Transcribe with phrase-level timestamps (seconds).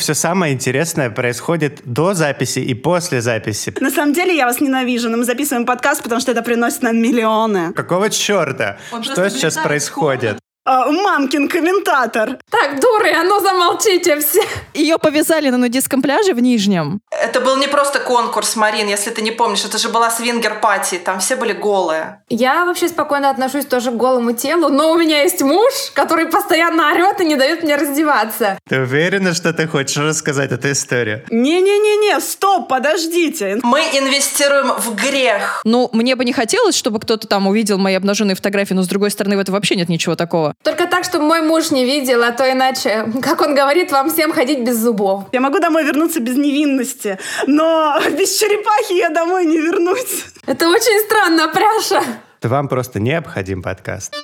[0.00, 3.74] Все самое интересное происходит до записи и после записи.
[3.80, 6.96] На самом деле я вас ненавижу, но мы записываем подкаст, потому что это приносит нам
[6.96, 7.74] миллионы.
[7.74, 8.78] Какого черта?
[8.92, 10.38] Он Что сейчас происходит?
[10.72, 12.38] А, мамкин комментатор.
[12.48, 14.40] Так, дуры, а ну замолчите все.
[14.72, 17.00] Ее повязали на нудистском пляже в Нижнем.
[17.10, 19.64] Это был не просто конкурс, Марин, если ты не помнишь.
[19.64, 21.00] Это же была свингер-пати.
[21.04, 22.22] Там все были голые.
[22.28, 26.92] Я вообще спокойно отношусь тоже к голому телу, но у меня есть муж, который постоянно
[26.92, 28.56] орет и не дает мне раздеваться.
[28.68, 31.24] Ты уверена, что ты хочешь рассказать эту историю?
[31.30, 33.58] Не-не-не-не, стоп, подождите.
[33.64, 35.62] Мы инвестируем в грех.
[35.64, 39.10] Ну, мне бы не хотелось, чтобы кто-то там увидел мои обнаженные фотографии, но с другой
[39.10, 40.54] стороны, в этом вообще нет ничего такого.
[40.62, 44.30] Только так, чтобы мой муж не видел, а то иначе, как он говорит, вам всем
[44.30, 45.24] ходить без зубов.
[45.32, 50.26] Я могу домой вернуться без невинности, но без черепахи я домой не вернусь.
[50.46, 52.02] Это очень странно, Пряша.
[52.42, 54.14] Вам просто необходим подкаст.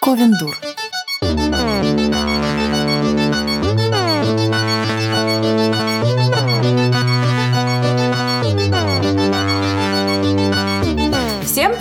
[0.00, 0.56] Ковендур.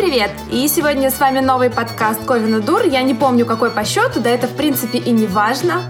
[0.10, 0.32] Привет!
[0.52, 2.82] И сегодня с вами новый подкаст Ковина Дур.
[2.82, 5.84] Я не помню, какой по счету, да это в принципе и не важно.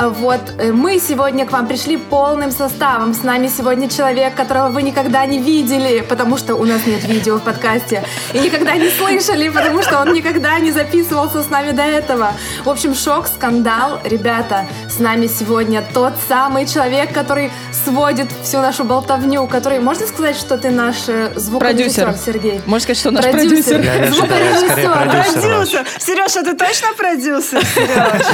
[0.00, 3.14] А Вот, э, мы сегодня к вам пришли полным составом.
[3.14, 7.38] С нами сегодня человек, которого вы никогда не видели, потому что у нас нет видео
[7.38, 11.82] в подкасте, и никогда не слышали, потому что он никогда не записывался с нами до
[11.82, 12.32] этого.
[12.64, 13.98] В общем, шок, скандал.
[14.04, 17.50] Ребята, с нами сегодня тот самый человек, который
[17.84, 19.80] сводит всю нашу болтовню, который...
[19.80, 22.24] Можно сказать, что ты наш э, звукорежиссер, Продюсер.
[22.24, 22.60] Сергей?
[22.66, 23.82] Можно сказать, что наш Продюсер.
[23.82, 24.14] продюсер.
[24.14, 24.68] Звукорежиссер.
[24.68, 25.32] продюсер ваш.
[25.32, 25.86] Продюсер.
[25.98, 28.26] Сереж, а ты точно продюсер, Сереж?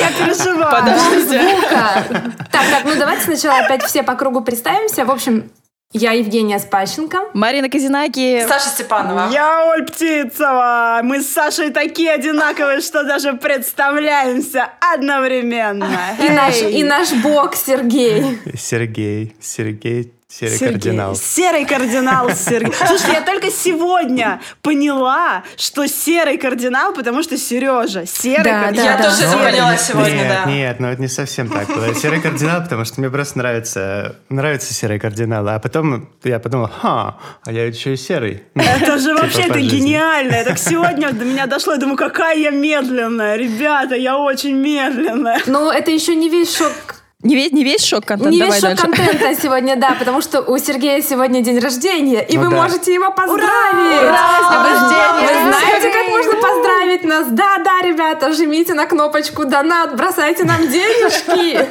[0.00, 0.79] Я переживаю.
[1.20, 2.04] Звука.
[2.50, 5.04] Так, так, ну давайте сначала опять все по кругу представимся.
[5.04, 5.50] В общем,
[5.92, 7.30] я Евгения Спащенко.
[7.34, 8.46] Марина Казинаки.
[8.46, 9.28] Саша Степанова.
[9.32, 11.00] Я Оль Птицова.
[11.02, 15.88] Мы с Сашей такие одинаковые, что даже представляемся одновременно.
[16.22, 18.38] И наш, и наш бог Сергей.
[18.56, 20.74] Сергей, Сергей, серый Сергей.
[20.74, 21.16] кардинал.
[21.16, 22.72] Серый кардинал Сергей.
[22.86, 28.06] Слушай, я только сегодня поняла, что серый кардинал, потому что Сережа.
[28.06, 28.86] Серый Да, кардинал.
[28.86, 29.02] Я да.
[29.10, 30.44] тоже это поняла сегодня, нет, да.
[30.50, 31.94] нет, ну это не совсем так было.
[31.94, 35.48] Серый кардинал, потому что мне просто нравится, нравится серый кардинал.
[35.48, 38.44] А потом я подумал, ха, а я еще и серый.
[38.54, 40.32] Это же типа вообще это гениально.
[40.32, 41.72] Это сегодня до меня дошло.
[41.72, 43.36] Я думаю, какая я медленная.
[43.36, 45.40] Ребята, я очень медленная.
[45.46, 46.99] Ну, это еще не весь шок.
[47.22, 48.86] Не весь, не весь шок-контент, Не давай весь шок дальше.
[49.04, 52.56] контента сегодня, да, потому что у Сергея сегодня день рождения, и Ну вы да.
[52.62, 54.02] можете его поздравить.
[54.02, 54.28] Ура!
[54.40, 57.26] С днем Вы- знаете, как можно поздравить нас?
[57.28, 61.68] Да, да, ребята, жмите на кнопочку донат, бросайте нам денежки.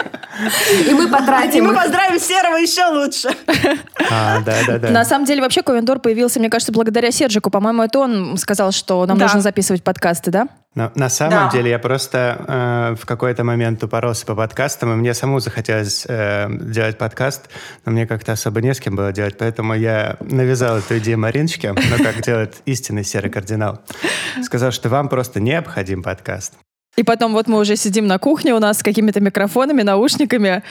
[0.87, 1.81] И мы И потратим мы их.
[1.81, 3.35] поздравим Серого еще лучше.
[4.11, 4.89] А, да, да, да.
[4.89, 7.49] На самом деле, вообще, Ковендор появился, мне кажется, благодаря Сержику.
[7.49, 9.25] По-моему, это он сказал, что нам Да.
[9.25, 10.47] нужно записывать подкасты, да?
[10.75, 11.49] На, на самом Да.
[11.51, 16.47] деле я просто э, в какой-то момент упоролся по подкастам, и мне самому захотелось э,
[16.49, 17.49] делать подкаст,
[17.85, 21.73] но мне как-то особо не с кем было делать, поэтому я навязал эту идею Мариночке,
[21.73, 23.81] ну как делает истинный серый кардинал.
[24.43, 26.53] Сказал, что вам просто необходим подкаст.
[26.97, 30.63] И потом вот мы уже сидим на кухне у нас с какими-то микрофонами, наушниками,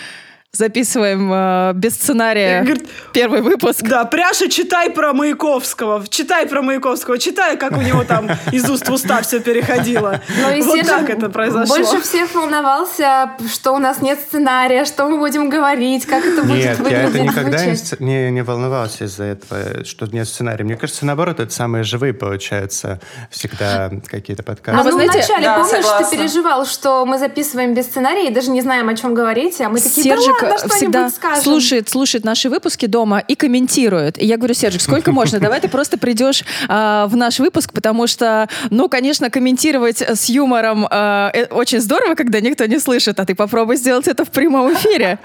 [0.58, 3.82] записываем э, без сценария Говорит, первый выпуск.
[3.82, 6.04] Да, Пряша, читай про Маяковского.
[6.08, 7.16] Читай про Маяковского.
[7.16, 10.20] Читай, как у него там из уст в уста все переходило.
[10.42, 11.76] Ну и вот так это произошло.
[11.76, 16.56] Больше всех волновался, что у нас нет сценария, что мы будем говорить, как это будет
[16.56, 18.00] Нет, я выглядеть, это никогда не, звучать.
[18.00, 20.64] не, не волновался из-за этого, что нет сценария.
[20.64, 22.98] Мне кажется, наоборот, это самые живые получаются
[23.30, 24.82] всегда какие-то А подкасты.
[24.82, 26.06] вы ну, знаете- вначале, Да, помнишь, согласна.
[26.10, 29.68] ты переживал, что мы записываем без сценария и даже не знаем, о чем говорить, а
[29.68, 31.42] мы такие, Сержик да всегда скажем.
[31.42, 34.20] слушает, слушает наши выпуски дома и комментирует.
[34.20, 35.38] И я говорю, Сержик, сколько можно?
[35.38, 40.86] Давай ты просто придешь а, в наш выпуск, потому что, ну, конечно, комментировать с юмором
[40.90, 44.72] а, э, очень здорово, когда никто не слышит, а ты попробуй сделать это в прямом
[44.74, 45.18] эфире.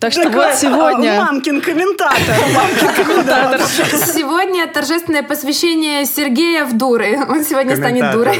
[0.00, 1.20] Так что вот сегодня...
[1.20, 2.18] а, Мамкин комментатор.
[2.54, 3.60] Мамкин комментатор.
[4.06, 7.18] Сегодня торжественное посвящение Сергея в дуры.
[7.28, 8.38] Он сегодня станет дурой.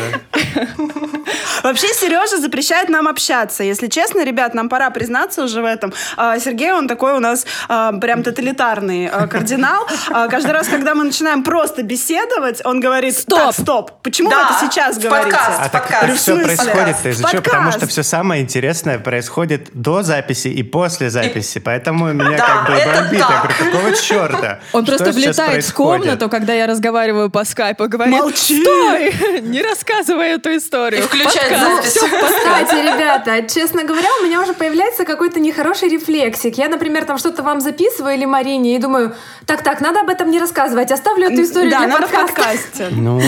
[1.63, 3.65] Вообще Сережа запрещает нам общаться.
[3.65, 5.93] Если честно, ребят, нам пора признаться уже в этом.
[6.19, 9.87] А, Сергей, он такой у нас а, прям тоталитарный а, кардинал.
[10.31, 13.39] Каждый раз, когда мы начинаем просто беседовать, он говорит, Стоп.
[13.39, 15.31] так, стоп, почему Да, вы это сейчас в говорите?
[15.31, 15.61] подкаст.
[15.63, 17.43] А так все происходит из-за чего?
[17.43, 21.61] Потому что все самое интересное происходит до записи и после записи.
[21.61, 23.21] Поэтому меня как бы бомбит.
[23.21, 24.59] Я говорю, какого черта?
[24.73, 28.63] Он Что просто влетает в комнату, когда я разговариваю по скайпу, и говорит, Молчи!
[28.63, 31.03] стой, не рассказывай эту историю.
[31.03, 31.95] И включать Подкаст.
[31.95, 32.11] запись.
[32.39, 36.57] Кстати, ребята, честно говоря, у меня уже появляется какой-то нехороший рефлексик.
[36.59, 39.15] Я, например, там что-то вам записываю или Марине и думаю,
[39.47, 42.35] так-так, надо об этом не рассказывать, оставлю эту историю Да, для надо в подкаста.
[42.35, 42.89] подкасте.
[42.99, 43.21] Ну,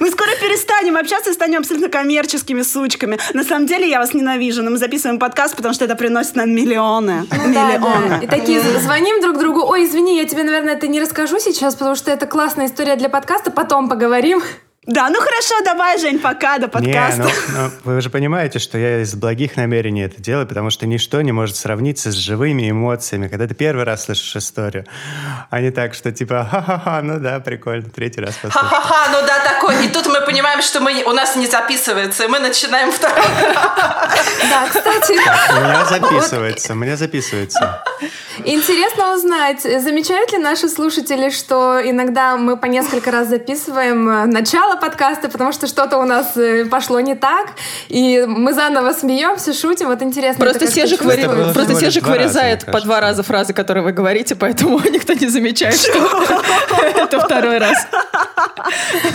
[0.00, 3.18] Мы скоро перестанем общаться и станем абсолютно коммерческими сучками.
[3.34, 6.50] На самом деле я вас ненавижу, но мы записываем подкаст, потому что это приносит нам
[6.50, 7.26] миллионы.
[7.30, 8.08] Ну да, миллионы.
[8.08, 8.18] да.
[8.22, 9.62] И такие звоним друг другу.
[9.66, 13.08] Ой, извини, я тебе, наверное, это не расскажу сейчас, потому что это классная история для
[13.08, 13.50] подкаста.
[13.50, 14.42] Потом поговорим.
[14.84, 17.22] Да, ну хорошо, давай, Жень, пока, до не, подкаста.
[17.22, 21.22] ну, ну, вы же понимаете, что я из благих намерений это делаю, потому что ничто
[21.22, 24.84] не может сравниться с живыми эмоциями, когда ты первый раз слышишь историю,
[25.50, 28.68] а не так, что типа, ха-ха-ха, ну да, прикольно, третий раз послушал.
[28.68, 29.86] Ха-ха-ха, ну да, такой.
[29.86, 33.24] И тут мы понимаем, что мы, у нас не записывается, и мы начинаем второй.
[33.54, 37.84] Да, кстати, У меня записывается, у меня записывается.
[38.44, 44.76] Интересно узнать, замечают ли наши слушатели, что иногда мы по несколько раз записываем э, начало
[44.76, 47.50] подкаста, потому что что-то у нас э, пошло не так,
[47.88, 49.88] и мы заново смеемся, шутим.
[49.88, 50.44] Вот интересно.
[50.44, 54.78] Просто было выри- просто раза, вырезает мне по два раза фразы, которые вы говорите, поэтому
[54.90, 55.98] никто не замечает, что
[56.96, 57.86] это второй раз.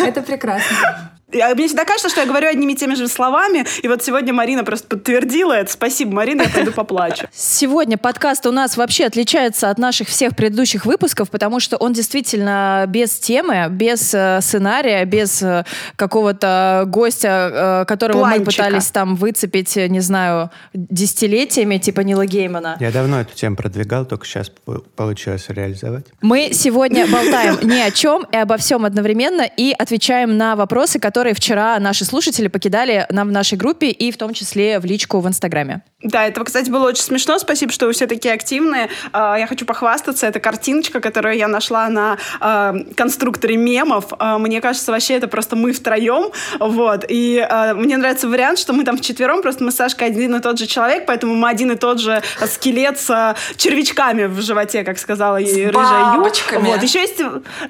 [0.06, 1.17] Это прекрасно.
[1.34, 4.34] Я- Мне всегда кажется, что я говорю одними и теми же словами, и вот сегодня
[4.34, 5.70] Марина просто подтвердила это.
[5.70, 7.28] Спасибо, Марина, я пойду поплачу.
[7.34, 12.86] Сегодня подкаст у нас вообще отличается от наших всех предыдущих выпусков, потому что он действительно
[12.88, 15.66] без темы, без э, сценария, без э,
[15.98, 18.64] какого-то гостя, э, которого мы Планчика.
[18.64, 22.78] пытались там выцепить, не знаю, десятилетиями, типа Нила Геймана.
[22.80, 26.06] Я давно эту тему продвигал, только сейчас по- получилось реализовать.
[26.22, 31.17] Мы сегодня болтаем ни о чем и обо всем одновременно и отвечаем на вопросы, которые
[31.34, 35.28] вчера наши слушатели покидали нам в нашей группе и в том числе в личку в
[35.28, 35.82] Инстаграме.
[36.02, 37.40] Да, это, кстати, было очень смешно.
[37.40, 38.90] Спасибо, что вы все такие активные.
[39.12, 40.28] А, Я хочу похвастаться.
[40.28, 44.14] Это картиночка, которую я нашла на а, конструкторе мемов.
[44.20, 46.32] А, Мне кажется, вообще это просто мы втроем.
[46.60, 47.06] Вот.
[47.10, 50.60] И мне нравится вариант, что мы там вчетвером, просто мы с Сашкой один и тот
[50.60, 55.38] же человек, поэтому мы один и тот же скелет с червячками в животе, как сказала
[55.38, 56.22] и рыжая Ю.
[56.22, 56.84] Вот.
[56.84, 57.22] Еще есть,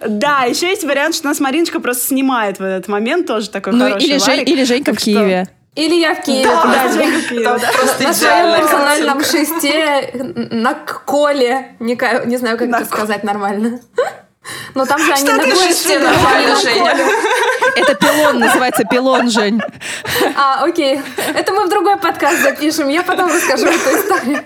[0.08, 3.30] да, еще есть вариант, что нас Мариночка просто снимает в этот момент.
[3.38, 5.48] Тоже такой Ну хороший или, Жень- или Женька Так в что- Киеве.
[5.76, 6.44] Или я в Киеве.
[6.50, 6.92] Да, да.
[6.92, 7.60] Женька в Киеве, да.
[7.72, 9.46] просто На своем персональном картинка.
[9.54, 10.10] шесте
[10.52, 11.76] на коле.
[11.80, 13.80] Не, не знаю, как На это сказать нормально.
[14.74, 16.96] Но там же они Что на Шесте нормально, Женя.
[17.76, 19.62] Это пилон, называется пилон, Жень.
[20.36, 21.00] А, окей.
[21.36, 22.90] Это мы в другой подкаст запишем.
[22.90, 24.40] Я потом расскажу эту историю.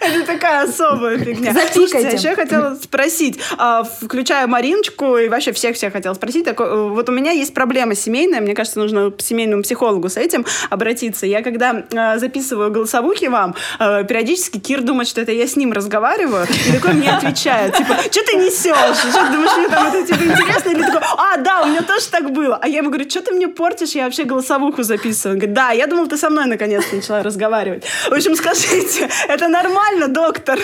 [0.00, 1.52] Это такая особая фигня.
[1.52, 1.74] Запикайте.
[1.74, 6.66] Слушайте, а еще я хотела спросить, а, включая Мариночку и вообще всех-всех хотела спросить, такой,
[6.66, 10.46] э, вот у меня есть проблема семейная, мне кажется, нужно к семейному психологу с этим
[10.70, 11.26] обратиться.
[11.26, 15.72] Я когда э, записываю голосовухи вам, э, периодически Кир думает, что это я с ним
[15.72, 18.96] разговариваю, и такой мне отвечает, типа, что ты несешь?
[18.96, 20.70] Что ты думаешь, мне там это типа интересно?
[20.70, 22.58] Или такой, а, да, у меня тоже так было.
[22.60, 25.34] А я ему говорю, что ты мне портишь, я вообще голосовуху записываю.
[25.34, 27.84] Он говорит, да, я думал, ты со мной наконец-то начала разговаривать.
[28.08, 30.58] В общем, скажите, это нормально, доктор?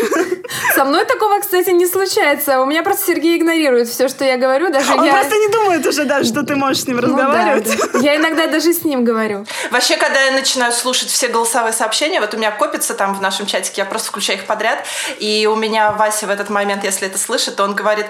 [0.74, 2.60] Со мной такого, кстати, не случается.
[2.60, 4.70] У меня просто Сергей игнорирует все, что я говорю.
[4.70, 5.12] Даже Он я...
[5.12, 7.92] просто не думает уже даже, что ты можешь с ним Ну да, разговаривать.
[7.92, 7.98] да.
[8.00, 9.46] Я иногда даже с ним говорю.
[9.70, 13.46] Вообще, когда я начинаю слушать все голосовые сообщения, вот у меня копится там в нашем
[13.46, 14.84] чатике, я просто включаю их подряд,
[15.18, 18.06] и у меня Вася в этот момент, если это слышит, то он говорит,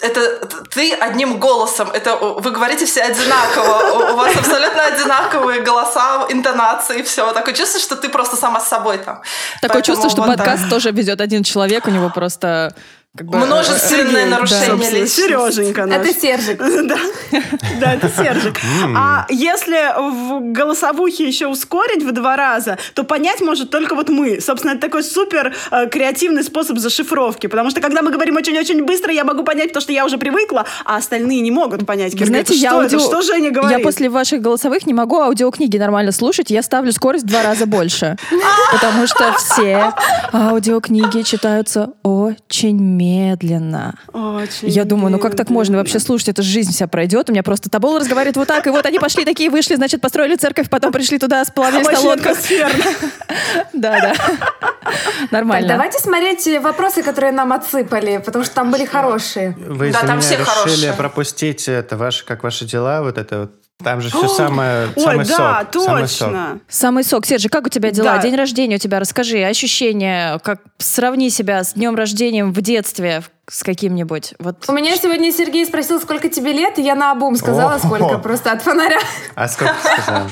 [0.00, 7.02] это ты одним голосом, это вы говорите все одинаково, у вас абсолютно одинаковые голоса, интонации,
[7.02, 7.32] все.
[7.32, 9.22] Такое чувство, что ты просто сама с собой там.
[9.60, 12.74] Такое чувство, что подкаст тоже ведет один человек, у него просто...
[13.16, 14.90] как бы, Множественные э, нарушения да.
[14.90, 15.20] Личности.
[15.20, 16.06] Сереженька наш.
[16.06, 16.60] Это Сержик.
[16.90, 16.96] Да,
[17.80, 18.56] да, это Сержик.
[18.96, 24.40] А если в голосовухе еще ускорить в два раза, то понять может только вот мы.
[24.40, 27.48] Собственно, это такой супер э, креативный способ зашифровки.
[27.48, 30.64] Потому что когда мы говорим очень-очень быстро, я могу понять, потому что я уже привыкла,
[30.84, 32.12] а остальные не могут понять.
[32.12, 32.96] Вы Кир говорит, знаете, я что это?
[32.96, 33.78] аудио- Что Женя говорит?
[33.78, 37.66] Я после ваших голосовых не могу аудиокниги нормально слушать, я ставлю скорость в два раза
[37.66, 38.16] больше.
[38.72, 39.92] Потому что все
[40.32, 43.94] аудиокниги читаются очень медленно.
[44.12, 46.28] Очень Я думаю, ну как так можно вообще слушать?
[46.28, 47.28] Это же жизнь вся пройдет.
[47.30, 50.36] У меня просто Табол разговаривает вот так, и вот они пошли такие, вышли, значит, построили
[50.36, 52.30] церковь, потом пришли туда, споловили Очень столонка.
[52.30, 52.84] атмосферно.
[53.72, 54.14] Да, да.
[54.14, 55.68] Так, Нормально.
[55.68, 59.56] давайте смотреть вопросы, которые нам отсыпали, потому что там были хорошие.
[59.58, 60.92] Вы Да, там все решили хорошие.
[60.94, 63.52] пропустить это ваше, как ваши дела, вот это вот.
[63.82, 65.84] Там же все самое, Ой, самый да, сок.
[65.84, 66.28] самый сок.
[66.28, 66.60] точно.
[66.68, 67.26] Самый сок.
[67.26, 68.16] Сержи, как у тебя дела?
[68.16, 68.22] Да.
[68.22, 69.42] День рождения у тебя, расскажи.
[69.42, 74.34] Ощущения, как сравни себя с днем рождения в детстве с каким-нибудь.
[74.38, 74.64] Вот.
[74.68, 77.78] У меня сегодня Сергей спросил, сколько тебе лет, и я на обум сказала, О.
[77.78, 79.00] сколько, просто от фонаря.
[79.34, 80.26] А сколько ты сказал?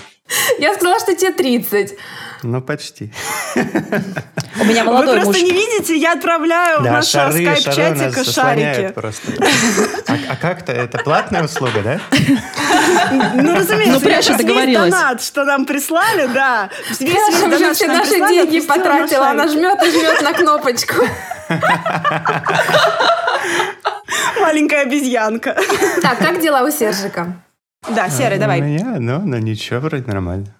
[0.59, 1.95] Я сказала, что тебе 30.
[2.43, 3.13] Ну, почти.
[3.57, 5.43] У меня Вы молодой просто муж.
[5.43, 8.93] не видите, я отправляю в Да, наш у нас скайп-чатик шарики.
[8.93, 9.33] просто.
[10.07, 12.01] А, а как-то это платная услуга, да?
[13.35, 14.91] Ну, разумеется, Ну, Пряша весь договорилась.
[14.93, 16.69] донат, что нам прислали, да.
[17.01, 19.31] Весь, Пряша уже донат, все наши деньги потратила.
[19.31, 20.95] Она жмет и жмет на кнопочку.
[24.41, 25.57] Маленькая обезьянка.
[26.03, 27.33] Так, как дела у Сержика?
[27.87, 28.61] Да, Серый, У давай.
[28.61, 30.55] меня, ну, ну ничего, вроде нормально.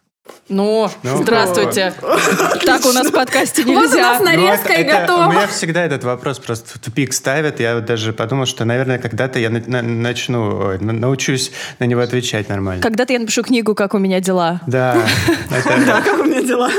[0.49, 1.93] Ну, Ну, здравствуйте.
[2.65, 4.21] Так у нас в подкасте Вот у нас нельзя.
[4.21, 5.33] нарезка Ну, и это- это- У готова.
[5.33, 7.61] меня всегда этот вопрос просто в тупик ставят.
[7.61, 12.03] Я вот даже подумал, что, наверное, когда-то я на- на- начну, ой, научусь на него
[12.03, 12.83] отвечать нормально.
[12.83, 14.61] Когда-то я напишу книгу «Как у меня дела».
[14.67, 14.97] Да.
[15.87, 16.71] Да, как у меня дела?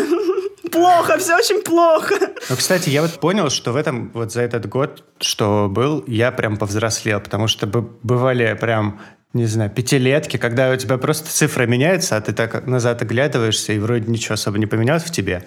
[0.72, 2.15] Плохо, все очень плохо.
[2.50, 6.31] Ну, кстати, я вот понял, что в этом, вот за этот год, что был, я
[6.31, 9.00] прям повзрослел, потому что бы- бывали прям,
[9.33, 13.79] не знаю, пятилетки, когда у тебя просто цифры меняются, а ты так назад оглядываешься, и
[13.79, 15.43] вроде ничего особо не поменялось в тебе.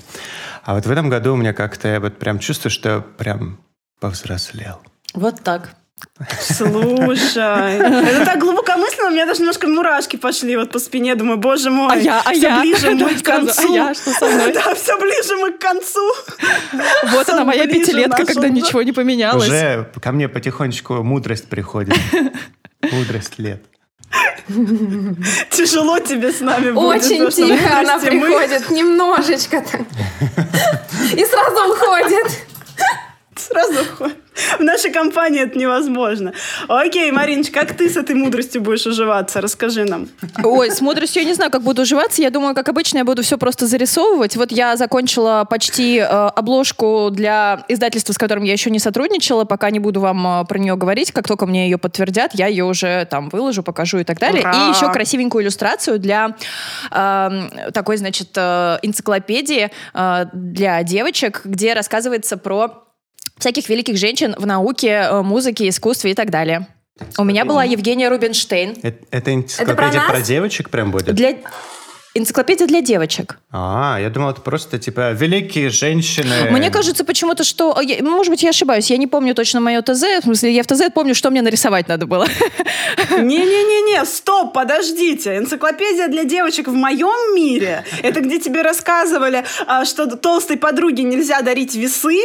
[0.62, 3.58] А вот в этом году у меня как-то, я вот прям чувствую, что я прям
[4.00, 4.80] повзрослел.
[5.14, 5.70] Вот так.
[6.40, 7.76] Слушай,
[8.08, 11.14] это так глубокомысленно, у меня даже немножко мурашки пошли вот по спине.
[11.14, 12.60] Думаю, боже мой, А я, а все я?
[12.60, 13.72] ближе мы к концу.
[13.72, 13.94] а я?
[13.94, 14.52] Что со мной?
[14.54, 16.12] Да, все ближе мы к концу.
[17.10, 18.48] Вот она, моя пятилетка, нашел, когда да.
[18.48, 19.48] ничего не поменялось.
[19.48, 21.96] Уже ко мне потихонечку мудрость приходит.
[22.90, 23.64] Мудрость лет.
[25.50, 27.02] Тяжело тебе с нами будет.
[27.02, 29.80] Очень тихо она приходит, немножечко так.
[31.12, 32.26] И сразу уходит.
[33.36, 34.21] Сразу уходим.
[34.58, 36.32] В нашей компании это невозможно.
[36.68, 39.40] Окей, Мариночка, как ты с этой мудростью будешь уживаться?
[39.40, 40.08] Расскажи нам.
[40.42, 42.22] Ой, с мудростью я не знаю, как буду уживаться.
[42.22, 44.36] Я думаю, как обычно, я буду все просто зарисовывать.
[44.36, 49.44] Вот я закончила почти э, обложку для издательства, с которым я еще не сотрудничала.
[49.44, 51.12] Пока не буду вам э, про нее говорить.
[51.12, 54.42] Как только мне ее подтвердят, я ее уже там выложу, покажу и так далее.
[54.42, 54.52] Ура!
[54.52, 56.36] И еще красивенькую иллюстрацию для
[56.90, 62.82] э, такой, значит, э, энциклопедии э, для девочек, где рассказывается про
[63.38, 66.66] всяких великих женщин в науке, э, музыке, искусстве и так далее.
[67.18, 68.76] У меня была Евгения Рубинштейн.
[68.82, 70.10] Это, это энциклопедия нас?
[70.10, 71.14] про девочек прям будет?
[71.14, 71.36] Для...
[72.14, 73.38] Энциклопедия для девочек.
[73.50, 76.50] А, я думал, это просто типа великие женщины.
[76.50, 77.80] Мне кажется почему-то, что...
[77.80, 78.90] я- Может быть, я ошибаюсь.
[78.90, 80.02] Я не помню точно мое ТЗ.
[80.20, 82.26] В смысле, я в ТЗ помню, что мне нарисовать надо было.
[83.10, 85.38] Не-не-не-не, стоп, подождите.
[85.38, 87.84] Энциклопедия для девочек в моем мире.
[88.02, 92.18] Это где тебе рассказывали, а, что толстой подруге нельзя дарить весы,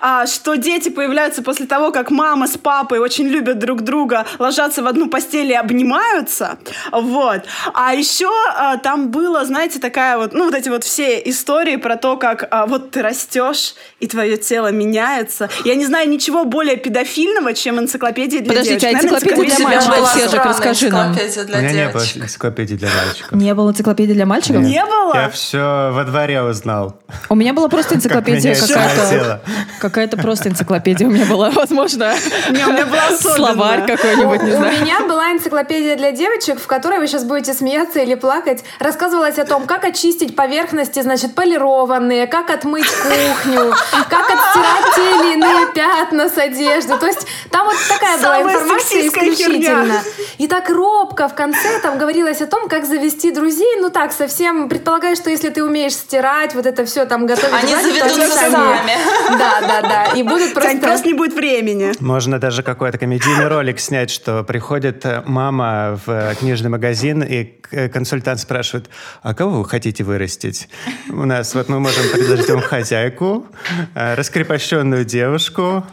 [0.00, 4.82] а, что дети появляются после того, как мама с папой очень любят друг друга, ложатся
[4.82, 6.58] в одну постель и обнимаются.
[6.92, 7.42] Вот.
[7.74, 11.96] А еще а, там было, знаете, такая вот, ну, вот эти вот все истории про
[11.96, 15.48] то, как а, вот ты растешь, и твое тело меняется.
[15.64, 19.10] Я не знаю ничего более педофильного, чем энциклопедия для Подождите, а девочек.
[19.10, 20.14] Наверное, энциклопедия для мальчиков?
[20.14, 21.12] Сержик, расскажи нам.
[21.12, 23.32] энциклопедия У для меня не было энциклопедии для мальчиков.
[23.32, 24.62] Не было энциклопедии для мальчиков?
[24.62, 25.14] Не было?
[25.14, 27.00] Я все во дворе узнал.
[27.28, 29.40] У меня была просто энциклопедия какая-то.
[29.80, 32.14] Какая-то просто энциклопедия у меня была, возможно.
[32.48, 33.16] У меня была.
[33.18, 34.80] Словарь какой-нибудь, не У знаю.
[34.80, 38.64] меня была энциклопедия для девочек, в которой вы сейчас будете смеяться или плакать.
[38.78, 43.74] Рассказывалось о том, как очистить поверхности, значит, полированные, как отмыть кухню,
[44.08, 46.96] как отстирать те или иные пятна с одежды.
[46.96, 50.00] То есть там вот такая была информация исключительно.
[50.38, 53.76] И так робко в конце там говорилось о том, как завести друзей.
[53.80, 57.54] Ну так, совсем предполагаю, что если ты умеешь стирать, вот это все там готовить.
[57.54, 58.96] Они заведутся сами.
[59.38, 60.04] Да, да, да.
[60.14, 60.78] И будут просто...
[60.78, 61.92] просто не будет времени.
[62.00, 67.60] Можно даже какой-то комедийный ролик снять, что приходит э, мама в э, книжный магазин, и
[67.70, 68.88] э, консультант спрашивает,
[69.22, 70.68] а кого вы хотите вырастить?
[71.08, 73.46] У нас вот мы можем предложить вам хозяйку,
[73.94, 75.84] раскрепощенную девушку.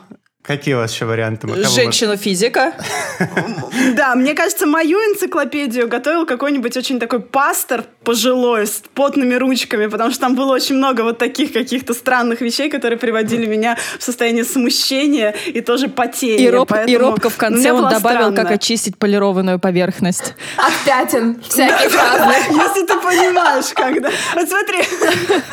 [0.43, 1.47] Какие у вас еще варианты?
[1.63, 2.73] Женщину-физика.
[3.95, 10.11] Да, мне кажется, мою энциклопедию готовил какой-нибудь очень такой пастор пожилой с потными ручками, потому
[10.11, 14.43] что там было очень много вот таких каких-то странных вещей, которые приводили меня в состояние
[14.45, 16.43] смущения и тоже потения.
[16.45, 18.55] И, роб- и робко в конце он добавил, как странная.
[18.55, 20.33] очистить полированную поверхность.
[20.57, 22.37] От пятен всяких разных.
[22.49, 24.09] Если ты понимаешь, когда...
[24.35, 24.79] Вот смотри.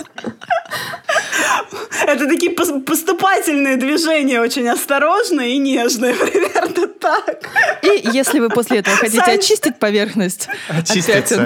[2.06, 7.40] Это такие пос- поступательные движения, очень осторожные и нежные, примерно так.
[7.82, 11.37] И если вы после этого хотите Сань- очистить поверхность Очиститься.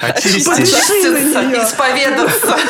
[0.00, 1.62] на Очиститься, неё.
[1.64, 2.56] исповедаться.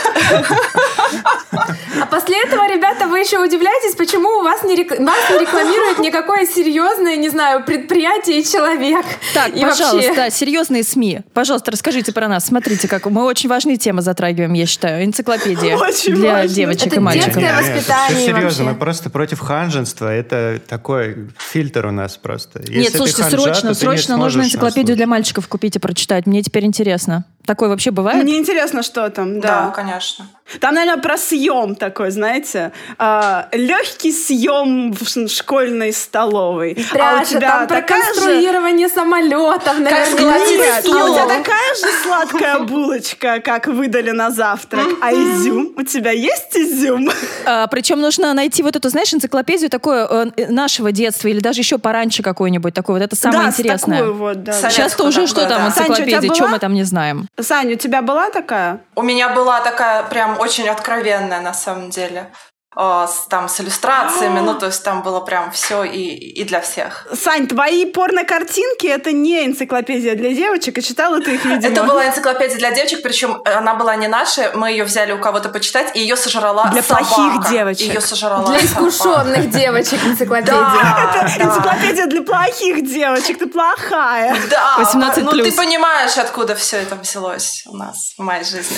[2.01, 5.99] А после этого, ребята, вы еще удивляетесь, почему у вас не, рек- вас не рекламирует
[5.99, 9.05] никакое серьезное, не знаю, предприятие и человек.
[9.35, 11.21] Так, И пожалуйста, вообще- да, серьезные СМИ.
[11.35, 12.47] Пожалуйста, расскажите про нас.
[12.47, 15.05] Смотрите, как мы очень важные темы затрагиваем, я считаю.
[15.05, 16.49] Энциклопедия Очень для важно.
[16.49, 17.35] девочек Это и мальчиков.
[17.35, 18.63] детское воспитание всё серьезно, вообще.
[18.63, 20.12] мы просто против ханженства.
[20.13, 22.61] Это такой фильтр у нас просто.
[22.61, 26.27] Если Нет, слушайте, ханжа, срочно, срочно нужно энциклопедию для мальчиков купить и прочитать.
[26.27, 27.25] Мне теперь интересно.
[27.45, 28.23] Такое вообще бывает?
[28.23, 29.71] Мне интересно, что там, Да, да.
[29.71, 30.27] конечно.
[30.61, 36.75] Там, наверное, про съем такой, знаете, а, легкий съем в школьной столовой.
[36.75, 38.21] Пряша, а у тебя там про такая же...
[38.21, 40.21] конструирование самолетов, наверное.
[40.21, 44.87] Нет, а у тебя такая же сладкая булочка, как выдали на завтрак.
[45.01, 45.73] А изюм?
[45.77, 47.09] У тебя есть изюм?
[47.47, 51.79] А, причем нужно найти вот эту, знаешь, энциклопедию такое э, нашего детства или даже еще
[51.79, 52.97] пораньше какой-нибудь такой.
[52.97, 53.99] Вот это самое да, интересное.
[53.99, 54.53] такую вот, да.
[54.53, 55.71] Сейчас-то уже что такую, там, да.
[55.71, 56.51] Саня, тебя энциклопедия, что была?
[56.53, 57.27] мы там не знаем.
[57.41, 58.81] Саня, у тебя была такая?
[58.95, 62.33] У меня была такая прям очень откровенная на самом деле.
[62.75, 67.07] С, там с иллюстрациями, ну то есть там было прям все и, и для всех.
[67.13, 71.71] Сань, твои порно-картинки— это не энциклопедия для девочек, и читала ты их, видимо.
[71.73, 75.51] Это была энциклопедия для девочек, причем она была не наша, мы ее взяли у кого-то
[75.51, 77.05] почитать, и ее сожрала Для собака.
[77.15, 77.89] плохих девочек.
[77.95, 78.89] Ее сожрала Для собака.
[78.89, 80.55] искушенных девочек энциклопедия.
[80.55, 81.45] Да, да.
[81.45, 84.35] Энциклопедия для плохих девочек, ты плохая.
[84.51, 85.55] Да, 18 ну ты плюс.
[85.55, 88.77] понимаешь, откуда все это взялось у нас в моей жизни.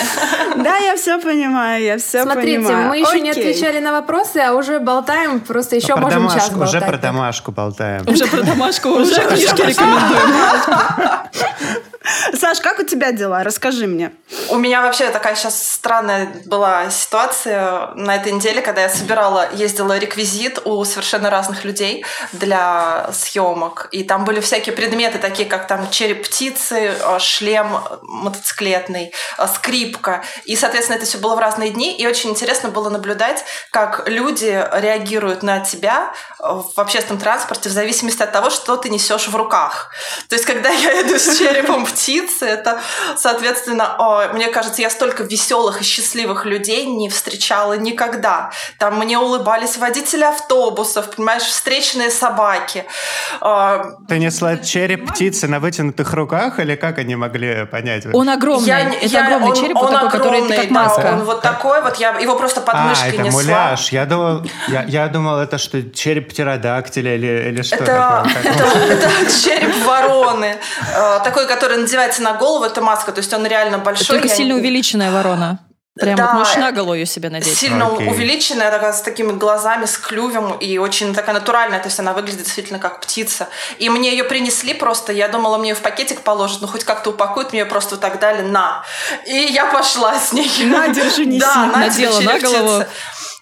[0.57, 2.89] Да, я все понимаю, я все Смотрите, понимаю.
[2.89, 6.59] мы еще не отвечали на вопросы, а уже болтаем, просто еще про можем час домашку,
[6.59, 6.75] болтать.
[6.75, 8.09] уже про домашку болтаем.
[8.09, 10.35] Уже про домашку, уже книжки рекомендуем.
[12.35, 13.43] Саш, как у тебя дела?
[13.45, 14.13] Расскажи мне.
[14.51, 19.99] У меня вообще такая сейчас странная была ситуация на этой неделе, когда я собирала, ездила
[19.99, 23.89] реквизит у совершенно разных людей для съемок.
[23.91, 30.25] И там были всякие предметы, такие как там череп птицы, э, шлем мотоциклетный, э, скрипка.
[30.47, 31.95] И, соответственно, это все было в разные дни.
[31.99, 37.73] И очень интересно было наблюдать, как люди реагируют на тебя э, в общественном транспорте в
[37.73, 39.91] зависимости от того, что ты несешь в руках.
[40.31, 42.81] То есть, когда я иду с черепом птицы, это,
[43.19, 48.51] соответственно, мне кажется, я столько веселых и счастливых людей не встречала никогда.
[48.79, 52.85] Там мне улыбались водители автобусов, понимаешь, встречные собаки.
[53.41, 58.05] А, Ты несла череп птицы на вытянутых руках, или как они могли понять?
[58.13, 58.67] Он огромный.
[58.69, 61.11] я- это я- огромный он- череп, вот он такой, который огромный, как да, маска.
[61.13, 63.43] он вот такой вот, я его просто под а, мышкой это несла.
[63.43, 63.89] муляж.
[63.91, 68.35] Я думал, я, я думал, это что, череп птеродактиля или, или что Это, такое?
[68.35, 68.45] Как-
[68.91, 70.57] это, это череп вороны.
[70.95, 73.13] Э, Такой, который надевается на голову, это маска.
[73.13, 74.07] То есть он реально большой.
[74.07, 75.59] Только сильно увеличенная ворона.
[76.01, 76.27] Прям Да.
[76.27, 77.57] вот можешь на голову себе надеть.
[77.57, 78.09] Сильно Окей.
[78.09, 82.43] увеличенная, такая, с такими глазами, с клювем, и очень такая натуральная, то есть она выглядит
[82.43, 83.49] действительно как птица.
[83.79, 87.11] И мне ее принесли просто, я думала, мне ее в пакетик положат, ну хоть как-то
[87.11, 88.85] упакуют, мне ее просто вот так дали, на.
[89.25, 90.51] И я пошла с ней.
[90.65, 91.39] На, держи, неси.
[91.39, 92.85] Да, на Надела на голову.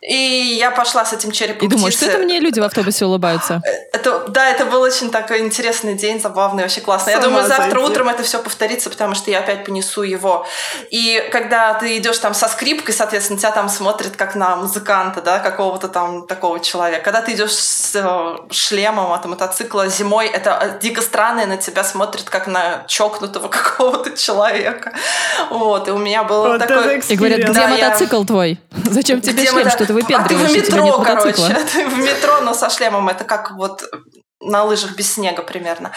[0.02, 2.12] И я пошла с этим черепом И думаю, что птицы.
[2.16, 3.62] это мне люди в автобусе улыбаются?
[3.92, 7.12] Это, да, это был очень такой интересный день, забавный, вообще классный.
[7.12, 7.84] Я думаю, завтра сойти.
[7.86, 10.44] утром это все повторится, потому что я опять понесу его.
[10.90, 15.38] И когда ты идешь там со скрипкой, соответственно, тебя там смотрят как на музыканта, да,
[15.38, 17.04] какого-то там такого человека.
[17.04, 21.58] Когда ты идешь с э, шлемом от мотоцикла зимой, это э, дико странно, и на
[21.58, 24.92] тебя смотрят как на чокнутого какого-то человека.
[25.50, 26.96] Вот, и у меня был Вот такой...
[26.98, 28.58] это И говорят, где Да, я- мотоцикл твой?
[28.90, 31.48] Зачем тебе Где шлем, мы- что ты А ты в метро, мотоцикла?
[31.48, 31.66] короче.
[31.72, 33.08] Ты в метро, но со шлемом.
[33.08, 33.84] Это как вот
[34.40, 35.92] на лыжах без снега примерно.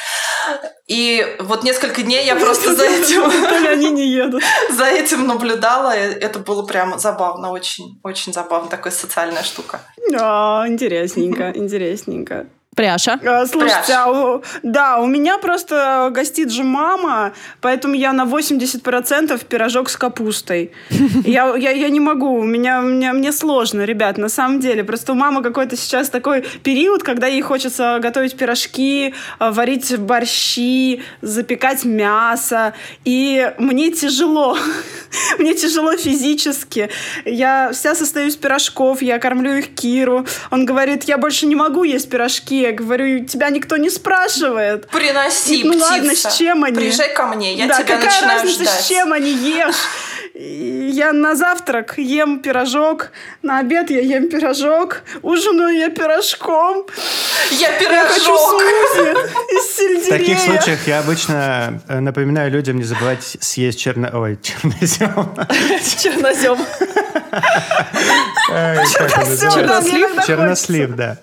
[0.88, 3.23] И вот несколько дней я просто за этим,
[3.67, 4.43] они не едут.
[4.71, 5.95] за этим наблюдала.
[5.95, 8.69] Это было прям забавно, очень, очень забавно.
[8.69, 9.81] Такая социальная штука.
[10.19, 12.47] А, интересненько, интересненько.
[12.75, 13.19] Пряша.
[13.25, 13.97] А, Слушайте, Пряж.
[13.97, 19.95] а у- да, у меня просто гостит же мама, поэтому я на 80% пирожок с
[19.97, 20.71] капустой.
[21.25, 24.83] Я, я, я не могу, у меня, у меня, мне сложно, ребят, на самом деле.
[24.83, 31.01] Просто у мамы какой-то сейчас такой период, когда ей хочется готовить пирожки, а, варить борщи,
[31.21, 32.73] запекать мясо.
[33.05, 34.57] И мне тяжело.
[35.39, 36.89] Мне тяжело физически.
[37.23, 40.25] Я вся состою из пирожков, я кормлю их Киру.
[40.51, 42.64] Он говорит, я больше не могу есть пирожки.
[42.65, 44.88] Я говорю, тебя никто не спрашивает.
[44.88, 45.91] Приноси, Ну птица.
[45.91, 46.75] ладно, с чем они?
[46.75, 48.82] Приезжай ко мне, я да, тебя какая начинаю разница, ждать.
[48.82, 49.75] с чем они ешь?
[50.34, 56.86] Я на завтрак ем пирожок, на обед я ем пирожок, ужинаю я пирожком.
[57.51, 58.62] Я Я хочу пирожок.
[59.49, 60.17] из В сельдерея.
[60.19, 64.10] таких случаях я обычно э, напоминаю людям не забывать съесть черно...
[64.13, 65.36] Ой, чернозем.
[66.01, 66.58] Чернозем.
[68.49, 68.86] Мне
[69.51, 70.25] Чернослив?
[70.25, 71.17] Чернослив, да.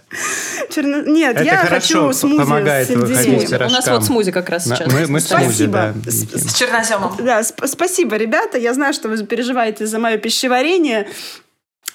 [0.74, 4.48] Черно- Нет, Это я хорошо, хочу смузи помогает с из У нас вот смузи как
[4.48, 4.92] раз сейчас.
[4.92, 5.72] Мы, мы смузи, Спасибо.
[5.72, 6.10] да.
[6.10, 6.50] С-.
[6.50, 7.16] С черноземом.
[7.18, 8.58] Да, сп- спасибо, ребята.
[8.58, 11.08] Я знаю, что вы переживаете за мое пищеварение.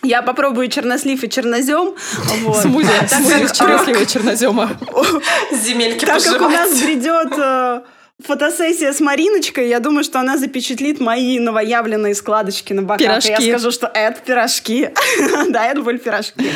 [0.03, 1.95] Я попробую чернослив и чернозем.
[2.43, 2.61] Вот.
[2.61, 2.87] Смузи.
[3.09, 4.69] Так Смузи чернослива и чернозема.
[5.51, 7.81] Земельки Так как у нас грядет э,
[8.25, 12.99] фотосессия с Мариночкой, я думаю, что она запечатлит мои новоявленные складочки на боках.
[12.99, 13.43] Пирожки.
[13.43, 14.89] И я скажу, что это пирожки.
[15.49, 16.51] Да, это были пирожки.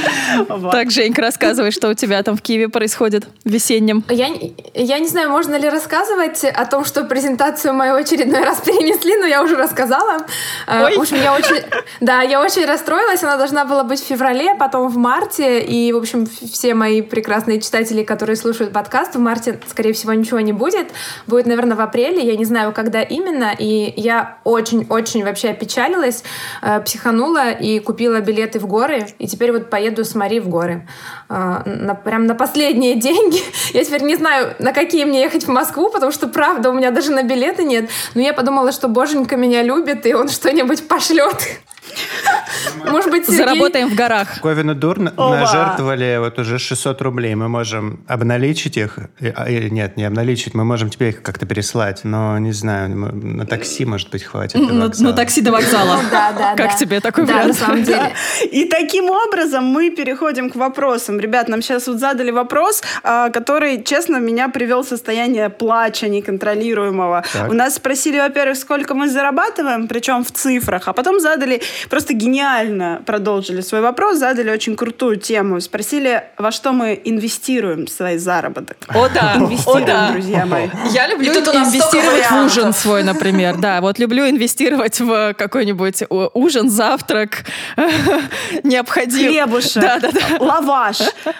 [0.71, 4.03] Так, Женька, рассказывай, что у тебя там в Киеве происходит весеннем.
[4.09, 8.61] Я, не- я не знаю, можно ли рассказывать о том, что презентацию мою очередной раз
[8.65, 10.25] перенесли, но я уже рассказала.
[10.67, 10.97] Э, Ой.
[10.97, 11.63] В общем, я очень,
[12.01, 13.23] да, я очень расстроилась.
[13.23, 15.59] Она должна была быть в феврале, потом в марте.
[15.61, 20.39] И, в общем, все мои прекрасные читатели, которые слушают подкаст, в марте, скорее всего, ничего
[20.39, 20.87] не будет.
[21.27, 22.25] Будет, наверное, в апреле.
[22.25, 23.53] Я не знаю, когда именно.
[23.57, 26.23] И я очень-очень вообще опечалилась,
[26.61, 29.07] э, психанула и купила билеты в горы.
[29.19, 30.87] И теперь вот поеду с Мари в горы.
[31.29, 33.41] Э, на, прям на последние деньги.
[33.73, 36.91] Я теперь не знаю, на какие мне ехать в Москву, потому что, правда, у меня
[36.91, 37.89] даже на билеты нет.
[38.15, 41.37] Но я подумала, что Боженька меня любит, и он что-нибудь пошлет.
[42.85, 43.37] Может быть, Сергей...
[43.45, 44.39] Заработаем в горах.
[44.41, 45.35] Ковину Дур на- Ова.
[45.39, 47.35] нажертвовали вот уже 600 рублей.
[47.35, 48.97] Мы можем обналичить их.
[49.19, 50.53] И- а, или нет, не обналичить.
[50.53, 52.01] Мы можем тебе их как-то переслать.
[52.03, 54.55] Но не знаю, на такси, может быть, хватит.
[54.59, 55.99] На, такси до вокзала.
[56.11, 56.77] Да, да, Как да.
[56.77, 57.47] тебе такой Да, вариант?
[57.49, 58.13] на самом деле.
[58.51, 61.19] И таким образом мы переходим к вопросам.
[61.19, 67.23] Ребят, нам сейчас вот задали вопрос, а, который, честно, меня привел в состояние плача неконтролируемого.
[67.49, 73.01] У нас спросили, во-первых, сколько мы зарабатываем, причем в цифрах, а потом задали, просто гениально
[73.05, 75.59] продолжили свой вопрос, задали очень крутую тему.
[75.61, 78.77] Спросили, во что мы инвестируем свой заработок.
[78.89, 80.11] О да, о Инвестируем, да.
[80.11, 80.69] друзья мои.
[80.91, 83.57] Я люблю инвестировать в ужин свой, например.
[83.57, 86.03] Да, вот люблю инвестировать в какой-нибудь
[86.33, 87.45] ужин, завтрак,
[88.63, 89.29] необходим.
[89.31, 90.21] Хлебушек, Да, да, да.
[90.39, 90.97] лаваш.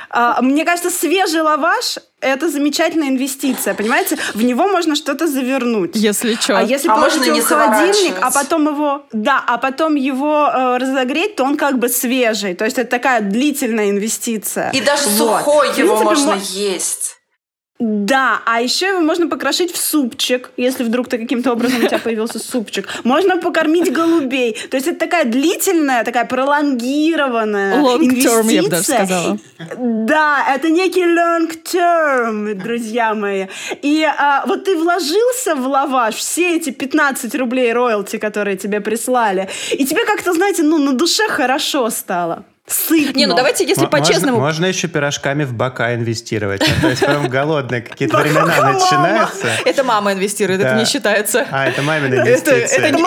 [0.09, 4.17] А, Мне кажется, свежий лаваш– это замечательная инвестиция, понимаете?
[4.33, 5.91] В него можно что-то завернуть.
[5.95, 6.57] Если что.
[6.57, 9.95] А если А положить можно его не в холодильник, а потом его, да, а потом
[9.95, 12.53] его э, разогреть, то он как бы свежий.
[12.53, 14.69] То есть это такая длительная инвестиция.
[14.71, 15.39] И даже Вот.
[15.41, 17.17] сухой его принципе, можно мо- есть.
[17.83, 21.97] Да, а еще его можно покрошить в супчик, если вдруг ты каким-то образом у тебя
[21.97, 22.87] появился супчик.
[23.03, 24.55] Можно покормить голубей.
[24.69, 29.05] То есть это такая длительная, такая пролонгированная Long term, я бы даже инвестиция.
[29.05, 29.37] сказала.
[29.79, 33.47] Да, это некий long term, друзья мои.
[33.81, 39.49] И а, вот ты вложился в лаваш все эти 15 рублей роялти, которые тебе прислали,
[39.71, 42.45] и тебе как-то, знаете, ну, на душе хорошо стало.
[42.71, 43.17] Сытно.
[43.17, 46.61] Не, ну давайте, если по-честному, Можно, еще пирожками в бока инвестировать.
[46.61, 49.47] А То есть прям голодные какие-то времена начинаются.
[49.65, 51.45] это мама инвестирует, это не считается.
[51.51, 52.65] А, это мамина инвестиция.
[52.65, 53.01] это, не-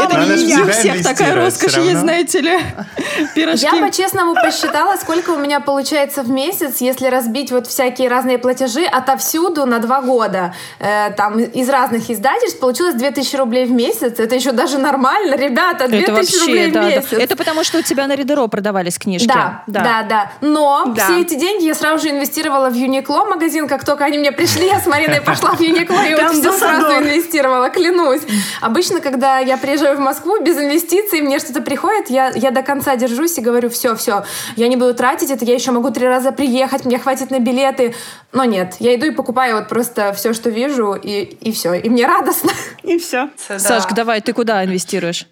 [0.60, 2.58] у всех такая роскошь есть, знаете ли.
[3.34, 3.64] Пирожки.
[3.64, 8.84] Я по-честному посчитала, сколько у меня получается в месяц, если разбить вот всякие разные платежи
[8.84, 10.54] отовсюду на два года.
[10.78, 14.18] Э, там из разных издательств получилось 2000 рублей в месяц.
[14.18, 17.12] Это еще даже нормально, ребята, 2000 это вообще, рублей в месяц.
[17.12, 19.26] Это потому, что у тебя на Ридеро продавались книжки.
[19.26, 21.04] Да, да, да, Но Да.
[21.04, 23.68] все эти деньги я сразу же инвестировала в Юникло магазин.
[23.68, 26.86] Как только они мне пришли, я с Мариной пошла в Юникло и вот все сразу
[26.98, 28.22] инвестировала, клянусь.
[28.60, 32.96] Обычно, когда я приезжаю в Москву без инвестиций, мне что-то приходит, я, я до конца
[32.96, 34.24] держусь и говорю, все, все,
[34.56, 37.94] я не буду тратить это, я еще могу три раза приехать, мне хватит на билеты.
[38.32, 41.74] Но нет, я иду и покупаю вот просто все, что вижу, и, и все.
[41.74, 42.50] И мне радостно.
[42.82, 43.30] И все.
[43.48, 43.58] Да.
[43.58, 45.26] Сашка, давай, ты куда инвестируешь?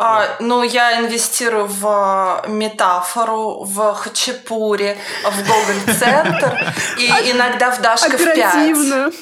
[0.00, 8.16] А, ну, я инвестирую в э, метафору, в хачапури, в Гоголь-центр и иногда в Дашка
[8.16, 8.28] в 5.
[8.28, 9.12] Оперативную.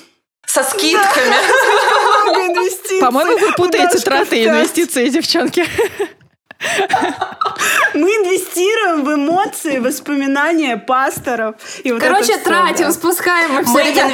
[0.46, 1.34] Со скидками.
[3.00, 5.66] По-моему, вы путаете траты и инвестиции, девчонки.
[7.94, 11.56] Мы инвестируем в эмоции, воспоминания пасторов.
[11.82, 12.92] И вот Короче, это тратим, да.
[12.92, 13.72] спускаем мы все.
[13.72, 14.04] Мы никуда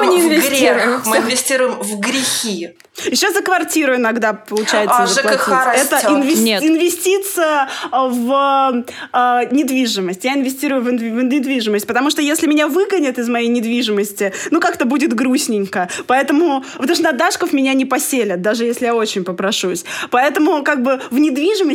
[0.00, 0.74] мы инвестируем не в инвестируем.
[0.74, 2.70] грех, мы инвестируем в грехи.
[3.06, 5.06] Еще за квартиру иногда получается А.
[5.06, 6.10] ЖКХ Это растет.
[6.10, 6.62] инвес- Нет.
[6.62, 10.24] инвестиция в а, недвижимость.
[10.24, 14.60] Я инвестирую в, инв- в недвижимость, потому что если меня выгонят из моей недвижимости, ну
[14.60, 15.88] как-то будет грустненько.
[16.06, 19.84] Поэтому, потому что на Дашков меня не поселят, даже если я очень попрошусь.
[20.10, 21.18] Поэтому как бы в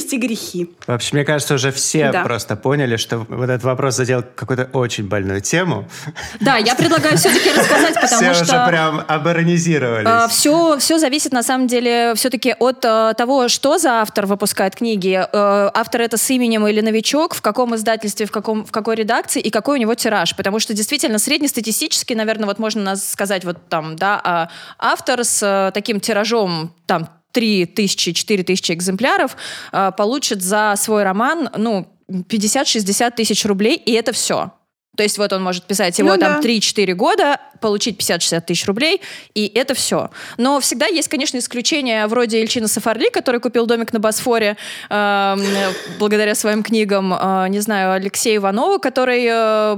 [0.08, 0.70] недвижимости грехи.
[0.88, 2.24] Вообще, мне кажется, уже все Да.
[2.24, 5.88] просто поняли, что вот этот вопрос задел какую-то очень больную тему.
[6.40, 8.66] Да, я предлагаю все-таки рассказать, потому все уже что...
[8.68, 10.32] прям оборонизировались.
[10.32, 15.20] все, все зависит на самом деле все-таки от э, того, что за автор выпускает книги.
[15.32, 19.42] Э, автор это с именем или новичок, в каком издательстве, в, каком, в какой редакции
[19.42, 20.36] и какой у него тираж.
[20.36, 25.72] Потому что действительно среднестатистически, наверное, вот можно нас сказать вот там, да, а автор с
[25.74, 29.38] таким тиражом там 3 тысячи, 4 тысячи экземпляров
[29.72, 34.52] э, получит за свой роман, ну, 50-60 тысяч рублей, и это все.
[34.98, 36.48] То есть вот он может писать его Ну там да.
[36.48, 39.02] 3-4 года, получить 50-60 тысяч рублей,
[39.36, 40.10] и это все.
[40.38, 44.58] Но всегда есть, конечно, исключения вроде Ильчина Сафарли, который купил домик на Босфоре
[44.90, 45.42] эм,
[46.00, 47.14] благодаря своим книгам.
[47.14, 49.76] Э, не знаю, Алексея Иванова, который, э,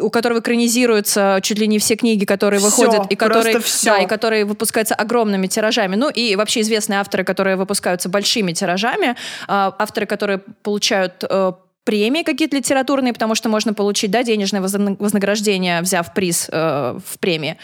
[0.00, 3.90] у которого экранизируются чуть ли не все книги, которые Всё, выходят, и которые, всё.
[3.90, 5.96] да, и которые выпускаются огромными тиражами.
[5.96, 9.14] Ну и вообще известные авторы, которые выпускаются большими тиражами, э,
[9.48, 11.52] авторы, которые получают э,
[11.84, 17.18] премии какие-то литературные, потому что можно получить да, денежное возна- вознаграждение, взяв приз э, в
[17.18, 17.56] премии.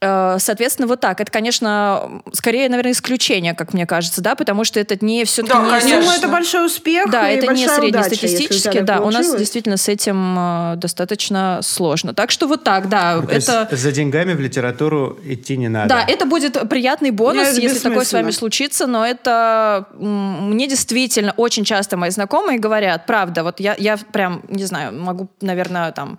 [0.00, 1.20] Э, Соответственно, вот так.
[1.20, 5.64] Это, конечно, скорее, наверное, исключение, как мне кажется, да, потому что это не все-таки Да,
[5.64, 6.12] не конечно.
[6.12, 9.76] Ну, это большой успех да, и это не удача, среднестатистически, так да, у нас действительно
[9.76, 12.14] с этим э, достаточно сложно.
[12.14, 13.76] Так что вот так, да, Ну, то есть это...
[13.76, 15.88] за деньгами в литературу идти не надо.
[15.88, 21.32] Да, это будет приятный бонус, это если такое с вами случится, но это мне действительно
[21.36, 26.18] очень часто мои знакомые говорят, правда, вот я, я прям, не знаю, могу, наверное, там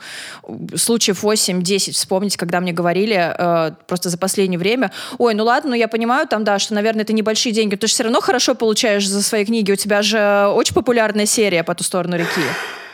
[0.75, 5.75] случаев 8-10 вспомнить, когда мне говорили э, просто за последнее время, ой, ну ладно, ну
[5.75, 9.07] я понимаю там, да, что, наверное, это небольшие деньги, ты же все равно хорошо получаешь
[9.07, 12.41] за свои книги, у тебя же очень популярная серия «По ту сторону реки».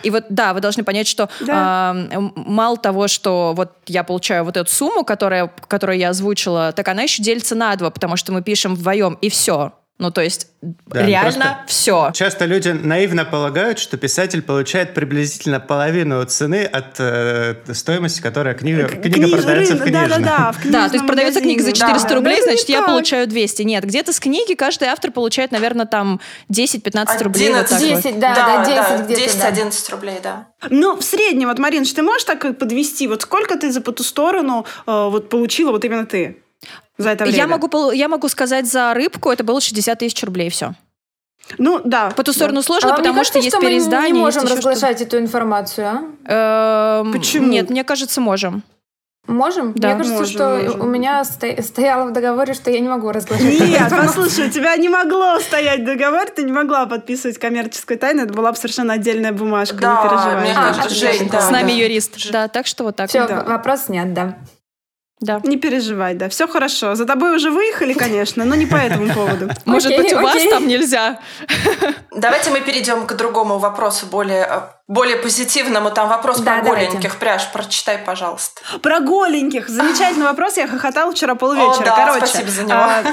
[0.03, 1.95] И вот, да, вы должны понять, что Да.
[2.11, 6.88] м, мало того, что вот я получаю вот эту сумму, которая, которую я озвучила, так
[6.88, 9.71] она еще делится на два, потому что мы пишем вдвоем, и все.
[9.97, 12.12] Ну, то есть, Да, реально просто все.
[12.13, 18.89] Часто люди наивно полагают, что писатель получает приблизительно половину цены от э, стоимости, которая книга,
[18.89, 20.10] книга Книж- продается в книжном.
[20.21, 21.88] Да-да-да, в Да, то есть продается книга за магазине.
[21.93, 22.15] 400 Да.
[22.15, 22.88] рублей, Да, это значит, я так.
[22.88, 23.62] получаю 200.
[23.62, 27.53] Нет, где-то с книги каждый автор получает, наверное, там 10-15 рублей.
[27.53, 27.88] Вот так вот.
[28.03, 29.51] 10, да, да, 10 где-то, да.
[29.51, 30.47] 10-11 рублей, да.
[30.69, 33.08] Ну, в среднем, вот, Маринш, ты можешь так подвести?
[33.08, 36.41] Вот сколько ты за по ту сторону э, вот получила вот именно ты
[36.97, 37.38] за это время?
[37.38, 40.73] Я могу, я могу сказать за рыбку, это было 60 тысяч рублей, все.
[41.58, 42.10] Ну, да.
[42.15, 44.12] По ту сторону сложно, А потому кажется, что есть что мы переиздание.
[44.12, 45.88] не можем разглашать эту информацию,
[46.25, 47.01] а?
[47.03, 47.47] Эм, Почему?
[47.47, 48.63] Нет, мне кажется, можем.
[49.27, 49.73] Можем?
[49.73, 49.89] Да.
[49.89, 50.81] Мне кажется, Можем, что можем.
[50.81, 53.60] у меня сто- стояло в договоре, что я не могу разглашать.
[53.60, 58.34] Нет, послушай, у тебя не могло стоять договор, ты не могла подписывать коммерческую тайну, это
[58.34, 60.41] была бы совершенно отдельная бумажка, Да, не переживай.
[60.41, 61.12] мне А, кажется, отлично.
[61.19, 61.41] Жень, да.
[61.41, 61.73] С нами да.
[61.73, 62.31] юрист.
[62.31, 63.10] Да, так что вот так.
[63.10, 63.43] Все, Да.
[63.43, 64.38] вопрос снят, да.
[65.21, 65.39] Да.
[65.43, 66.95] Не переживай, да, все хорошо.
[66.95, 69.49] За тобой уже выехали, конечно, но не по этому поводу.
[69.65, 71.19] Может быть, у вас там нельзя.
[72.12, 75.89] Давайте мы перейдем к другому вопросу, более, э, более позитивному.
[75.89, 76.88] Там вопрос Да, про давайте.
[76.91, 77.17] голеньких.
[77.17, 78.62] Пряж, прочитай, пожалуйста.
[78.84, 79.67] Про голеньких.
[79.67, 80.58] Замечательный вопрос.
[80.58, 81.82] Я хохотала вчера полвечера.
[81.82, 82.74] О, да, Короче, спасибо за него.
[82.78, 83.04] а,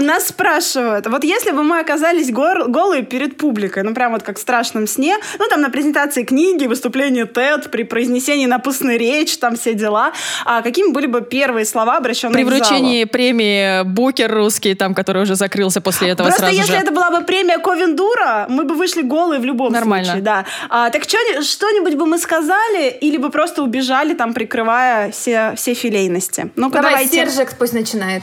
[0.00, 4.36] нас спрашивают, вот если бы мы оказались гор- голые перед публикой, ну прям вот как
[4.36, 9.56] в страшном сне, ну там на презентации книги, выступлении TED, при произнесении напустной речи, там
[9.56, 10.12] все дела,
[10.44, 12.58] а какими были бы первые слова, обращенные При к залу?
[12.60, 16.78] вручении премии Букер русский, там, который уже закрылся после этого Просто сразу если же.
[16.78, 20.04] это была бы премия Ковендура, мы бы вышли голые в любом Нормально.
[20.04, 20.44] случае, да.
[20.68, 21.06] А, так
[21.42, 26.50] что-нибудь бы мы сказали, или бы просто убежали, там, прикрывая все, все филейности.
[26.56, 27.14] Ну-ка, Давай, давайте.
[27.26, 28.22] Сержик пусть начинает.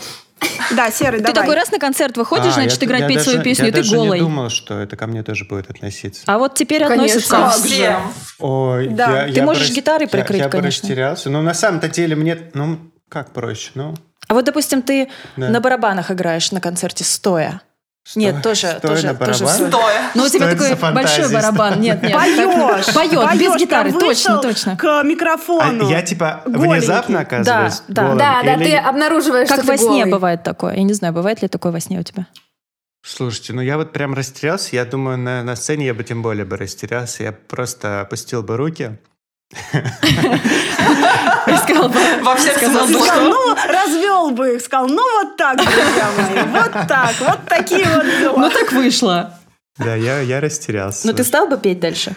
[0.72, 1.34] Да, Серый, Ты давай.
[1.34, 3.70] такой раз на концерт выходишь, А, значит, я- играть, я петь даже- свою песню, я
[3.70, 4.20] и ты даже голый.
[4.20, 6.22] не думал, что это ко мне тоже будет относиться.
[6.28, 7.38] А вот теперь Конечно.
[7.38, 7.68] относится.
[7.68, 7.98] Же.
[8.40, 9.24] Ой, Да.
[9.26, 10.88] я, Ты я можешь рас- гитарой я- прикрыть, я, бы конечно.
[10.88, 11.30] растерялся.
[11.30, 13.96] Но на самом-то деле мне, ну, как проще, ну.
[14.30, 15.50] А вот, допустим, ты Да.
[15.50, 17.62] на барабанах играешь на концерте стоя.
[18.10, 19.46] Сто- Нет, тоже, стоя тоже, на тоже.
[19.48, 20.12] Стоя.
[20.16, 21.80] Ну, у тебя Что такой большой барабан.
[21.80, 22.12] Нет, нет.
[22.14, 24.76] Поешь, Поет, без гитары, точно, точно.
[24.78, 25.88] К микрофону.
[25.88, 26.80] А я типа Голенький.
[26.80, 28.02] внезапно оказываюсь Да, да.
[28.02, 28.18] голым?
[28.18, 30.12] Да, да, Или- ты обнаруживаешь, Как что во сне голый.
[30.12, 30.74] бывает такое.
[30.78, 32.26] Я не знаю, бывает ли такое во сне у тебя?
[33.06, 34.76] Слушайте, ну я вот прям растерялся.
[34.76, 37.22] Я думаю, на, на сцене я бы тем более бы растерялся.
[37.22, 38.98] Я просто опустил бы руки.
[41.70, 42.88] Я сказала бы, Во всех Сказал.
[42.88, 47.86] Сказал, ну, развел бы их, сказал, ну, вот так, друзья мои, вот так, вот такие
[47.96, 48.38] вот дела.
[48.38, 49.34] Ну так вышло.
[49.78, 51.06] Да, я, я растерялся.
[51.08, 52.14] Но Ну, ты стал бы петь дальше?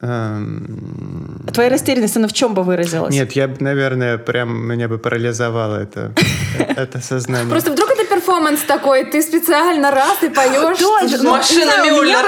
[0.00, 3.14] Эм, Твоя растерянность, она в чем бы выразилась?
[3.14, 6.12] Нет, я бы, наверное, прям меня бы парализовало это,
[6.58, 7.48] это сознание.
[7.48, 10.78] Просто вдруг это перформанс такой, ты специально раз и поешь.
[10.78, 11.30] Точно.
[11.30, 12.26] Машина Мюллер.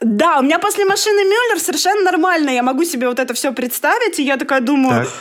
[0.00, 2.50] Да, у меня после машины Мюллер совершенно нормально.
[2.50, 5.12] Я могу себе вот это все представить, и я такая думаю, Так.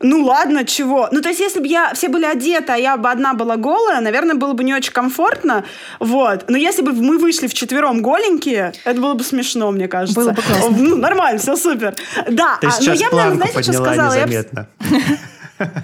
[0.00, 1.08] ну ладно, чего?
[1.10, 4.00] Ну, то есть, если бы я все были одеты, а я бы одна была голая,
[4.00, 5.64] наверное, было бы не очень комфортно.
[5.98, 6.44] Вот.
[6.48, 10.20] Но если бы мы вышли вчетвером голенькие, это было бы смешно, мне кажется.
[10.20, 10.76] Было бы классно.
[10.78, 11.96] Ну, нормально, все супер.
[12.28, 14.14] Да, Ты а, ну сейчас я бы, наверное, знаете, что сказала?
[14.14, 14.68] Я незаметно.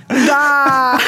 [0.08, 0.98] Да!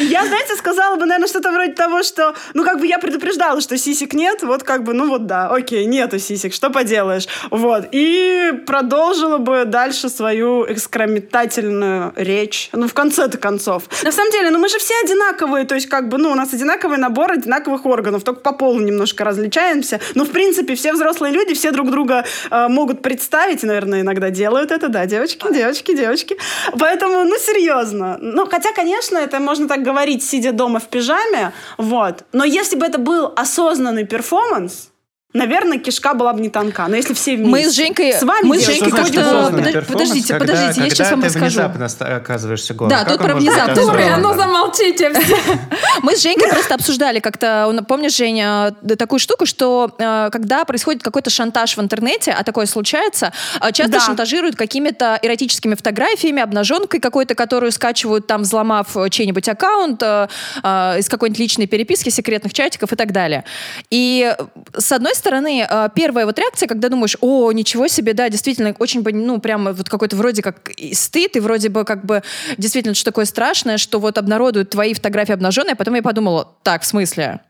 [0.00, 3.76] Я, знаете, сказала бы, наверное, что-то вроде того, что, ну, как бы я предупреждала, что
[3.78, 7.26] сисек нет, вот как бы, ну вот да, окей, нету сисек, что поделаешь.
[7.50, 7.88] Вот.
[7.92, 12.70] И продолжила бы дальше свою экскрометательную речь.
[12.72, 13.84] Ну, в конце-то концов.
[14.02, 16.52] На самом деле, ну, мы же все одинаковые, то есть, как бы, ну, у нас
[16.52, 20.00] одинаковый набор одинаковых органов, только по полу немножко различаемся.
[20.14, 24.70] Но, в принципе, все взрослые люди, все друг друга э, могут представить, наверное, иногда делают
[24.70, 26.36] это, да, девочки, девочки, девочки.
[26.78, 28.15] Поэтому, ну, серьезно.
[28.20, 32.24] Ну, хотя, конечно, это можно так говорить, сидя дома в пижаме, вот.
[32.32, 34.90] Но если бы это был осознанный перформанс,
[35.32, 36.86] наверное, кишка была бы не тонка.
[36.88, 37.50] Но если все вместе...
[37.50, 38.12] Мы с Женькой...
[38.12, 39.50] С вами мы с Женькой то как-то...
[39.50, 41.60] Подождите, подождите, когда, подождите, я сейчас вам когда расскажу.
[41.60, 42.90] ты внезапно оказываешься голым.
[42.90, 43.88] Да, Как тут про может быть внезапность.
[43.88, 44.54] Артур, а ну осознанным?
[44.54, 45.12] замолчите.
[46.02, 50.64] Мы с Женькой просто обсуждали как-то, он- помнишь, Женя, д- такую штуку, что э, когда
[50.64, 54.00] происходит какой-то шантаж в интернете, а такое случается, э, часто Да.
[54.00, 60.28] шантажируют какими-то эротическими фотографиями, обнаженкой какой-то, которую скачивают там, взломав э, чей-нибудь аккаунт э,
[60.62, 63.44] э, из какой-нибудь личной переписки, секретных чатиков и так далее.
[63.90, 64.42] И э,
[64.78, 69.02] с одной стороны, э, первая вот реакция, когда думаешь, о, ничего себе, да, действительно, очень
[69.02, 72.22] ну, прямо вот какой-то вроде как стыд, и вроде бы как бы
[72.58, 76.82] действительно что такое страшное, что вот обнародуют твои фотографии обнаженные, а потом я подумала, так,
[76.82, 77.40] в смысле?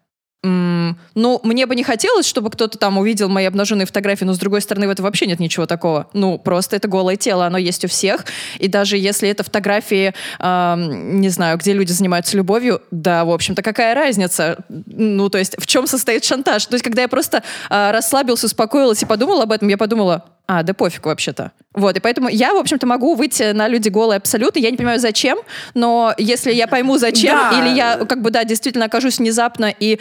[0.43, 4.61] Ну, мне бы не хотелось, чтобы кто-то там увидел мои обнаженные фотографии, но с другой
[4.61, 6.09] стороны в этом вообще нет ничего такого.
[6.13, 8.25] Ну, просто это голое тело, оно есть у всех.
[8.59, 13.63] И даже если это фотографии, ам, не знаю, где люди занимаются любовью, да, в общем-то,
[13.63, 14.59] какая разница?
[14.69, 16.67] Ну, то есть в чем состоит шантаж?
[16.67, 20.63] То есть когда я просто а, расслабилась, успокоилась и подумала об этом, я подумала, а,
[20.63, 21.53] да пофиг вообще-то.
[21.75, 24.59] Вот, и поэтому я, в общем-то, могу выйти на люди голые абсолютно.
[24.61, 25.37] Я не понимаю, зачем,
[25.75, 27.61] но если я пойму, зачем, Да.
[27.61, 29.99] или я, как бы, да, действительно окажусь внезапно и,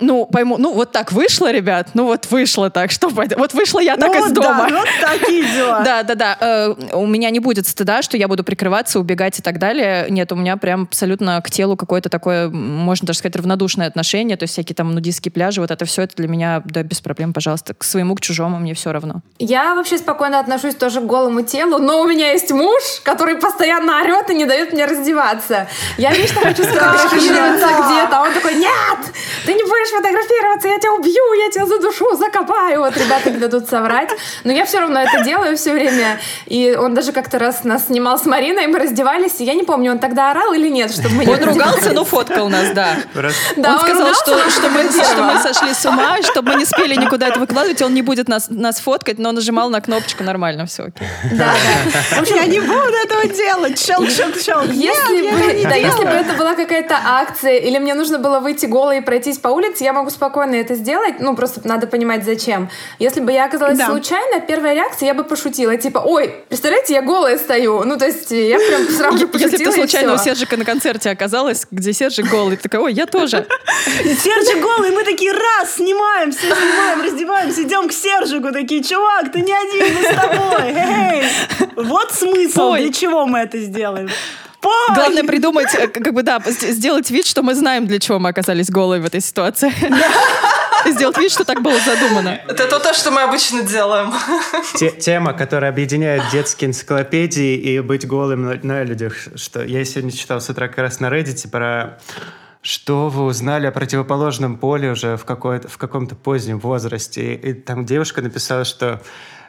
[0.00, 3.08] ну, пойму, ну, вот так вышло, ребят, ну, вот вышло так, что.
[3.08, 4.68] Вот вышла я так Ну из да, дома.
[4.70, 5.82] вот такие дела.
[5.84, 6.36] Да, да, да.
[6.40, 10.06] Э, у меня не будет стыда, что я буду прикрываться, убегать и так далее.
[10.10, 14.36] Нет, у меня прям абсолютно к телу какое-то такое, можно даже сказать, равнодушное отношение.
[14.36, 17.32] То есть всякие там нудистские пляжи, вот это все, это для меня, да, без проблем,
[17.32, 17.72] пожалуйста.
[17.72, 19.22] К своему, к чужому, мне все равно.
[19.38, 24.00] Я вообще спокойно отношусь тоже к голому телу, но у меня есть муж, который постоянно
[24.00, 25.68] орет и не дает мне раздеваться.
[25.98, 28.98] Я вечно хочу сфотографироваться где-то, а он такой, нет,
[29.44, 32.80] ты не будешь фотографироваться, я тебя убью, я тебя задушу, закопаю.
[32.80, 34.08] Вот ребята не дадут соврать.
[34.44, 36.18] Но я все равно это делаю все время.
[36.46, 39.92] И он даже как-то раз нас снимал с Мариной, мы раздевались, и я не помню,
[39.92, 42.96] он тогда орал или нет, чтобы мы не Он ругался, но фоткал нас, да.
[43.56, 46.58] Да, он он сказал, ругался, что, что, мы, что мы сошли с ума, чтобы мы
[46.60, 49.80] не спели никуда это выкладывать, и он не будет нас, нас фоткать, но нажимал на
[49.80, 51.06] кнопочку, нормально, все окей.
[51.32, 51.52] Да,
[51.92, 52.36] да.
[52.36, 53.78] Я не буду этого делать.
[53.78, 54.66] Щелк, щелк, щелк.
[54.72, 58.66] Если Нет, бы, да, если бы это была какая-то акция, или мне нужно было выйти
[58.66, 61.18] голой и пройтись по улице, я могу спокойно это сделать.
[61.18, 62.70] Ну, просто надо понимать, зачем.
[63.00, 63.86] Если бы я оказалась Да.
[63.86, 65.76] случайно, первая реакция, я бы пошутила.
[65.76, 67.82] Типа, ой, представляете, я голая стою.
[67.84, 70.18] Ну, то есть я прям сразу же пошутила Если бы ты случайно у.
[70.18, 73.46] Сержика на концерте оказалась, где Сержик голый, ты такой, ой, я тоже.
[74.04, 79.40] Сержик голый, мы такие, раз, снимаем, все снимаем, раздеваемся, идем к Сержику, такие, чувак, ты
[79.40, 81.24] не один, мы с тобой, эй.
[81.76, 82.82] Вот смысл, Пой.
[82.82, 84.08] для чего мы это сделаем.
[84.60, 84.94] Пой!
[84.94, 88.70] Главное придумать, э, как бы, да, сделать вид, что мы знаем, для чего мы оказались
[88.70, 89.72] голые в этой ситуации.
[90.86, 92.40] И Сделать вид, что так было задумано.
[92.46, 94.12] Это то, что мы обычно делаем.
[94.74, 99.14] Те- тема, которая объединяет детские энциклопедии и быть голым на, на людях.
[99.34, 101.98] Что я сегодня читал с утра как раз на Reddit про
[102.64, 107.34] что вы узнали о противоположном поле уже в, какой-то, в каком-то позднем возрасте.
[107.34, 109.02] И, там девушка написала, что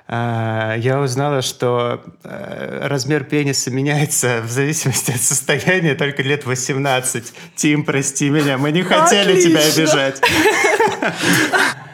[0.08, 7.34] я узнала, что э, размер пениса меняется в зависимости от состояния только лет 18.
[7.56, 9.82] Тим, прости меня, мы не хотели тебя Отлично.
[9.84, 10.22] обижать.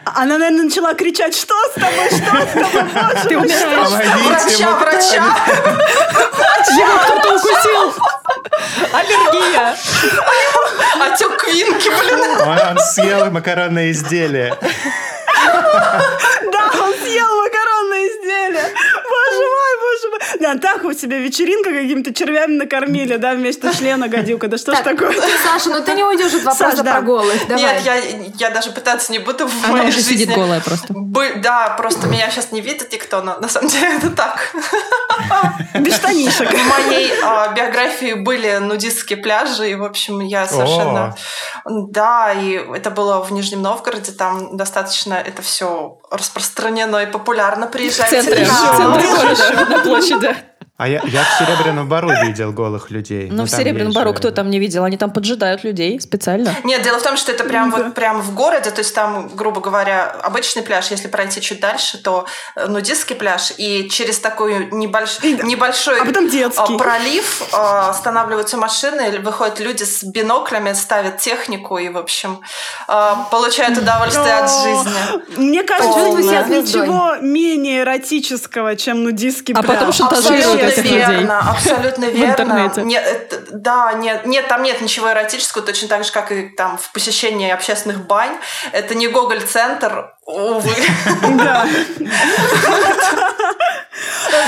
[0.04, 3.89] Она, наверное, начала кричать, что с тобой, что с тобой, боже Ты умираешь.
[3.89, 5.24] Помогите, Врача, врача.
[6.69, 7.93] Его кто-то укусил.
[8.93, 9.76] Аллергия.
[11.00, 12.41] Отек квинки, блин.
[12.41, 14.54] Он, он съел макаронное изделие.
[16.52, 17.61] Да, он съел макаронное
[18.32, 18.63] изделие.
[18.63, 20.20] Боже мой, боже мой.
[20.39, 24.48] Да, так у тебя вечеринка какими-то червями накормили, да, вместо члена гадюка.
[24.48, 25.13] Да что ж Так, такое?
[25.44, 26.94] Саша, ну ты не уйдешь от вопроса Саш, да.
[26.94, 27.48] про голых.
[27.48, 27.63] Давай.
[27.63, 27.96] Нет, я,
[28.38, 30.13] я даже пытаться не буду в Она моей уже жизни.
[30.13, 30.94] сидит голая просто.
[30.94, 34.54] Бы- да, просто меня сейчас не видит никто, но на самом деле это так.
[35.80, 36.50] Без штанишек.
[36.52, 41.15] В моей а, биографии были нудистские пляжи, и, в общем, я совершенно...
[41.65, 47.67] Да, и это было в Нижнем Новгороде, там достаточно это все распространено и популярно.
[47.67, 50.36] В Приезжайте центре, в центре города, на площади.
[50.82, 53.28] А я, я в Серебряном Бару видел голых людей.
[53.30, 54.84] Ну, Ну, в Серебряном Бару кто там не видел?
[54.84, 56.56] Они там поджидают людей специально.
[56.63, 59.62] Нет, дело в том, что это прям вот прям в городе, то есть там, грубо
[59.62, 65.20] говоря, обычный пляж, если пройти чуть дальше, то э, нудистский пляж, и через такой небольш...
[65.22, 66.74] небольшой а потом детский.
[66.74, 67.56] э, пролив э,
[67.89, 72.39] останавливаются машины, выходят люди с биноклями, ставят технику и, в общем,
[72.88, 75.38] получают удовольствие от жизни.
[75.38, 76.24] Мне кажется, Полная.
[76.24, 79.78] нет ничего менее эротического, чем нудистский А пляж.
[79.78, 80.98] потом шантажируют Этих людей.
[80.98, 82.32] верно, абсолютно верно.
[82.32, 82.82] интернете.
[82.84, 86.78] Нет, это- да, нет, нет, там нет ничего эротического, точно так же, как и там
[86.78, 88.36] в посещении общественных бань.
[88.72, 90.72] Это не Гоголь-центр, увы.
[91.38, 91.65] Да.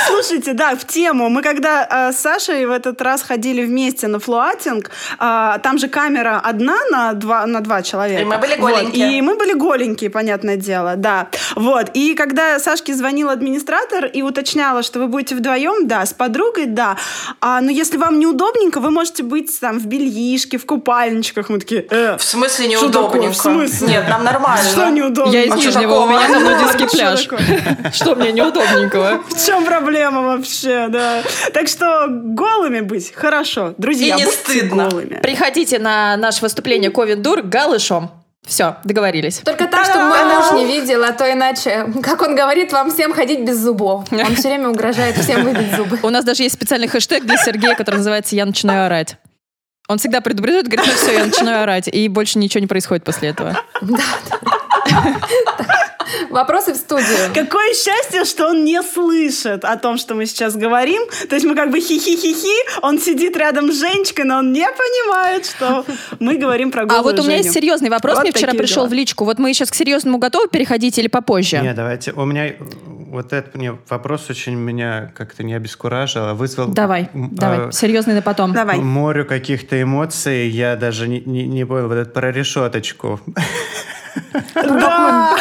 [0.07, 1.29] Слушайте, да, в тему.
[1.29, 5.87] Мы когда э, с Сашей в этот раз ходили вместе на флуатинг, э, там же
[5.87, 8.21] камера одна на два, на два человека.
[8.21, 9.17] И мы были Вот, голенькие.
[9.17, 11.27] И мы были голенькие, понятное дело, да.
[11.55, 11.89] Вот.
[11.93, 16.97] И когда Сашке звонил администратор и уточняла, что вы будете вдвоем, да, с подругой, да.
[17.41, 21.49] А, но если вам неудобненько, вы можете быть там в бельишке, в купальничках.
[21.49, 23.31] Мы такие, э, В смысле неудобненько?
[23.31, 23.87] В смысле?
[23.87, 24.69] Нет, нам нормально.
[24.69, 25.31] что неудобно?
[25.31, 27.93] Я из А Нижнего, у меня там нудистский что пляж.
[27.93, 29.23] Что мне неудобненького?
[29.29, 31.21] В чем проблема вообще, да?
[31.53, 33.73] Так что голыми быть хорошо.
[33.77, 34.89] Друзья, И не стыдно.
[34.89, 35.19] голыми.
[35.21, 38.11] Приходите на наше выступление Ковендур голышом.
[38.45, 39.37] Все, договорились.
[39.37, 43.13] Только так, чтобы мой муж не видел, а то иначе, как он говорит, вам всем
[43.13, 44.03] ходить без зубов.
[44.11, 45.97] Он все время угрожает всем выбить зубы.
[46.03, 49.15] У нас даже есть специальный хэштег для Сергея, который называется «Я начинаю орать».
[49.87, 53.29] Он всегда предупреждает, говорит, ну все, я начинаю орать, и больше ничего не происходит после
[53.29, 53.57] этого.
[56.29, 57.07] Вопросы в студию.
[57.33, 61.01] Какое счастье, что он не слышит о том, что мы сейчас говорим.
[61.29, 65.45] То есть мы как бы хи-хи-хи-хи, он сидит рядом с Женечкой, но он не понимает,
[65.45, 65.85] что
[66.19, 67.43] мы говорим про голую А вот у меня Женю.
[67.43, 68.89] есть серьезный вопрос, Вот мне вчера пришел дела.
[68.89, 69.25] в личку.
[69.25, 71.59] Вот мы сейчас к серьезному готовы переходить или попозже?
[71.59, 72.11] Не, давайте.
[72.11, 72.53] У меня э,
[73.09, 77.71] вот этот мне вопрос очень меня как-то не обескуражил, а вызвал Давай, м, давай, э,
[77.71, 78.53] серьезный на потом.
[78.53, 78.77] Давай.
[78.79, 80.49] морю каких-то эмоций.
[80.49, 83.19] Я даже не, не, не понял вот это про решеточку.
[84.55, 85.35] Да,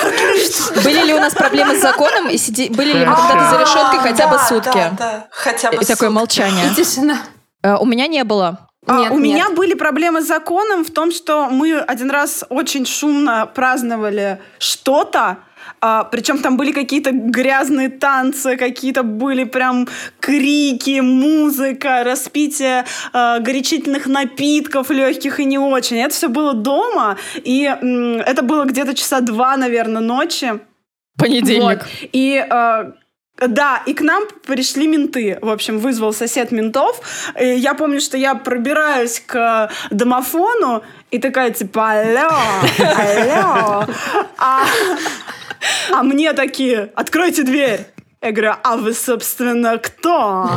[0.85, 2.29] Были ли у нас проблемы с законом?
[2.29, 4.91] И сиди- Были ли мы когда-то за решеткой хотя бы сутки?
[4.99, 6.73] Да, хотя бы И такое молчание.
[6.75, 7.19] Тишина.
[7.63, 8.69] Э, У меня не было.
[8.87, 9.23] А, Нет, у нет.
[9.35, 15.37] меня были проблемы с законом в том, что мы один раз очень шумно праздновали что-то,
[15.81, 19.89] а, причем там были какие-то грязные танцы, какие-то были прям
[20.21, 25.99] крики, музыка, распитие а, горячительных напитков легких и не очень.
[25.99, 30.61] Это все было дома, и м, это было где-то часа два, наверное, ночи.
[31.19, 31.79] Понедельник.
[31.79, 32.09] Вот.
[32.13, 32.93] И э,
[33.49, 35.39] да, и к нам пришли менты.
[35.41, 37.01] В общем, вызвал сосед ментов.
[37.41, 42.31] И я помню, что я пробираюсь к домофону и такая типа алло,
[42.79, 43.87] алло.
[44.39, 44.65] А,
[45.93, 47.87] а мне такие, откройте дверь.
[48.21, 50.49] Я говорю, а вы, собственно, кто?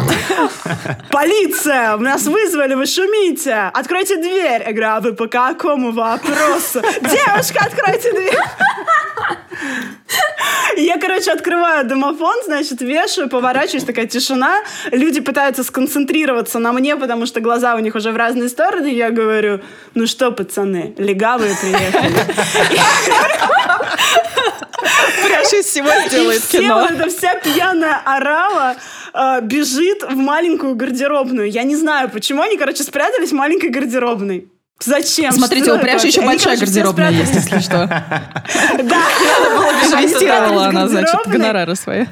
[1.10, 1.98] Полиция!
[1.98, 3.72] Нас вызвали, вы шумите!
[3.74, 4.62] Откройте дверь!
[4.68, 6.82] Я говорю, а вы по какому вопросу?
[7.02, 8.38] Девушка, откройте дверь!
[10.78, 14.62] Я, короче, открываю домофон, значит, вешаю, поворачиваюсь, такая тишина.
[14.92, 18.88] Люди пытаются сконцентрироваться на мне, потому что глаза у них уже в разные стороны.
[18.88, 19.62] Я говорю,
[19.94, 22.14] ну что, пацаны, легавые приехали.
[25.26, 25.90] Пряжа из всего
[26.38, 26.80] все, кино.
[26.80, 28.76] вот эта вся пьяная орава
[29.14, 31.50] э, бежит в маленькую гардеробную.
[31.50, 34.50] Я не знаю, почему они, короче, спрятались в маленькой гардеробной.
[34.80, 35.32] Зачем?
[35.32, 37.88] Смотрите, у пряжи это еще большая гардеробная есть, если что.
[38.84, 39.02] Да.
[40.00, 42.06] Инвестировала она, значит, гонорары свои.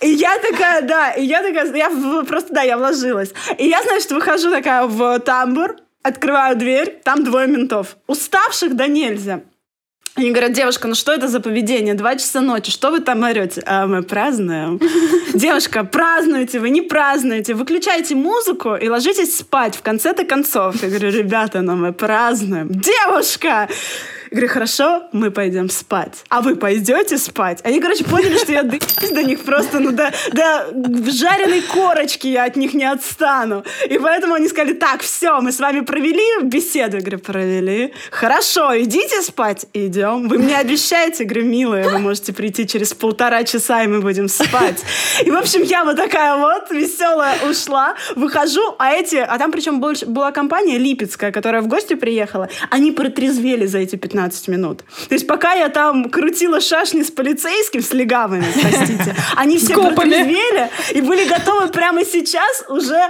[0.00, 1.90] И я такая, да, и я такая, я
[2.26, 3.32] просто, да, я вложилась.
[3.56, 7.96] И я, значит, выхожу такая в тамбур, открываю дверь, там двое ментов.
[8.08, 9.40] Уставших да нельзя.
[10.14, 11.94] Они говорят, девушка, ну что это за поведение?
[11.94, 13.62] Два часа ночи, что вы там орете?
[13.64, 14.78] А мы празднуем.
[15.34, 17.54] Девушка, празднуете, вы не празднуете.
[17.54, 20.82] Выключайте музыку и ложитесь спать в конце-то концов.
[20.82, 22.68] Я говорю, ребята, но мы празднуем.
[22.68, 23.68] Девушка!
[24.32, 26.24] Говорю, хорошо, мы пойдем спать.
[26.30, 27.60] А вы пойдете спать?
[27.64, 30.66] Они, короче, поняли, что я до них просто, ну, до, до
[31.10, 33.62] жареной корочки я от них не отстану.
[33.90, 36.96] И поэтому они сказали, так, все, мы с вами провели беседу.
[36.96, 37.92] Я говорю, провели.
[38.10, 39.66] Хорошо, идите спать.
[39.74, 40.28] Идем.
[40.28, 41.24] Вы мне обещаете?
[41.24, 44.82] Я говорю, милая, вы можете прийти через полтора часа, и мы будем спать.
[45.24, 49.78] И, в общем, я вот такая вот веселая ушла, выхожу, а эти, а там причем
[49.78, 54.78] была компания Липецкая, которая в гости приехала, они протрезвели за эти 15 15 минут.
[55.08, 60.68] То есть пока я там крутила шашни с полицейским, с легавыми, простите, они все протрезвели
[60.94, 63.00] и были готовы прямо сейчас уже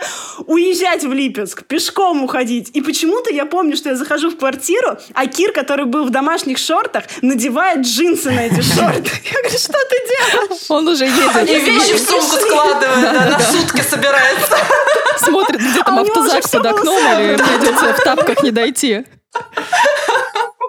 [0.46, 2.70] уезжать в Липецк, пешком уходить.
[2.72, 6.58] И почему-то я помню, что я захожу в квартиру, а Кир, который был в домашних
[6.58, 9.10] шортах, надевает джинсы на эти шорты.
[9.24, 10.62] Я говорю, что ты делаешь?
[10.68, 11.48] Он уже едет.
[11.48, 14.56] И вещи в сумку складывает, на сутки собирается.
[15.18, 19.04] Смотрит, где там автозак под окном, или придется в тапках не дойти.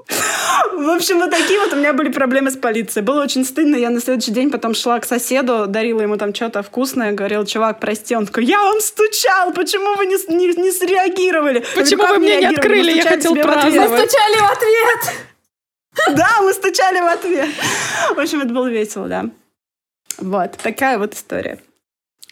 [0.10, 3.06] В общем, вот такие вот у меня были проблемы с полицией.
[3.06, 3.76] Было очень стыдно.
[3.76, 7.80] Я на следующий день потом шла к соседу, дарила ему там что-то вкусное, говорила, чувак,
[7.80, 8.16] прости.
[8.16, 11.64] Он такой, я вам стучал, почему вы не, не, не среагировали?
[11.76, 12.92] Почему «Как вы мне не открыли?
[12.92, 13.64] Мы Я хотел тебе в ответ».
[13.64, 14.10] праздновать.
[14.10, 15.16] Стучали в ответ.
[16.18, 17.50] Да, мы стучали в ответ.
[18.16, 19.26] В общем, это было весело, да.
[20.18, 21.60] Вот, такая вот история.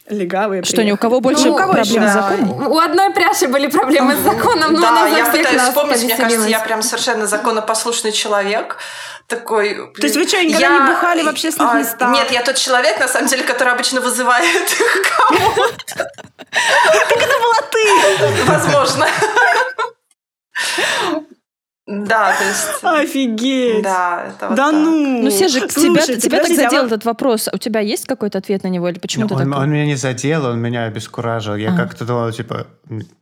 [0.09, 1.01] Легавые Что, ни у приехали.
[1.01, 2.29] кого больше Ну, у кого проблем еще, с да.
[2.29, 2.67] законом?
[2.67, 5.97] У одной пряши были проблемы с законом, но да, она за я всех пытаюсь вспомнить,
[6.03, 6.49] мне кажется, повеселилась.
[6.49, 8.77] я прям совершенно законопослушный человек.
[9.27, 9.93] Такой...
[9.93, 12.11] То есть вы что, никогда не бухали в общественных а, местах?
[12.11, 14.45] Нет, я тот человек, на самом деле, который обычно вызывает
[15.17, 16.11] кого-то.
[17.41, 18.43] была ты!
[18.45, 19.07] Возможно.
[21.91, 22.83] Да, то есть...
[23.09, 23.83] Офигеть!
[23.83, 24.73] Да, это вот Да так.
[24.73, 25.21] ну!
[25.23, 27.49] Ну, Сержик, тебя, Слушайте, тебя так подождите, а задел этот вопрос.
[27.53, 29.63] У тебя есть какой-то ответ на него или почему ты он, такой?
[29.63, 31.55] он меня не задел, он меня обескуражил.
[31.55, 31.83] Я Ага.
[31.83, 32.67] как-то думал, типа,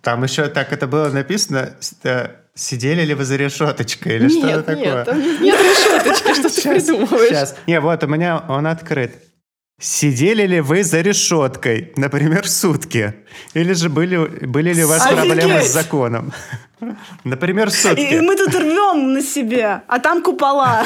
[0.02, 5.06] там еще так это было написано, э, сидели ли вы за решеточкой или что-то такое.
[5.40, 7.30] нет решеточки, что ты придумываешь.
[7.30, 7.56] Сейчас.
[7.68, 9.14] Не, вот у меня он открыт.
[9.80, 13.14] Сидели ли вы за решеткой, например, сутки?
[13.54, 15.26] Или же были, были ли у вас Офигеть!
[15.26, 16.34] проблемы с законом?
[17.24, 18.20] Например, И, и сутки.
[18.20, 20.84] мы тут рвем на себе, а там купола.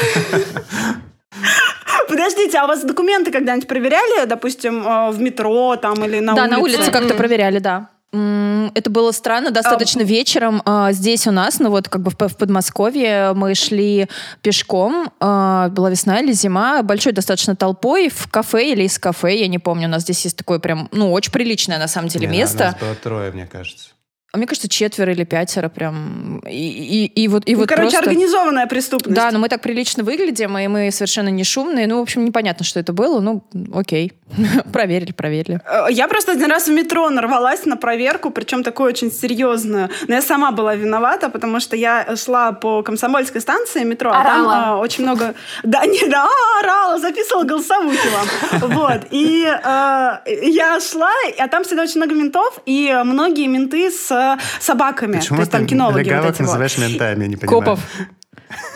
[2.07, 6.43] Подождите, а у вас документы когда-нибудь проверяли, допустим, э, в метро там или на да,
[6.43, 6.55] улице?
[6.55, 7.89] на улице как-то проверяли, да.
[8.13, 12.37] Это было странно, достаточно вечером а, здесь у нас, ну вот как бы в, в
[12.37, 14.07] Подмосковье мы шли
[14.43, 19.47] пешком, а, была весна или зима, большой достаточно толпой в кафе или из кафе, я
[19.47, 22.37] не помню, у нас здесь есть такое прям, ну очень приличное на самом деле Не,
[22.37, 22.65] место.
[22.65, 23.89] Нас было трое, мне кажется.
[24.33, 26.39] А мне кажется, четверо или пятеро прям.
[26.39, 28.09] И, и, и вот, и Ну, вот короче, просто...
[28.09, 29.15] организованная преступность.
[29.15, 31.85] Да, но мы так прилично выглядим, и мы совершенно не шумные.
[31.85, 33.19] Ну, в общем, непонятно, что это было.
[33.19, 33.43] Ну,
[33.75, 34.13] окей.
[34.73, 35.61] проверили, проверили.
[35.65, 39.89] Э, Я просто один раз в метро нарвалась на проверку, причем такую очень серьезную.
[40.07, 44.47] Но я сама была виновата, потому что я шла по Комсомольской станции метро, а там
[44.47, 44.63] Орала.
[44.65, 45.35] а, очень много...
[45.63, 46.27] Да, не, да,
[46.59, 48.71] орала, записывала голосовухи вам.
[48.73, 49.01] Вот.
[49.11, 54.22] И э, я шла, а там всегда очень много ментов, и многие менты с
[54.59, 55.17] собаками.
[55.17, 56.47] Почему То есть там кинологи вот легавых эти вот.
[56.47, 57.61] называешь ментами, не понимаю.
[57.61, 57.79] Копов.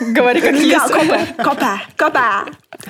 [0.00, 0.92] Говори как есть.
[0.92, 2.44] Копа, копа, копа.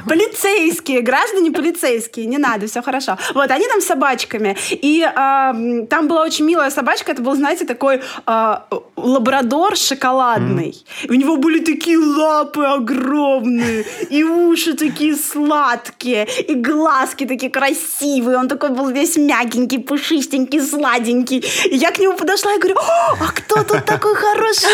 [0.09, 3.16] Полицейские, граждане полицейские, не надо, все хорошо.
[3.33, 4.57] Вот, они там с собачками.
[4.70, 8.66] И м, там была очень милая собачка, это был, знаете, такой а,
[8.97, 10.85] лабрадор шоколадный.
[11.05, 18.37] И у него были такие лапы огромные, и уши такие сладкие, и глазки такие красивые.
[18.37, 21.39] Он такой был весь мягенький, пушистенький, сладенький.
[21.70, 24.70] И я к нему подошла и говорю, «О, а кто тут такой хороший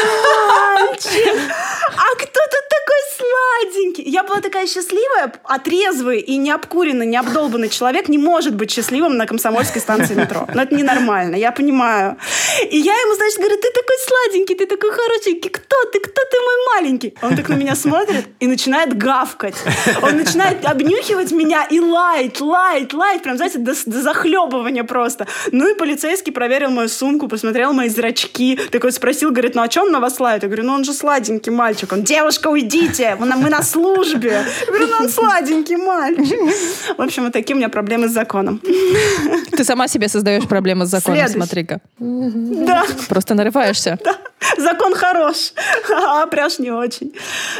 [0.49, 1.35] мальчик?
[1.97, 4.05] А кто тут такой сладенький?
[4.11, 4.94] Я была такая счастливая,
[5.45, 10.15] а трезвый и не обкуренный, не обдолбанный человек не может быть счастливым на комсомольской станции
[10.15, 10.47] метро.
[10.55, 12.17] Но это ненормально, я понимаю.
[12.71, 16.37] И я ему, значит, говорю, ты такой сладенький, ты такой хорошенький, кто ты, кто ты
[16.41, 17.15] мой маленький?
[17.23, 19.57] Он так на меня смотрит и начинает гавкать.
[20.03, 25.27] Он начинает обнюхивать меня и лаять, лаять, лаять, прям, знаете, до, до захлебывания просто.
[25.53, 29.91] Ну и полицейский проверил мою сумку, посмотрел мои зрачки, такой спросил, говорит, ну а чем
[29.91, 30.43] на вас лает?
[30.43, 31.93] Я говорю, ну он же сладенький мальчик.
[31.93, 34.45] Он, девушка, уйдите, мы на, мы на службе.
[35.01, 36.39] Он сладенький мальчик.
[36.97, 38.61] В общем, вот такие у меня проблемы с законом.
[39.53, 41.81] Ты сама себе создаешь проблемы с законом, смотри-ка.
[41.99, 43.99] Да, Просто нарываешься.
[44.59, 45.53] закон хорош,
[45.91, 47.13] а пряж не очень.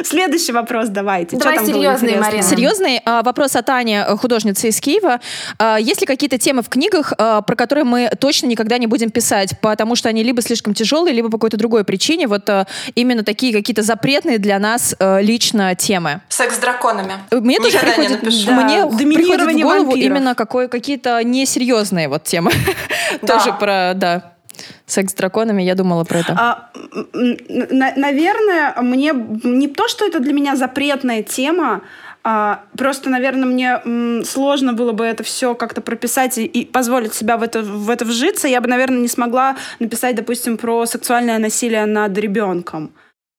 [0.03, 1.37] Следующий вопрос давайте.
[1.37, 2.17] Давай серьезный?
[2.17, 2.43] Марина.
[2.43, 5.19] Серьезный а, вопрос от Ани, э, художницы из Киева.
[5.57, 9.09] А, Есть ли какие-то темы в книгах, а, про которые мы точно никогда не будем
[9.11, 12.27] писать, потому что они либо слишком тяжелые, либо по какой-то другой причине?
[12.27, 12.49] Вот
[12.95, 16.21] именно такие какие-то запретные для нас э, лично темы.
[16.29, 17.14] Секс с драконами.
[17.31, 18.51] Мне тоже Никогда приходит, напишу.
[18.51, 19.97] мне Да, приходит в голову вампиров.
[20.17, 22.51] именно какой, какие-то несерьезные вот темы.
[23.21, 23.37] Да.
[23.37, 24.33] Тоже про, да,
[24.85, 26.33] секс с драконами, я думала про это.
[26.37, 26.69] А,
[27.13, 29.13] на- наверное, мне
[29.43, 31.81] не то, что это для меня запретная тема,
[32.23, 37.13] а, просто, наверное, мне м, сложно было бы это все как-то прописать и, и позволить
[37.13, 38.47] себя в это, в это вжиться.
[38.47, 42.91] Я бы, наверное, не смогла написать, допустим, про сексуальное насилие над ребенком.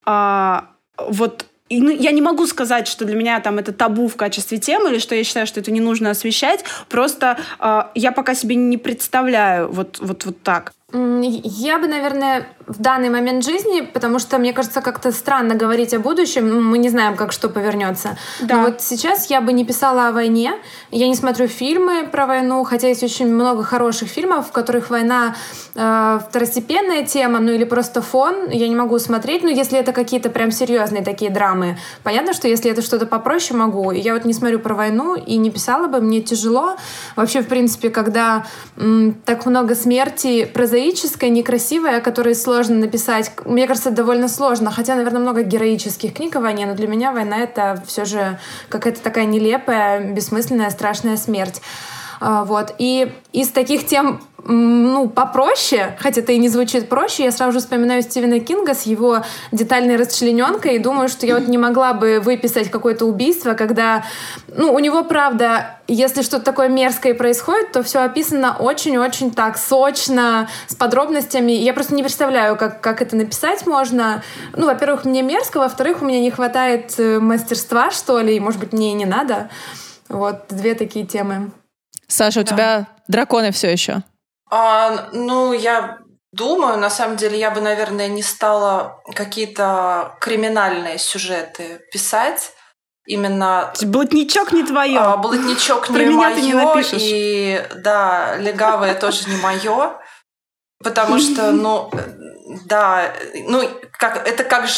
[0.06, 0.66] А,
[1.08, 4.58] вот и, ну, я не могу сказать, что для меня там это табу в качестве
[4.58, 6.64] темы, или что я считаю, что это не нужно освещать.
[6.88, 10.72] Просто а, я пока себе не представляю вот, вот, вот так.
[10.92, 16.00] Я бы, наверное, в данный момент жизни, потому что, мне кажется, как-то странно говорить о
[16.00, 16.48] будущем.
[16.48, 18.18] Ну, мы не знаем, как что повернется.
[18.40, 18.56] Да.
[18.56, 20.54] Но вот сейчас я бы не писала о войне.
[20.90, 25.36] Я не смотрю фильмы про войну, хотя есть очень много хороших фильмов, в которых война
[25.76, 28.50] э, второстепенная тема, ну или просто фон.
[28.50, 31.78] Я не могу смотреть, но если это какие-то прям серьезные такие драмы.
[32.02, 33.92] Понятно, что если это что-то попроще, могу.
[33.92, 36.76] Я вот не смотрю про войну и не писала бы, мне тяжело.
[37.14, 38.44] Вообще, в принципе, когда
[38.76, 44.70] м, так много смерти прозаической, некрасивой, о которой сложно написать, мне кажется, довольно сложно.
[44.70, 48.38] Хотя, наверное, много героических книг о войне, но для меня война— это все же
[48.68, 51.60] какая-то такая нелепая, бессмысленная, страшная смерть.
[52.20, 52.74] А, Вот.
[52.78, 57.58] И из таких тем ну, попроще, хотя это и не звучит проще, я сразу же
[57.58, 62.20] вспоминаю Стивена Кинга с его детальной расчлененкой и думаю, что я вот не могла бы
[62.20, 64.04] выписать какое-то убийство, когда,
[64.48, 70.48] ну, у него, правда, если что-то такое мерзкое происходит, то все описано очень-очень так сочно,
[70.68, 71.52] с подробностями.
[71.52, 74.22] Я просто не представляю, как, как это написать можно.
[74.54, 78.60] Ну, во-первых, мне мерзко, во-вторых, у меня не хватает э, мастерства, что ли, и, может
[78.60, 79.48] быть, мне и не надо.
[80.08, 81.50] Вот, две такие темы.
[82.06, 82.48] Саша, у Да.
[82.52, 84.02] тебя драконы все еще.
[84.50, 85.98] А, ну, я
[86.32, 92.52] думаю, на самом деле, я бы, наверное, не стала какие-то криминальные сюжеты писать.
[93.06, 94.98] Именно Блатничок не твое.
[94.98, 97.00] а, блатничок не мое, ты не напишешь.
[97.00, 99.96] и да, легавое тоже не мое.
[100.82, 101.90] Потому что, ну,
[102.66, 103.12] да,
[103.46, 104.74] ну, как, это как же,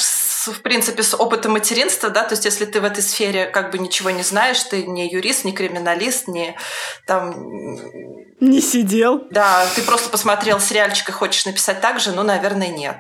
[0.53, 3.71] с- в принципе, с опытом материнства, да, то есть если ты в этой сфере как
[3.71, 6.57] бы ничего не знаешь, ты не юрист, не криминалист, не
[7.07, 7.35] там,
[8.41, 9.27] Не сидел.
[9.31, 12.97] да, ты просто посмотрел сериальчик и хочешь написать так же, ну, наверное, нет.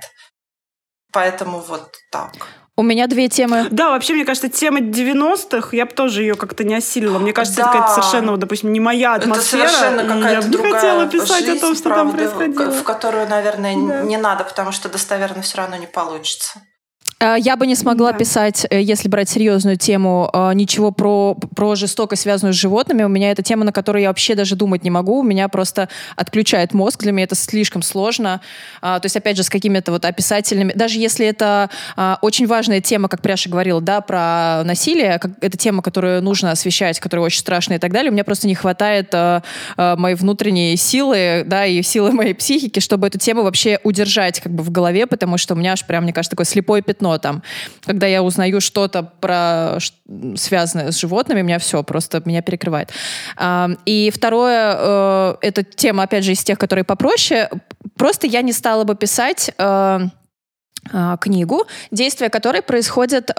[1.12, 2.32] Поэтому вот так.
[2.76, 3.66] У меня две темы.
[3.72, 7.18] Да, вообще, мне кажется, тема 90-х, я бы тоже ее как-то не осилила.
[7.18, 7.72] Мне кажется, это Да.
[7.72, 9.68] какая-то совершенно, допустим, не моя Это атмосфера.
[9.68, 12.30] совершенно и я какая-то бы не другая хотела писать жизнь, о том, что там правда,
[12.36, 12.70] происходило.
[12.70, 14.02] в которую, наверное, Да.
[14.02, 16.62] не надо, потому что достоверно все равно не получится.
[17.20, 18.18] А, Я бы не смогла Да.
[18.18, 23.02] писать, э, если брать серьезную тему, а, ничего про, про жестокость, связанную с животными.
[23.02, 25.18] У меня это тема, на которую я вообще даже думать не могу.
[25.18, 27.00] У меня просто отключает мозг.
[27.02, 28.40] Для меня это слишком сложно.
[28.80, 30.72] А, То есть, опять же, с какими-то вот описательными...
[30.74, 35.82] Даже если это а, очень важная тема, как Пряша говорила, да, про насилие, это тема,
[35.82, 39.12] которую нужно освещать, которая очень страшная и так далее, у меня просто не хватает
[39.76, 44.62] моей внутренней силы, да, и силы моей психики, чтобы эту тему вообще удержать как бы
[44.62, 47.42] в голове, потому что у меня аж прям, мне кажется, такое слепое пятно там.
[47.86, 49.78] Когда я узнаю что-то про
[50.36, 52.90] связанное с животными, меня все просто меня перекрывает.
[53.86, 57.48] И второе, э, это тема, опять же, из тех, которые попроще.
[57.96, 60.00] Просто я не стала бы писать э,
[61.20, 63.34] книгу, действия которой происходят э,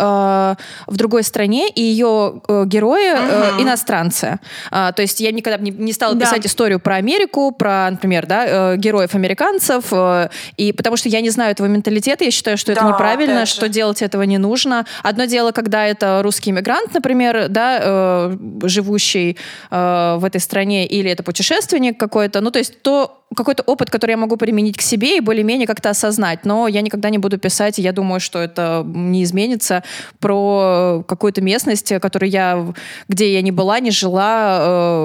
[0.88, 3.64] в другой стране, и ее э, герои э, Мгм.
[3.64, 4.40] иностранцы.
[4.72, 6.26] А, то есть я никогда не, не стала Да.
[6.26, 11.22] писать историю про Америку, про, например, да, э, героев американцев, э, и потому что я
[11.22, 13.56] не знаю этого менталитета, я считаю, что это Да, неправильно, опять же.
[13.56, 14.86] что делать этого не нужно.
[15.04, 19.38] Одно дело, когда это русский иммигрант, например, да, э, живущий
[19.72, 24.12] э, в этой стране, или это путешественник какой-то, ну то есть то какой-то опыт, который
[24.12, 26.46] я могу применить к себе и более-менее как-то осознать.
[26.46, 29.84] Но я никогда не буду писать, и я думаю, что это не изменится,
[30.20, 32.74] про какую-то местность, которую я,
[33.08, 34.58] где я не была, не жила,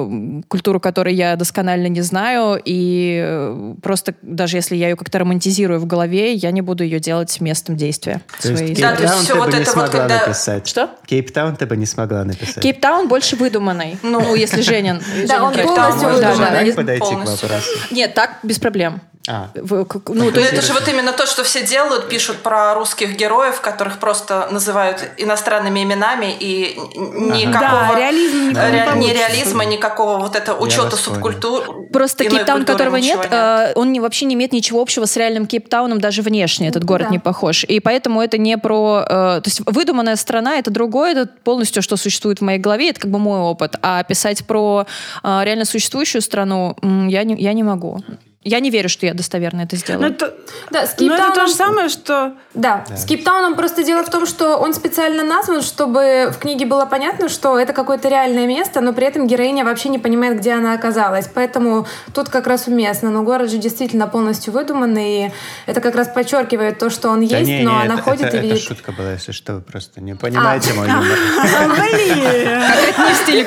[0.09, 5.19] э, культуру которой я досконально не знаю, и э, просто даже если я ее как-то
[5.19, 8.21] романтизирую в голове, я не буду ее делать местом действия.
[8.41, 10.21] То есть своей Да, то есть Кейптаун всё ты вот бы не вот смогла когда-
[10.27, 10.67] написать.
[10.69, 10.91] Что?
[11.07, 12.63] Кейптаун ты бы не смогла написать.
[12.63, 13.99] Кейптаун больше выдуманный.
[14.03, 15.01] Ну, если Женин.
[15.29, 15.77] Да, он Кейптаун.
[15.77, 16.71] полностью Да, да, выдуманный.
[16.71, 16.77] да.
[16.77, 17.47] подойти к вопросу.
[17.91, 19.01] Нет, так без проблем.
[19.27, 22.75] А, Ну, то Ну, есть это же вот именно то, что все делают, пишут про
[22.75, 27.95] русских героев, которых просто называют иностранными именами, и никакого...
[27.95, 29.29] Да, реализм никакого не ре- получится.
[29.29, 31.87] реализма, никакого вот это учета субкультур.
[31.91, 35.17] Просто иной Кейптаун, которого ничего нет, э, он не, вообще не имеет ничего общего с
[35.17, 37.13] реальным Кейптауном, даже внешне этот город Да.
[37.13, 37.65] не похож.
[37.65, 39.05] И поэтому это не про...
[39.09, 43.01] э, то есть выдуманная страна— это другое, это полностью, что существует в моей голове, это
[43.01, 43.77] как бы мой опыт.
[43.81, 44.87] А писать про
[45.23, 46.77] э, реально существующую страну
[47.09, 48.04] я не, я не могу.
[48.45, 50.11] Я не верю, что я достоверно это Ну, сделаю.
[50.13, 50.35] это,
[50.71, 52.35] Да, с ну, это Кейптауном- то же самое, что...
[52.53, 56.85] Да, с Кейптауном просто дело в том, что он специально назван, чтобы в книге было
[56.85, 60.75] понятно, что это какое-то реальное место, но при этом героиня вообще не понимает, где она
[60.75, 61.27] оказалась.
[61.35, 63.11] Поэтому тут как раз уместно.
[63.11, 65.33] Но город же действительно полностью выдуманный, и
[65.65, 68.25] это как раз подчеркивает то, что он да есть, не, но не, она это, ходит
[68.27, 68.63] это- и это видит.
[68.69, 70.75] шутка была, если что, вы просто не понимаете А.
[70.75, 71.05] мой юмор.
[71.81, 72.61] Блин!
[72.99, 73.45] Не в стиле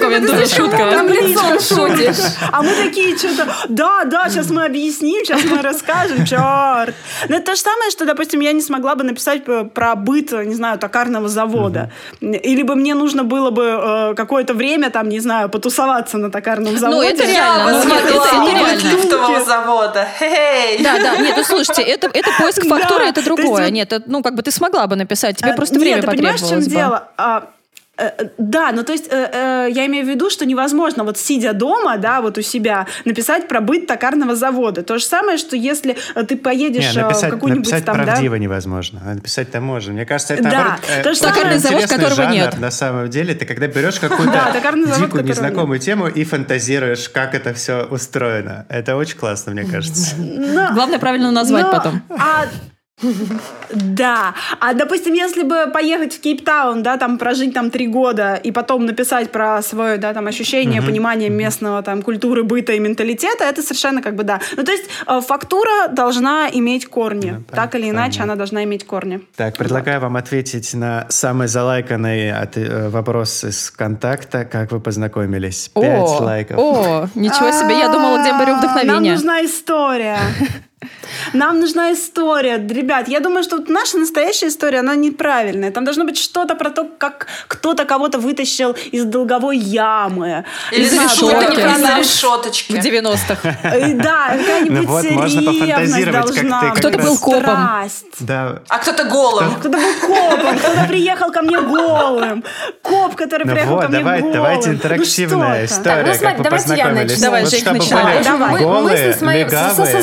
[0.48, 1.00] шутка.
[2.52, 4.87] А мы такие что-то, да, да, сейчас мы объясним.
[4.88, 6.96] Объясним, сейчас мы расскажем, черт.
[7.30, 10.56] Но это то же самое, что, допустим, я не смогла бы написать про быт, не
[10.56, 11.92] знаю, токарного завода.
[12.22, 16.78] Или бы мне нужно было бы э, какое-то время, там, не знаю, потусоваться на токарном
[16.78, 16.98] заводе.
[16.98, 17.84] Ну, это реально.
[17.84, 20.08] Ну, бы это, лифтового завода.
[20.84, 23.70] Да, да, нет, ну слушайте, это, это поиск фактуры, это другое.
[23.70, 26.42] Нет, ну как бы ты смогла бы написать, тебе А, просто нет, время ты понимаешь,
[26.42, 27.18] в чем потребовалось бы.
[27.18, 27.48] дело?
[27.98, 31.18] Э, э, да, ну то есть э, э, я имею в виду, что невозможно вот
[31.18, 34.84] сидя дома, да, вот у себя, написать про быт токарного завода.
[34.84, 38.04] То же самое, что если ты поедешь Не, э, в написать, какую-нибудь написать там, да,
[38.04, 39.02] правдиво невозможно.
[39.06, 39.94] А написать там можно.
[39.94, 42.60] Мне кажется, это Да, наоборот, э, то же самое- завод, которого жанр, нет.
[42.60, 47.54] На самом деле, ты когда берешь какую-то Да, дикую, незнакомую тему и фантазируешь, как это
[47.56, 48.66] все устроено.
[48.70, 50.16] Это очень классно, мне кажется.
[50.18, 52.02] Но- Главное правильно назвать потом.
[52.10, 52.46] а,
[53.72, 54.34] да.
[54.60, 58.86] А, допустим, если бы поехать в Кейптаун, да, там прожить там три года и потом
[58.86, 64.02] написать про свое, да, там ощущение, понимание местного там культуры, быта и менталитета, это совершенно
[64.02, 64.40] как бы да.
[64.56, 67.44] Ну, то есть э, фактура должна иметь корни.
[67.52, 69.22] Так или иначе, она должна иметь корни.
[69.36, 74.46] Так, предлагаю вам ответить на самый залайканный от- э, вопрос из контакта.
[74.46, 75.70] Как вы познакомились?
[75.74, 76.58] Пять лайков.
[76.58, 79.14] о, ничего себе, я думала, где беру А, Нам вдохновение.
[79.14, 80.18] нужна история.
[81.34, 82.58] Нам нужна история.
[82.58, 85.72] Ребят, я думаю, что вот наша настоящая история, она неправильная.
[85.72, 90.46] Там должно быть что-то про то, как кто-то кого-то вытащил из долговой ямы.
[90.72, 91.54] Или решетки.
[91.54, 92.74] Или она- В решеточки.
[92.74, 93.58] 90-х.
[93.64, 97.42] Э, Да, какая-нибудь Ну вот, можно пофантазировать, как ты должна как быть, Кто-то был копом.
[97.42, 98.06] страсть.
[98.20, 98.60] Да.
[98.70, 99.56] А кто-то голым.
[99.56, 102.44] Кто-то был копом, кто-то приехал ко мне голым.
[102.84, 104.34] Коп, который Ну приехал вот, ко мне давай, голым.
[104.36, 105.82] давайте Ну интерактивная что-то.
[105.82, 107.12] история, Так, ну, как вы давайте я познакомились.
[107.12, 107.26] начну.
[107.26, 108.24] Давай, чтобы начинай.
[108.24, 108.52] Давай.
[108.52, 109.98] Мы, мы голые, с, моим, со,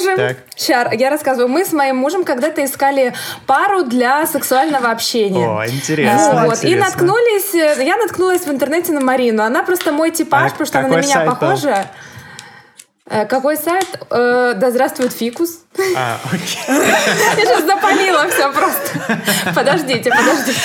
[0.00, 0.36] мужем, Так.
[0.56, 3.12] Щар, я рассказываю, мы с моим мужем когда-то искали
[3.46, 5.46] пару для сексуального общения.
[5.46, 6.64] О, интересно, Вот.
[6.64, 6.84] И интересно.
[6.86, 9.42] наткнулись, э, я наткнулась в интернете на Марину.
[9.42, 11.48] Она просто мой типаж, А потому что она на меня сайт был?
[13.10, 13.86] Э, Какой сайт?
[14.10, 15.64] Э, Да здравствует фикус.
[15.96, 16.58] А, окей.
[16.68, 19.18] Я сейчас запалила все просто.
[19.54, 20.58] Подождите, подождите.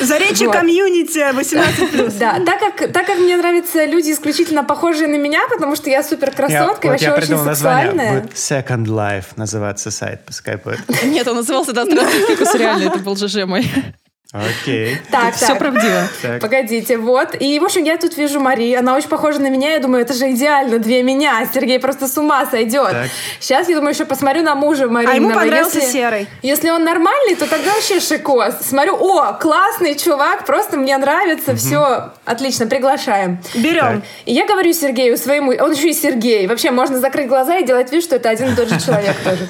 [0.00, 0.56] Заречье Вот.
[0.56, 2.18] комьюнити 18+.
[2.18, 6.02] Да, так как, так как мне нравятся люди исключительно похожие на меня, потому что я
[6.02, 7.90] супер Я, красотка и вот вообще я очень придумал название.
[7.92, 8.20] сексуальная.
[8.20, 10.80] Будет Second Life называться сайт, пускай будет.
[11.04, 13.68] Нет, он назывался «Да, здравствуй, фикус», реально, это был ЖЖ мой.
[14.34, 14.98] Окей.
[15.12, 16.08] Так, Все правдиво.
[16.20, 16.40] Так.
[16.40, 17.36] Погодите, вот.
[17.38, 18.74] И, в общем, я тут вижу Мари.
[18.74, 19.74] Она очень похожа на меня.
[19.74, 21.48] Я думаю, это же идеально, две меня.
[21.54, 22.90] Сергей просто с ума сойдет.
[22.90, 23.06] Так.
[23.38, 25.12] Сейчас, я думаю, еще посмотрю на мужа Маринова.
[25.14, 26.26] А ему понравился Если- серый.
[26.42, 28.54] Если он нормальный, то тогда вообще шикос.
[28.62, 33.38] Смотрю, о, классный чувак, просто мне нравится, все, отлично, приглашаем.
[33.54, 34.02] Берем.
[34.24, 36.48] И я говорю Сергею своему, он еще и Сергей.
[36.48, 39.48] Вообще можно закрыть глаза и делать вид, что это один и тот же человек тоже.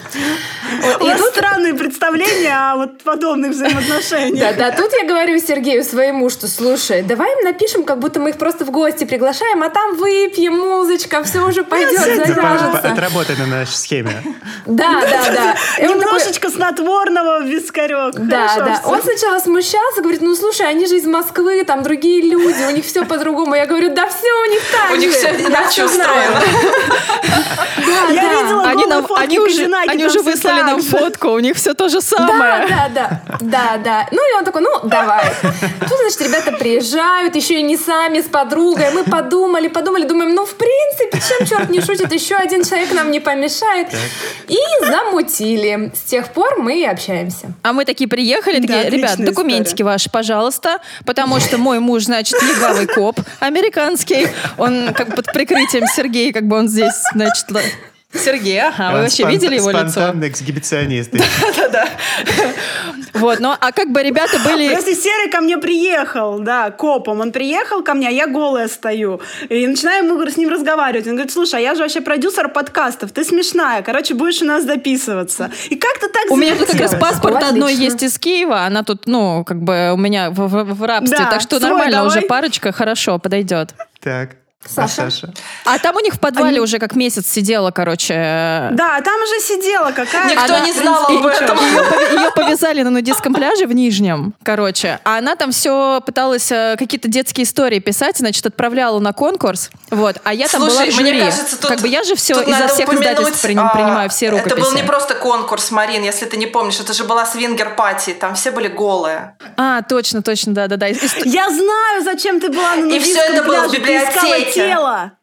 [1.01, 4.57] У и вас тут странные представления о вот подобных взаимоотношениях.
[4.57, 8.31] да, да, тут я говорю Сергею своему, что слушай, давай им напишем, как будто мы
[8.31, 12.35] их просто в гости приглашаем, а там выпьем, музычка, все уже пойдет, Это по- по-
[12.35, 12.89] завяжется.
[12.93, 14.23] Отработай на нашей схеме.
[14.67, 15.23] Да, да,
[15.79, 15.87] да.
[15.87, 18.15] Немножечко снотворного в вискарек.
[18.15, 18.81] Да, да.
[18.85, 22.85] Он сначала смущался, говорит, ну слушай, они же из Москвы, там другие люди, у них
[22.85, 23.55] все по-другому.
[23.55, 26.11] Я говорю, да все у них так У них все иначе всё знаю».
[26.11, 26.43] устроено.
[27.77, 28.65] Да, Я видела
[29.17, 30.83] Они, уже, они уже выслали же.
[30.91, 32.67] фотку, у них все то же Да, самое.
[32.69, 34.09] да, да, да, да.
[34.11, 35.25] Ну и он такой, ну давай.
[35.43, 38.91] Тут, значит, ребята приезжают, еще и не сами, с подругой.
[38.93, 43.11] Мы подумали, подумали, думаем, ну в принципе, чем черт не шутит, еще один человек нам
[43.11, 43.89] не помешает.
[44.49, 45.93] И замутили.
[45.95, 47.53] С тех пор мы и общаемся.
[47.63, 52.05] А мы такие приехали, Да, такие, ребят, отличная документики ваши, пожалуйста, потому что мой муж,
[52.05, 57.47] значит, легавый коп американский, он как под прикрытием Сергея, как бы он здесь, значит,
[58.15, 59.89] Сергей, ага, вы вообще видели его лицо?
[59.89, 61.11] Спонтанный эксгибиционист.
[63.15, 64.65] Вот, ну, а как бы ребята были...
[64.65, 69.21] Если Серый ко мне приехал, да, копом, он приехал ко мне, а я голая стою.
[69.49, 71.07] И начинаем мы с ним разговаривать.
[71.07, 74.65] Он говорит, слушай, а я же вообще продюсер подкастов, ты смешная, короче, будешь у нас
[74.65, 75.51] записываться.
[75.71, 79.07] И как-то так У меня тут как раз паспорт одной есть из Киева, она тут,
[79.07, 83.19] ну, как бы у меня в, в- в рабстве, так что нормально уже парочка, хорошо,
[83.19, 83.75] подойдет.
[84.01, 84.37] Так.
[84.67, 85.07] Саша?
[85.07, 85.35] А Саша?
[85.65, 88.15] А там у них в подвале уже как месяц сидела, короче.
[88.73, 91.59] Да, там уже сидела какая Никто Она- не знал об этом.
[91.59, 95.01] Ее, ее повязали на нудистском пляже в Нижнем, короче.
[95.05, 99.71] А она там все пыталась э, какие-то детские истории писать, значит, отправляла на конкурс.
[99.91, 100.17] Вот.
[100.25, 101.13] А я там была Слушай, в жюри.
[101.13, 104.11] мне кажется, тут, как бы я же все надо всех упомянуть, издательств при- а, принимаю
[104.11, 104.55] все рукописи.
[104.55, 106.81] Это был не просто конкурс, Марин, если ты не помнишь.
[106.81, 108.15] Это же была свингер-пати.
[108.15, 109.37] Там все были голые.
[109.57, 110.87] А, точно, точно, да-да-да.
[110.87, 114.54] Я знаю, зачем ты была на И всё это было в библиотеке.
[114.55, 115.19] Тело.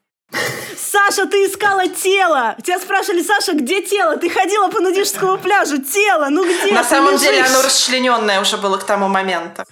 [0.77, 2.55] Саша, ты искала тело!
[2.63, 4.17] Тебя спрашивали, Саша, где тело?
[4.17, 5.77] Ты ходила по нудистскому пляжу.
[5.81, 6.73] Тело, ну где?
[6.73, 7.51] На самом деле лежишь.
[7.51, 9.63] оно расчлененное уже было к тому моменту.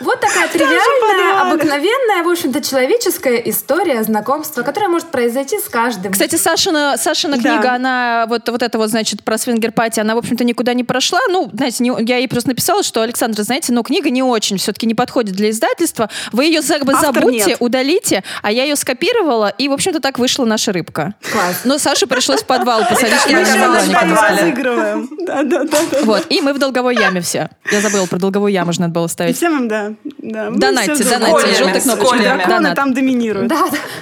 [0.00, 6.12] Вот такая тривиальная, обыкновенная, в общем-то, человеческая история знакомства, которая может произойти с каждым.
[6.12, 7.42] Кстати, Сашина, Сашина Да.
[7.42, 11.20] книга, она вот, вот это вот, значит, про свингер-пати, она, в общем-то, никуда не прошла.
[11.28, 14.86] Ну, знаете, не- я ей просто написала, что, Александра, знаете, ну, книга не очень, все-таки
[14.86, 16.10] не подходит для издательства.
[16.32, 17.56] Вы ее Автор забудьте, нет.
[17.60, 21.14] удалите, а я ее скопировала, и, в общем-то, так вышла наша рыбка.
[21.32, 21.62] Класс.
[21.64, 25.08] Но Саше пришлось в подвал посадить, чтобы разыгрываем.
[25.26, 25.78] Да, да, да.
[26.02, 27.50] Вот, и мы в долговой яме все.
[27.70, 29.36] Я забыла, про долговую яму же надо было ставить.
[29.36, 29.92] всем им, да.
[30.18, 32.16] Донайте, донайте, желтая кнопочка.
[32.18, 33.52] Драконы там доминируют.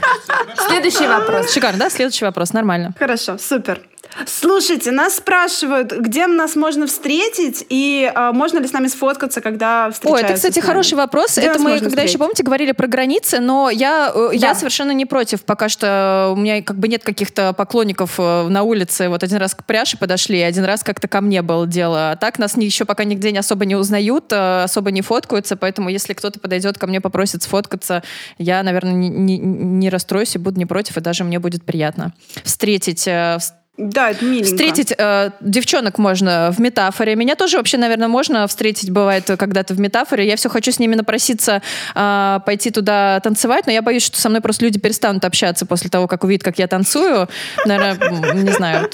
[0.69, 1.53] Следующий вопрос.
[1.53, 1.91] Шикарно, да?
[1.91, 2.95] Следующий вопрос, нормально.
[2.99, 3.81] Хорошо, супер.
[4.27, 9.91] Слушайте, нас спрашивают, где нас можно встретить и а, можно ли с нами сфоткаться, когда
[9.91, 11.37] встречаются это, кстати, хороший вопрос.
[11.37, 12.19] Где это мы, когда еще, встретить?
[12.19, 14.55] помните, говорили про границы, но я, э, я Да.
[14.55, 15.45] совершенно не против.
[15.45, 19.09] Пока что у меня как бы нет каких-то поклонников э, на улице.
[19.09, 22.13] Вот один раз к пряше подошли, один раз как-то ко мне было дело.
[22.13, 25.89] А так нас еще пока нигде не особо не узнают, э, особо не фоткаются, поэтому
[25.89, 28.03] если кто-то подойдет ко мне, попросит сфоткаться,
[28.39, 32.13] я, наверное, не, не- не расстроюсь и буду не против, и даже мне будет приятно
[32.45, 33.39] встретить э,
[33.77, 34.47] Да, это миленько.
[34.47, 37.17] Встретить э, девчонок можно в метафоре.
[37.17, 40.27] Меня тоже вообще, наверное, можно встретить, бывает, когда-то в метафоре.
[40.27, 41.61] Я все хочу с ними напроситься
[41.95, 45.91] э, пойти туда танцевать, но я боюсь, что со мной просто люди перестанут общаться после
[45.91, 47.29] того, как увидят, как я танцую.
[47.67, 48.91] Наверное, не знаю,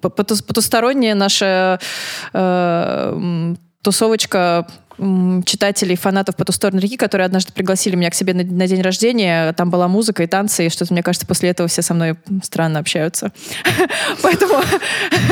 [0.00, 1.78] потусторонняя наша
[2.32, 4.66] э, тусовочка
[4.98, 8.80] читателей, фанатов по ту сторону реки, которые однажды пригласили меня к себе на, на день
[8.80, 9.52] рождения.
[9.52, 12.78] Там была музыка и танцы, и что-то, мне кажется, после этого все со мной странно
[12.78, 13.32] общаются.
[14.22, 14.54] Поэтому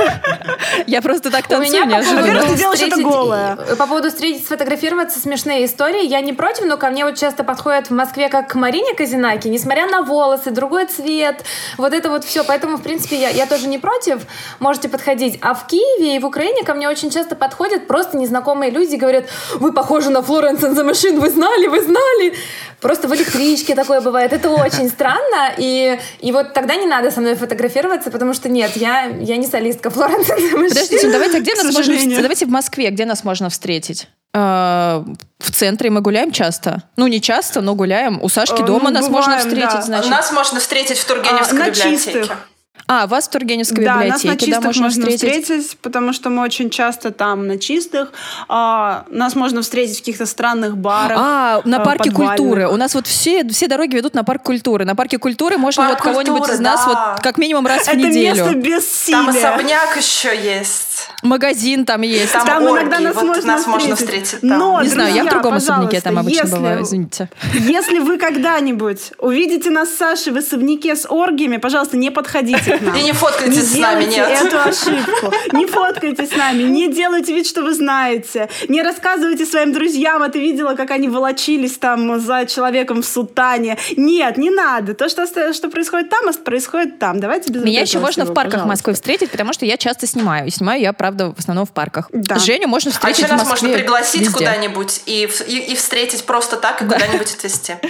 [0.86, 2.20] я просто так танцую неожиданно.
[2.20, 3.56] Во-первых, поводу ты делаешь это встретить- голая.
[3.56, 6.06] По поводу встретить, сфотографироваться, смешные истории.
[6.06, 9.48] Я не против, но ко мне вот часто подходят в Москве как к Марине Казинаки,
[9.48, 11.44] несмотря на волосы, другой цвет,
[11.78, 12.44] вот это вот все.
[12.44, 14.22] Поэтому, в принципе, я, я тоже не против.
[14.60, 15.38] Можете подходить.
[15.40, 18.98] А в Киеве и в Украине ко мне очень часто подходят просто незнакомые люди и
[18.98, 19.24] говорят,
[19.61, 22.34] вы похожи на Florence and the Machine, вы знали, вы знали.
[22.80, 24.32] Просто в электричке такое бывает.
[24.32, 25.52] Это очень странно.
[25.57, 29.46] И, и вот тогда не надо со мной фотографироваться, потому что нет, я, я не
[29.46, 30.68] солистка Florence and the Machine.
[30.68, 32.20] Подождите, давайте, а где нас можно...
[32.22, 34.09] Давайте в Москве, где нас можно встретить?
[34.34, 35.02] Э,
[35.38, 36.82] В центре мы гуляем часто.
[36.96, 38.18] Ну, не часто, но гуляем.
[38.22, 39.82] У Сашки Э, дома ну, нас можно встретить, да.
[39.82, 40.11] значит.
[40.11, 41.96] Нас можно встретить в Тургеневской А, библиотеке.
[41.96, 42.48] чистых.
[42.87, 45.43] А, вас в Тургеневской Да, нас на библиотеке, да, чистых можно можно встретить.
[45.45, 48.12] встретить, потому что мы очень часто там на чистых.
[48.49, 51.18] А, нас можно встретить в каких-то странных барах.
[51.18, 52.37] А, на э, парке подвальных.
[52.39, 52.68] культуры.
[52.68, 54.85] У нас вот все, все дороги ведут на парк культуры.
[54.85, 57.14] На парке культуры можно Парк вот кого-нибудь из нас да.
[57.14, 58.45] вот как минимум раз в Это неделю.
[58.45, 59.18] место бессилия.
[59.18, 61.09] Там особняк еще есть.
[61.22, 62.32] Магазин там есть.
[62.35, 64.26] Там Там иногда нас вот можно нас можно встретить.
[64.26, 64.59] встретить там.
[64.59, 67.30] Но, не знаю, я в друзья, другом особняке там обычно если- бываю, извините.
[67.55, 72.81] Если вы когда-нибудь увидите нас с Сашей в особняке с оргиями, пожалуйста, не подходите к
[72.83, 72.97] нам.
[72.97, 74.45] И не фоткайтесь с нами, делайте нет.
[74.53, 75.33] эту ошибку.
[75.53, 78.49] Не фоткайтесь с нами, не делайте вид, что вы знаете.
[78.68, 83.79] Не рассказывайте своим друзьям, а ты видела, как они волочились там за человеком в сутане.
[83.97, 84.95] Нет, не надо.
[84.95, 87.20] То, что, что происходит там, происходит там.
[87.20, 88.68] Давайте без Меня еще можно в всего, парках пожалуйста.
[88.68, 90.47] Москвы встретить, потому что я часто снимаю.
[90.47, 92.09] И снимаю я, правда, в основном в парках.
[92.12, 92.39] Да.
[92.39, 96.25] Женю можно А встретить еще в нас можно пригласить куда-нибудь и, в- и, и встретить
[96.25, 97.75] просто так и куда-нибудь отвезти.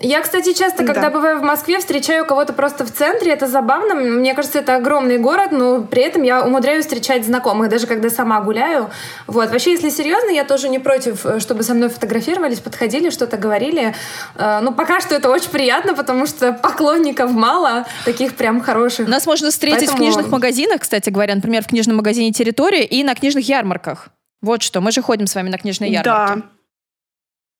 [0.00, 1.10] Я, кстати, часто, когда Да.
[1.10, 3.32] бываю в Москве, встречаю кого-то просто в центре.
[3.32, 3.96] Это забавно.
[3.96, 8.40] Мне кажется, это огромный город, но при этом я умудряюсь встречать знакомых, даже когда сама
[8.40, 8.90] гуляю.
[9.26, 9.50] Вот.
[9.50, 13.94] Вообще, если серьезно, я тоже не против, э, чтобы со мной фотографировались, подходили, что-то говорили.
[14.36, 19.08] Э, Ну, пока что это очень приятно, потому что поклонников мало, таких прям хороших.
[19.08, 23.02] Нас можно встретить в Поэтому- книжных магазинах, кстати говоря, например, в книжном магазине «Территория» и
[23.02, 24.08] на книжных ярмарках.
[24.42, 26.40] Вот что, мы же ходим с вами на книжные ярмарки.
[26.42, 26.48] Да.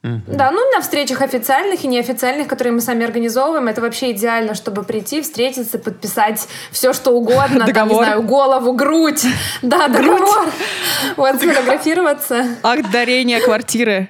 [0.03, 4.85] Да, ну на встречах официальных и неофициальных, которые мы сами организовываем, это вообще идеально, чтобы
[4.85, 9.27] прийти, встретиться, подписать все, что угодно, там, не знаю, голову, грудь,
[9.63, 10.47] да, договор,
[11.17, 12.47] вот, сфотографироваться.
[12.63, 14.09] Акт дарения квартиры.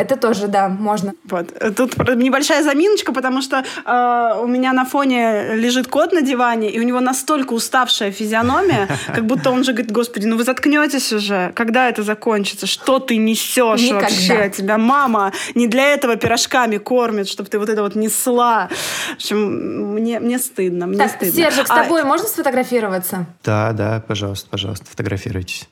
[0.00, 1.12] Это тоже, да, можно.
[1.24, 1.52] Вот.
[1.76, 6.80] Тут небольшая заминочка, потому что э, у меня на фоне лежит кот на диване, и
[6.80, 11.52] у него настолько уставшая физиономия, как будто он же говорит, господи, ну вы заткнетесь уже,
[11.54, 12.66] когда это закончится?
[12.66, 14.00] Что ты несешь Никогда.
[14.00, 14.50] вообще?
[14.56, 18.68] Тебя мама не для этого пирожками кормит, чтобы ты вот это вот несла.
[19.12, 21.34] В общем, мне, мне стыдно, мне Так, стыдно.
[21.34, 23.26] Сержик, с А, тобой можно сфотографироваться?
[23.44, 25.68] Да, да, пожалуйста, пожалуйста, фотографируйтесь.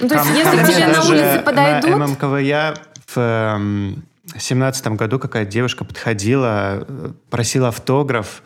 [0.00, 2.74] Ну, то есть, если к тебе на даже улице подойдут, На ММКВЯ
[3.06, 4.04] в эм,
[4.36, 8.42] семнадцатом году какая-то девушка подходила, э, просила автограф.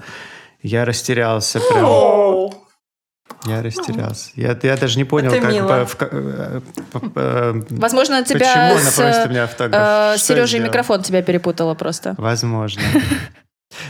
[0.62, 2.50] Я растерялся прям.
[3.44, 4.30] Я растерялся.
[4.34, 5.68] Я, я даже не понял, Это как мило.
[5.80, 5.84] бы...
[5.86, 6.60] в ка- э,
[6.92, 9.80] п- э, Возможно, тебя Почему она с, просит у меня автограф?
[10.14, 10.18] э,
[10.56, 10.68] сделал?
[10.70, 12.14] микрофон тебя перепутала просто.
[12.18, 12.82] Возможно.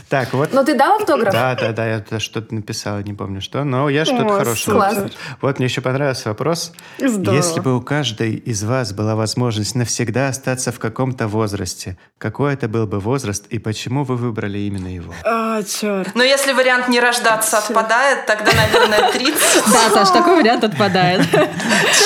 [0.09, 0.53] Так, вот.
[0.53, 1.31] Но ты дал автограф?
[1.31, 4.95] Да, да, да, я что-то написал, не помню что, но я что-то хорошее класс.
[4.95, 5.19] написал.
[5.41, 6.73] Вот мне еще понравился вопрос.
[6.97, 7.35] Здорово.
[7.37, 12.67] Если бы у каждой из вас была возможность навсегда остаться в каком-то возрасте, какой это
[12.67, 15.13] был бы возраст и почему вы выбрали именно его?
[15.23, 16.13] А, черт.
[16.13, 19.63] Но если вариант не рождаться отпадает, тогда, наверное, 30.
[19.65, 21.21] Да, Саш, такой вариант отпадает.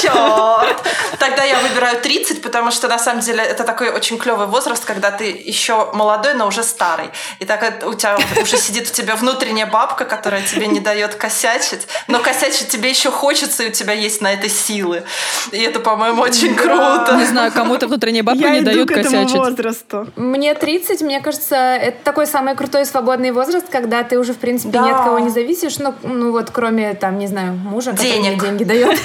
[0.01, 0.83] Черт!
[1.17, 5.09] Тогда я выбираю 30, потому что на самом деле это такой очень клевый возраст, когда
[5.09, 7.09] ты еще молодой, но уже старый.
[7.39, 11.15] И так это у тебя уже сидит в тебе внутренняя бабка, которая тебе не дает
[11.15, 15.03] косячить, но косячить тебе еще хочется, и у тебя есть на это силы.
[15.51, 17.15] И это, по-моему, очень круто.
[17.17, 19.35] Не знаю, кому-то внутренняя бабка Я не дает косячить.
[19.35, 20.07] возрасту.
[20.15, 24.71] Мне 30, мне кажется, это такой самый крутой свободный возраст, когда ты уже, в принципе,
[24.71, 24.81] Да.
[24.85, 28.41] ни от кого не зависишь, ну, ну вот, кроме, там, не знаю, мужа, который Денег.
[28.41, 28.99] мне деньги дает.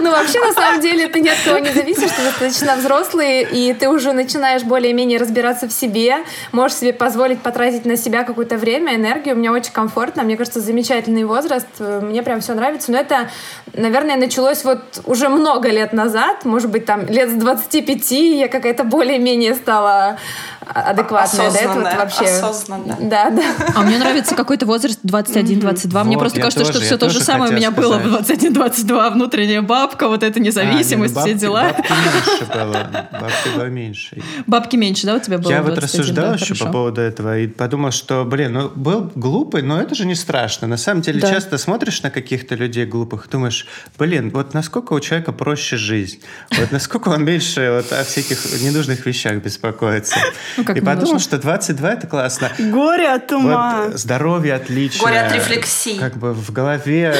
[0.00, 3.72] Ну, вообще, на самом деле, ты ни от кого не зависишь, ты достаточно взрослый, и
[3.74, 6.21] ты уже начинаешь более-менее разбираться в себе,
[6.52, 9.36] можешь себе позволить потратить на себя какое-то время, энергию.
[9.36, 12.92] Мне очень комфортно, мне кажется, замечательный возраст, э, мне прям все нравится.
[12.92, 13.30] Но это,
[13.72, 18.84] наверное, началось вот уже много лет назад, может быть, там лет с 25 я какая-то
[18.84, 20.18] более-менее стала
[20.66, 21.50] адекватная.
[21.50, 22.24] До этого вообще...
[22.24, 22.96] осознанная.
[23.00, 23.42] Да, да.
[23.74, 26.04] А мне нравится какой-то возраст 21-22.
[26.04, 28.44] Мне просто кажется, что все то же самое у меня было в сказать.
[28.44, 29.12] 21-22.
[29.12, 31.72] Внутренняя бабка, вот эта независимость, не, все дела.
[31.72, 33.08] Бабки меньше было.
[33.12, 34.22] Бабки было меньше.
[34.46, 35.50] Бабки меньше, да, у тебя было?
[35.50, 39.10] Я вот 21, рассуждал да, еще по поводу этого и подумал, что, блин, ну был
[39.14, 40.66] глупый, но это же не страшно.
[40.66, 43.66] На самом деле часто смотришь на каких-то людей глупых, думаешь,
[43.98, 46.20] блин, вот насколько у человека проще жизнь,
[46.58, 50.16] вот насколько он меньше вот о всяких ненужных вещах беспокоится.
[50.62, 52.50] Ну, как и подумал, что 22 это классно.
[52.58, 53.86] Горе от ума.
[53.86, 55.06] Вот здоровье отличное.
[55.06, 55.98] Горе от рефлексий.
[55.98, 57.14] Как бы в голове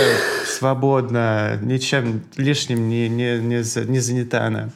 [0.47, 4.71] свободно, ничем лишним не, не, не, не занята она.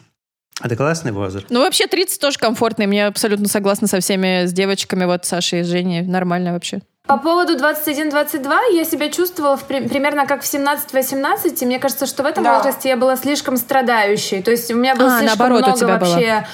[0.63, 1.47] Это классный возраст.
[1.51, 2.87] Ну, вообще 30 тоже комфортный.
[2.87, 6.03] Мне абсолютно согласна со всеми с девочками, вот Сашей и Женей.
[6.03, 6.81] Нормально вообще.
[7.07, 11.63] По поводу 21-22 я себя чувствовала в при- примерно как в 17-18.
[11.63, 12.57] И мне кажется, что в этом Да.
[12.57, 14.43] возрасте я была слишком страдающей.
[14.43, 16.09] То есть у меня было А, слишком наоборот, у много тебя было.
[16.09, 16.47] вообще...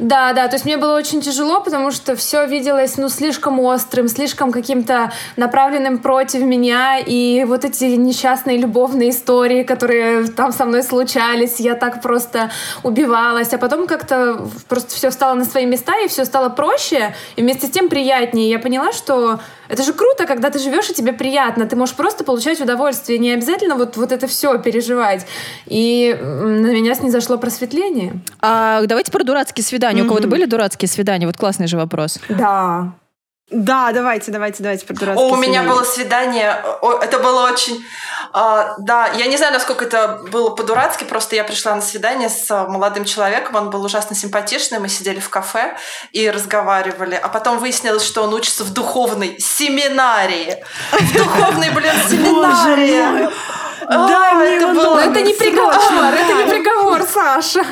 [0.00, 4.08] Да, да, то есть мне было очень тяжело, потому что все виделось, ну, слишком острым,
[4.08, 10.82] слишком каким-то направленным против меня, и вот эти несчастные любовные истории, которые там со мной
[10.82, 12.50] случались, я так просто
[12.82, 17.42] убивалась, а потом как-то просто все стало на свои места, и все стало проще, и
[17.42, 18.50] вместе с тем приятнее.
[18.50, 19.38] Я поняла, что
[19.68, 21.66] это же круто, когда ты живешь, и тебе приятно.
[21.66, 25.26] Ты можешь просто получать удовольствие, не обязательно вот, вот это все переживать.
[25.66, 28.20] И на меня снизошло просветление.
[28.40, 30.02] А давайте про дурацкие свидания.
[30.02, 31.26] У кого-то были дурацкие свидания?
[31.26, 32.18] Вот классный же вопрос.
[32.28, 32.94] Да.
[33.50, 35.68] Да, давайте, давайте, давайте про О, дурацкие у меня свидания.
[35.68, 37.84] было свидание, о, это было очень...
[38.32, 42.50] а, да, я не знаю, насколько это было по-дурацки, просто я пришла на свидание с
[42.50, 45.76] а, молодым человеком, он был ужасно симпатичный, мы сидели в кафе
[46.12, 50.64] и разговаривали, а потом выяснилось, что он учится в духовной семинарии.
[50.92, 53.28] В духовной, блин, семинарии.
[53.88, 54.14] Мой.
[54.14, 55.74] А, мне это его было- это не приговор,
[56.14, 57.64] это не приговор, Саша.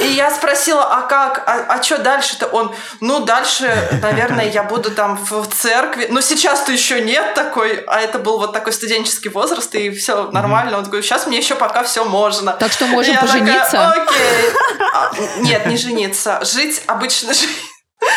[0.00, 2.46] И я спросила, а как, а, что дальше-то?
[2.46, 6.08] Он, ну, дальше, наверное, я буду там в церкви.
[6.10, 10.78] Но сейчас-то еще нет такой, а это был вот такой студенческий возраст, и все нормально.
[10.78, 12.52] Он такой, сейчас мне еще пока все можно.
[12.52, 13.90] Так что можем Я такая, пожениться?
[13.90, 14.50] Окей.
[14.92, 16.40] А, нет, не жениться.
[16.44, 17.48] Жить, обычно жить.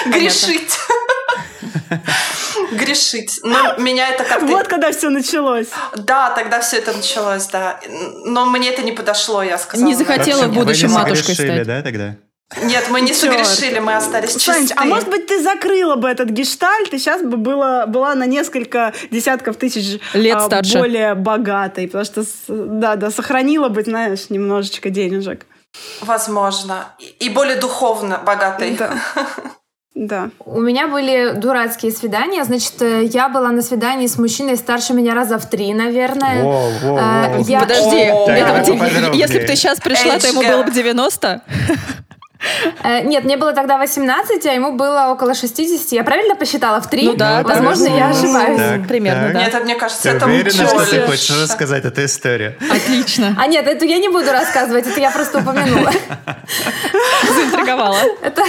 [0.05, 0.77] Грешить.
[2.71, 3.39] Грешить.
[3.43, 4.45] Но меня это как-то...
[4.45, 5.67] Вот когда все началось.
[5.95, 7.79] Да, тогда все это началось, да.
[8.25, 9.87] Но мне это не подошло, я сказала.
[9.87, 11.65] Не захотела в будущем матушкой стать.
[11.67, 12.15] да, тогда?
[12.63, 13.19] Нет, мы не Чёрт.
[13.45, 14.77] согрешили, мы остались Саныч, чистые.
[14.77, 18.93] а может быть, ты закрыла бы этот гештальт, и сейчас бы была, была на несколько
[19.11, 20.77] десятков тысяч Лет а, старше.
[20.79, 25.45] более богатой, потому что, да, да, сохранила бы, знаешь, немножечко денежек.
[25.99, 26.85] Возможно.
[26.99, 28.75] И- И более духовно богатой.
[28.77, 28.93] Да.
[29.99, 30.29] Да.
[30.45, 32.43] У меня были дурацкие свидания.
[32.43, 36.43] Значит, э, я была на свидании с мужчиной старше меня раза в три, наверное.
[36.43, 37.43] Воу, воу, А, воу.
[37.47, 40.73] я- Подожди, это если бы ты сейчас пришла, то ему было бы гэп.
[40.75, 41.41] 90?
[42.83, 45.91] Э, Нет, мне было тогда 18, а ему было около 60.
[45.93, 46.79] Я правильно посчитала?
[46.79, 47.07] В три?
[47.07, 47.41] Ну да.
[47.41, 48.59] Возможно, я ошибаюсь.
[48.59, 49.33] Так, Примерно, так.
[49.33, 49.39] да.
[49.45, 52.55] Нет, мне кажется, Ты это уверена, что ты хочешь рассказать эту историю?
[52.71, 53.35] Отлично.
[53.39, 55.91] А нет, эту я не буду рассказывать, это я просто упомянула.
[57.33, 57.97] Заинтриговала.
[58.21, 58.43] Это...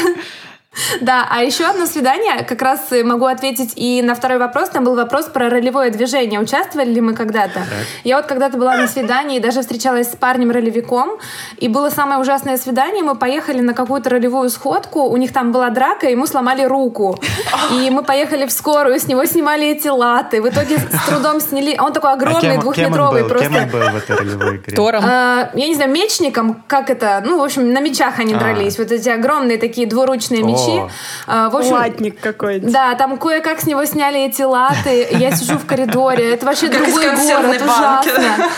[1.01, 4.69] Да, а еще одно свидание, как раз э, могу ответить и на второй вопрос.
[4.71, 6.41] Там был вопрос про ролевое движение.
[6.41, 7.61] Участвовали ли мы когда-то?
[8.05, 11.19] Я вот когда-то была на свидании и даже встречалась с парнем-ролевиком.
[11.59, 13.03] И было самое ужасное свидание.
[13.03, 15.03] Мы поехали на какую-то ролевую сходку.
[15.03, 17.19] У них там была драка, ему сломали руку.
[17.73, 20.41] И мы поехали в скорую, с него снимали эти латы.
[20.41, 21.75] В итоге с трудом сняли...
[21.77, 23.29] А он такой А огромный, кем, кем он двухметровый был?
[23.29, 23.49] просто.
[23.49, 24.77] Кем он был в этой ролевой игре?
[24.77, 25.03] Тором.
[25.05, 28.39] А, я не знаю, мечником, как это, ну, в общем, на мечах они А.
[28.39, 28.79] дрались.
[28.79, 30.91] Вот эти огромные такие двуручные О, О.
[31.27, 32.73] А, В общем, Латник какой-нибудь.
[32.73, 35.07] да, там кое-как с него сняли эти латы.
[35.11, 36.33] Я сижу в коридоре.
[36.35, 37.63] Это вообще Как другой город.
[37.67, 38.49] банки, Ужасно.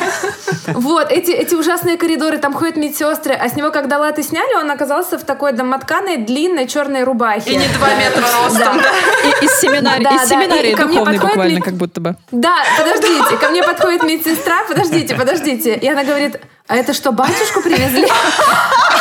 [0.74, 4.70] Вот, эти, эти ужасные коридоры, там ходят медсестры, а с него, когда латы сняли, он
[4.70, 7.50] оказался в такой домотканой, длинной черной рубахе.
[7.50, 7.94] И не два Да.
[7.96, 8.90] метра ростом, да.
[9.40, 12.16] И- Из семинарии, Да, из да, семинарии мне духовной буквально, мед- как будто бы.
[12.30, 15.74] Да, подождите, ко мне подходит медсестра, подождите, подождите.
[15.74, 16.40] И она говорит,
[16.70, 18.06] а это что, батюшку привезли?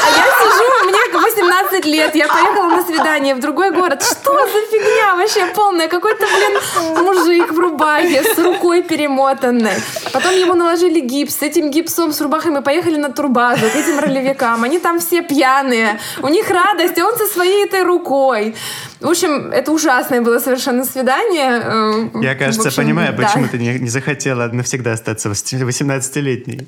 [0.01, 4.01] А я сижу, мне 18 лет, я поехала на свидание в другой город.
[4.01, 5.87] Что за фигня вообще полная?
[5.87, 9.73] Какой-то, блин, мужик в рубахе с рукой перемотанной.
[10.13, 11.35] Потом ему наложили гипс.
[11.39, 14.63] С этим гипсом, с рубахой мы поехали на турбазу к этим ролевикам.
[14.63, 15.99] Они там все пьяные.
[16.21, 18.55] У них радость, а он со своей этой рукой.
[18.99, 21.61] В общем, это ужасное было совершенно свидание.
[21.63, 23.23] Э, Я, кажется, общем, понимаю, да.
[23.23, 26.67] почему ты не, не захотела навсегда остаться 18-летней.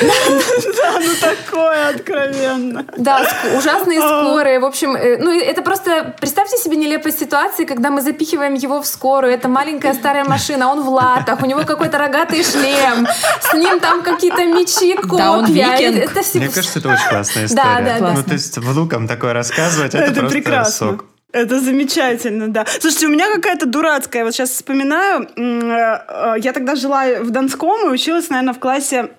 [0.00, 2.84] Да, ну такое откровенно.
[2.96, 3.26] Да,
[3.56, 4.60] ужасные скорые.
[4.60, 6.14] В общем, э, ну это просто...
[6.20, 9.32] Представьте себе нелепость ситуации, когда мы запихиваем его в скорую.
[9.32, 13.06] Это маленькая старая машина, он в латах, у него какой-то рогатый шлем,
[13.40, 15.66] с ним там какие-то мечи, копья.
[15.68, 15.76] Да.
[15.78, 17.84] Это все- Мне кажется, это очень классная Да, история.
[17.84, 18.24] да, Ну, классно.
[18.24, 20.72] то есть внукам такое рассказывать, это, просто прекрасно.
[20.88, 21.04] сок.
[21.32, 22.64] Это замечательно, да.
[22.80, 27.86] Слушайте, у меня какая-то дурацкая, вот сейчас вспоминаю, э, э, я тогда жила в Донском
[27.90, 29.10] и училась, наверное, в классе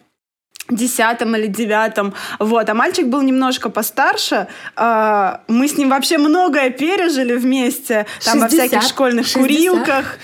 [0.70, 6.70] десятом или девятом, вот, а мальчик был немножко постарше, а, мы с ним вообще многое
[6.70, 8.70] пережили вместе, там во 60?
[8.70, 9.42] всяких школьных 60?
[9.42, 10.18] курилках,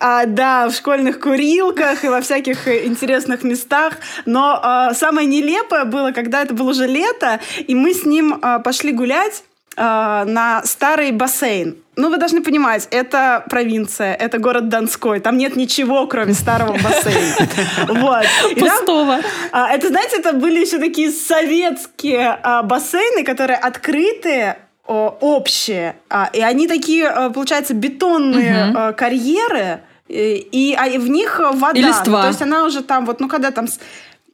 [0.00, 3.94] а, да, в школьных курилках и во всяких э, интересных местах.
[4.26, 8.60] Но а, самое нелепое было, когда это было уже лето, и мы с ним а,
[8.60, 9.42] пошли гулять
[9.78, 11.76] а, на старый бассейн.
[11.96, 15.20] Ну, вы должны понимать, это провинция, это город Донской.
[15.20, 17.48] Там нет ничего, кроме старого бассейна.
[17.88, 18.26] Вот.
[18.58, 19.20] Пустого.
[19.52, 24.58] а, это, знаете, это были еще такие советские а, бассейны, которые открытые,
[24.88, 25.96] общие.
[26.08, 31.38] А, и они такие, а, получается, бетонные а, карьеры, и, и, а, и в них
[31.38, 31.78] вода.
[31.78, 32.22] И листва.
[32.22, 33.66] То есть она уже там, вот, ну, когда там...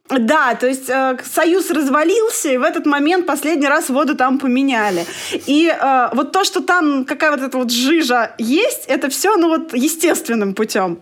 [0.09, 5.05] Да, то есть э, Союз развалился, и в этот момент последний раз воду там поменяли.
[5.47, 9.49] И э, вот то, что там какая вот эта вот жижа есть, это все, ну
[9.49, 10.99] вот, естественным путем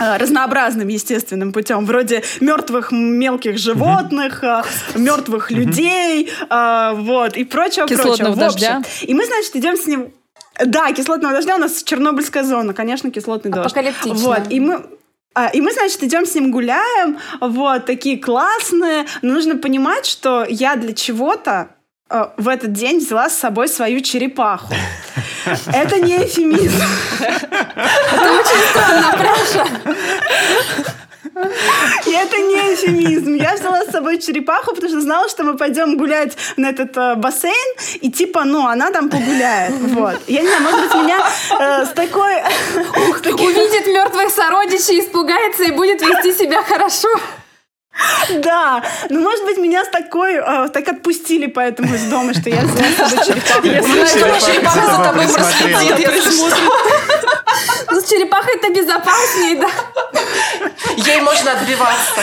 [0.00, 4.62] э, разнообразным естественным путем, вроде мертвых мелких животных, э,
[4.94, 8.36] мертвых людей, э, вот, и прочего, Кислотного прочего.
[8.36, 8.82] Дождя.
[9.02, 10.12] И мы, значит, идем с ним...
[10.64, 13.74] Да, кислотного дождя у нас Чернобыльская зона, конечно, кислотный дождь.
[14.04, 14.86] Вот, и мы...
[15.34, 19.06] а, И мы, значит, идем с ним гуляем, вот, такие классные.
[19.22, 21.68] Но нужно понимать, что я для чего-то
[22.08, 24.72] э, в этот день взяла с собой свою черепаху.
[25.66, 26.82] Это не эфемизм.
[32.06, 33.34] И это не эфемизм.
[33.34, 37.14] Я взяла с собой черепаху, потому что знала, что мы пойдем гулять на этот э,
[37.16, 39.74] бассейн, и типа, ну, она там погуляет.
[39.74, 40.20] Вот.
[40.28, 42.34] Я не знаю, может быть, меня э, с такой...
[43.44, 47.08] Увидит мертвых сородичей, испугается и будет вести себя хорошо.
[48.30, 50.34] Да, ну, может быть, меня с такой...
[50.34, 53.62] э, так отпустили поэтому из дома, что я взяла с собой черепаху.
[53.62, 56.56] Думаю, черепаха за тобой проследит, если что.
[57.90, 59.70] Ну, с черепахой-то безопаснее, да.
[60.96, 62.20] Ей можно отбиваться.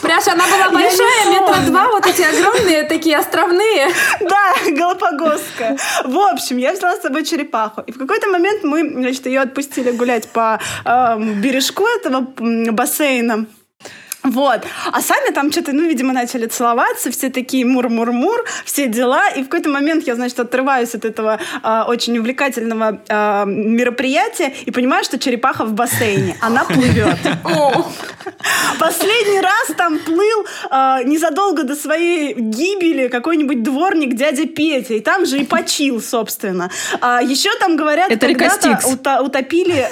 [0.00, 3.88] Пряша, она была большая, метра два, вот эти огромные, такие островные.
[4.20, 5.76] Да, Галапагосская.
[6.04, 7.82] В общем, я взяла с собой черепаху.
[7.82, 12.26] И в какой-то момент мы, значит, ее отпустили гулять по эм, бережку этого
[12.72, 13.46] бассейна.
[14.22, 14.62] Вот.
[14.92, 19.28] А сами там что-то, ну, видимо, начали целоваться, все такие мур-мур-мур, все дела.
[19.30, 24.70] И в какой-то момент я, значит, отрываюсь от этого а, очень увлекательного а, мероприятия и
[24.70, 26.36] понимаю, что черепаха в бассейне.
[26.40, 27.18] Она плывет.
[28.78, 34.94] Последний раз там плыл а, незадолго до своей гибели какой-нибудь дворник дядя Петя.
[34.94, 36.70] И там же и почил, собственно.
[37.00, 39.88] А, еще там говорят, когда-то утопили...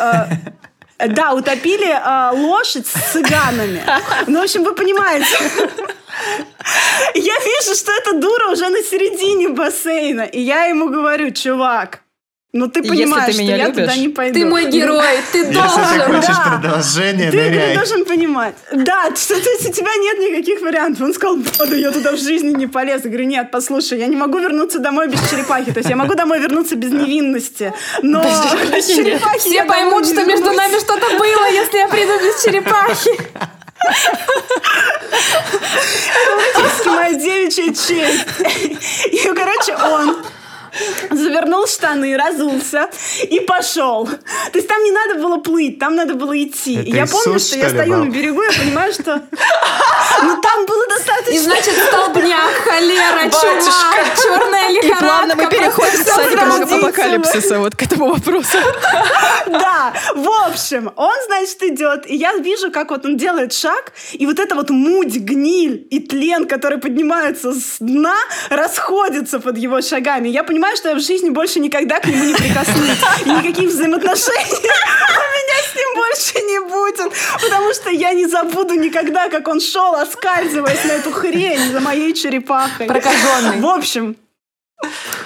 [1.08, 3.82] да, утопили а, лошадь с цыганами.
[4.26, 5.26] Ну, в общем, вы понимаете.
[7.14, 10.22] Я вижу, что эта дура уже на середине бассейна.
[10.22, 12.00] И я ему говорю, чувак,
[12.52, 14.40] ну ты Если понимаешь, ты меня что я любишь, туда не пойду.
[14.40, 16.02] Ты мой герой, ты Если ты должен.
[16.02, 16.58] хочешь да.
[16.60, 17.74] продолжение, Ты, ты ныряй.
[17.76, 18.54] должен понимать.
[18.72, 21.02] Да, что то есть у тебя нет никаких вариантов.
[21.02, 23.02] Он сказал, «Да, да я туда в жизни не полез.
[23.04, 25.70] Я говорю, нет, послушай, я не могу вернуться домой без черепахи.
[25.72, 27.72] То есть я могу домой вернуться без невинности.
[28.02, 32.42] Но без черепахи Все я поймут, что между нами что-то было, если я приду без
[32.42, 33.10] черепахи.
[36.54, 38.26] Практически моя девичья честь.
[39.12, 40.16] И, короче, он
[41.10, 42.88] завернул штаны, разулся
[43.22, 44.06] и пошел.
[44.06, 44.18] То
[44.54, 46.76] есть там не надо было плыть, там надо было идти.
[46.76, 48.04] Это и я Иисус, помню, что я что ли, стою был?
[48.04, 49.22] на берегу, я понимаю, что...
[50.22, 51.30] Ну там было достаточно...
[51.30, 55.56] И значит, столбняк, холера, чума, черная И плавно мы лихорадка.
[55.56, 56.76] переходим садика сразу.
[56.76, 58.58] апокалипсиса вот к этому вопросу.
[59.46, 64.26] Да, в общем, он, значит, идет, и я вижу, как вот он делает шаг, и
[64.26, 68.14] вот эта вот муть, гниль и тлен, который поднимаются с дна,
[68.50, 70.28] расходится под его шагами.
[70.28, 74.36] Я понимаю, что я в жизни больше никогда к нему не прикоснусь, и никаких взаимоотношений
[74.52, 79.60] у меня с ним больше не будет, потому что я не забуду никогда, как он
[79.60, 82.86] шел, оскальзываясь на эту хрень за моей черепахой.
[82.86, 83.60] Прокаженный.
[83.60, 84.16] В общем,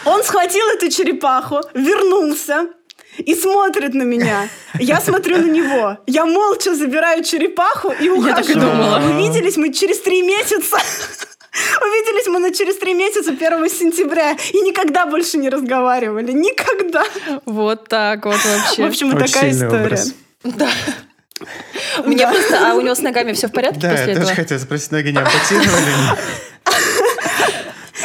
[0.05, 2.69] он схватил эту черепаху, вернулся
[3.19, 4.49] и смотрит на меня.
[4.79, 5.99] Я смотрю на него.
[6.07, 8.35] Я молча забираю черепаху и ухожу.
[8.35, 9.01] так и думала.
[9.05, 10.79] Увиделись мы через три месяца.
[11.81, 16.33] Увиделись мы на через три месяца 1 сентября и никогда больше не разговаривали.
[16.33, 17.05] Никогда.
[17.47, 18.85] Вот так вот В вообще.
[18.87, 19.85] общем, вот Очень такая история.
[19.85, 20.15] образ.
[22.05, 22.71] У меня просто...
[22.71, 24.25] А у него с ногами все в порядке Да, после я этого?
[24.27, 25.93] тоже хотел спросить, ноги не ампутировали?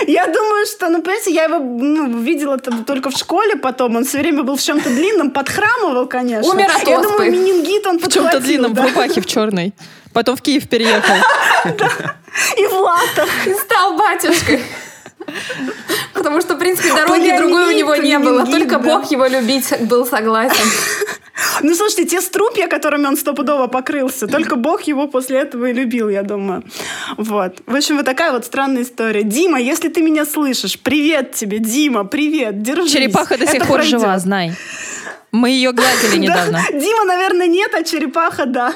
[0.07, 3.95] Я думаю, что, ну, понимаете, я его ну, видела там только в школе потом.
[3.95, 6.51] Он все время был в чем-то длинном, подхрамывал, конечно.
[6.51, 8.83] Умер от Я думаю, менингит он В чем-то подхватил, длинном, да.
[8.83, 9.73] в рубахе в черной.
[10.13, 11.15] Потом в Киев переехал.
[12.57, 13.29] И в латах.
[13.45, 14.61] И стал батюшкой.
[16.13, 18.45] Потому что, в принципе, дороги другой у него не было.
[18.45, 18.79] Только.
[18.79, 20.65] Бог его любить был согласен.
[21.61, 26.09] Ну, слушайте, те струпья, которыми он стопудово покрылся, только Бог его после этого и любил,
[26.09, 26.63] я думаю.
[27.17, 27.61] Вот.
[27.65, 29.23] В общем, вот такая вот странная история.
[29.23, 32.91] Дима, если ты меня слышишь, привет тебе, Дима, привет, держись.
[32.91, 33.99] Черепаха до сих Это пор пройдет.
[33.99, 34.51] жива, знай.
[35.31, 36.63] Мы ее гладили недавно.
[36.71, 36.79] Да.
[36.79, 38.73] Дима, наверное, нет, а черепаха, да.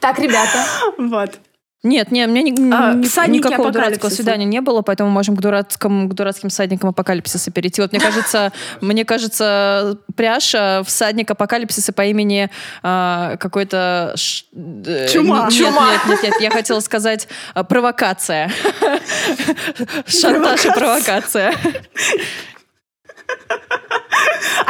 [0.00, 0.64] Так, ребята,
[0.98, 1.38] Вот.
[1.84, 5.36] Нет, не, у меня ни- А, ни- всадники никакого дурацкого свидания не было, поэтому можем
[5.36, 7.82] к, дурацкому, к дурацким всадникам апокалипсиса перейти.
[7.82, 12.50] Вот мне кажется, мне кажется, Пряша всадник апокалипсиса по имени
[12.84, 14.12] а, какой-то...
[14.16, 15.48] ш- э, Чума.
[15.50, 15.90] Нет, Чума.
[15.90, 18.48] нет, нет, нет, я хотела сказать а, провокация.
[20.06, 21.52] Шантаж и провокация.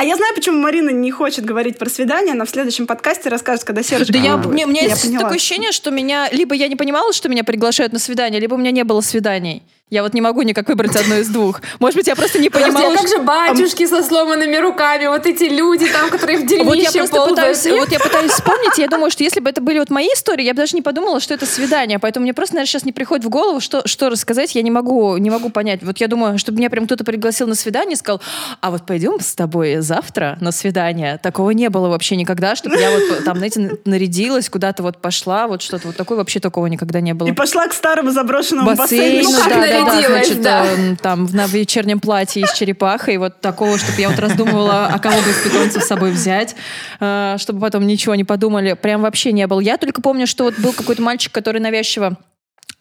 [0.03, 2.33] А я знаю, почему Марина не хочет говорить про свидание.
[2.33, 4.53] Она в следующем подкасте расскажет, когда Серж Да я, будет.
[4.53, 5.21] мне, у меня Я есть поняла.
[5.21, 6.29] такое ощущение, что меня...
[6.33, 9.63] Либо я не понимала, что меня приглашают на свидание, либо у меня не было свиданий.
[9.91, 11.61] Я вот не могу никак выбрать одно из двух.
[11.79, 15.27] Может быть, я просто не подожди, понимала, а как же батюшки со сломанными руками, вот
[15.27, 17.59] эти люди там, которые в Вот я деревище просто ползают.
[17.59, 20.07] пытаюсь, вот я пытаюсь вспомнить, и я думаю, что если бы это были вот мои
[20.07, 21.99] истории, я бы даже не подумала, что это свидание.
[21.99, 25.15] Поэтому мне просто, наверное, сейчас не приходит в голову, что, что рассказать, я не могу,
[25.19, 25.83] не могу понять.
[25.83, 28.23] Вот я думаю, чтобы меня прям кто-то пригласил на свидание и сказал,
[28.63, 31.19] а вот пойдем с тобой завтра на свидание.
[31.23, 35.61] Такого не было вообще никогда, чтобы я вот там, знаете, нарядилась, куда-то вот пошла, вот
[35.61, 37.29] что-то вот такое, вообще такого никогда не было.
[37.29, 39.31] И пошла к старому заброшенному Бассейн, бассейну.
[39.31, 40.65] Ну, как да, да, значит, да.
[40.65, 44.99] э, там в, на вечернем платье из черепахой, вот такого, чтобы я вот раздумывала, а
[44.99, 46.55] кого бы из питомцев с собой взять,
[47.01, 49.61] э, чтобы потом ничего не подумали, прям вообще не было.
[49.61, 52.17] Я только помню, что вот был какой-то мальчик, который навязчиво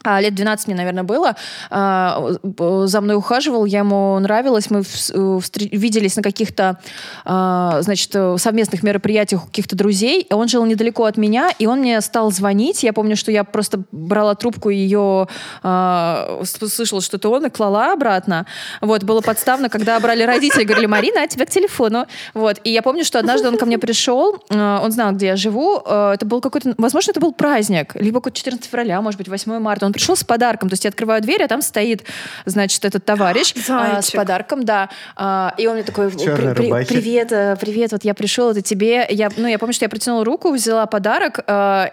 [0.04, 1.36] а, лет 12 мне, наверное, было.
[1.70, 4.70] а, за мной ухаживал, я ему нравилась.
[4.70, 6.80] Мы э, виделись на каких-то,
[7.24, 10.26] а, значит, э, совместных мероприятиях у каких-то друзей.
[10.32, 12.84] Он жил недалеко от меня, и он мне стал звонить.
[12.84, 15.28] Я помню, что я просто брала трубку ее,
[15.62, 18.46] а, слышала, что это он, и клала обратно.
[18.82, 22.08] Вот, было подставно, когда брали родители, говорили, Марина, а тебя к телефону.
[22.34, 25.36] Вот, и я помню, что однажды он ко мне пришел, э, он знал, где я
[25.36, 25.78] живу.
[25.78, 29.71] Это был какой-то, возможно, это был праздник, либо какой-то 14 февраля, может быть, 8 марта.
[29.86, 32.04] Он пришел с подарком, то есть я открываю дверь, а там стоит,
[32.46, 34.90] значит, этот товарищ а, с подарком, да.
[35.16, 36.18] А, И он мне такой, «При-
[36.54, 36.88] при- рубахе».
[36.94, 39.06] привет, э, привет, вот я пришел, это тебе.
[39.10, 41.88] Я, ну, я помню, что я протянула руку, взяла подарок, э,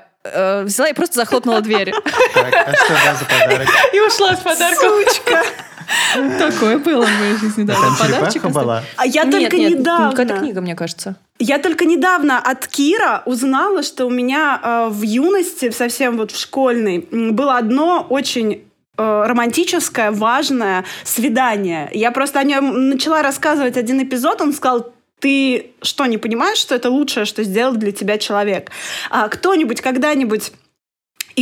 [0.65, 1.93] взяла и просто захлопнула дверь.
[2.35, 3.69] Так, а что за подарок?
[3.95, 5.05] И ушла с подарком.
[5.05, 5.43] Сучка.
[6.39, 7.75] Такое было в моей жизни, да.
[7.75, 8.83] Там Подарочек черепаха была?
[8.97, 10.11] А я только недавно...
[10.11, 11.17] Какая-то книга, мне кажется.
[11.39, 16.39] Я только недавно от Кира узнала, что у меня э, в юности, совсем вот в
[16.39, 18.65] школьной, было одно очень
[18.97, 21.91] э, романтическое, важное свидание.
[21.93, 26.75] Я просто о нем начала рассказывать один эпизод, он сказал, ты что, не понимаешь, что
[26.75, 28.71] это лучшее, что сделал для тебя человек?
[29.11, 30.53] А кто-нибудь когда-нибудь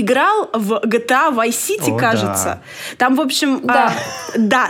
[0.00, 1.48] играл в GTA Vice
[1.80, 2.60] City, О, кажется.
[2.98, 3.92] Там, в общем, Да.
[4.34, 4.68] а, да.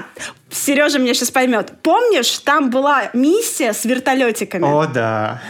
[0.51, 1.73] Сережа меня сейчас поймет.
[1.83, 4.65] Помнишь, там была миссия с вертолетиками?
[4.65, 5.41] О, да.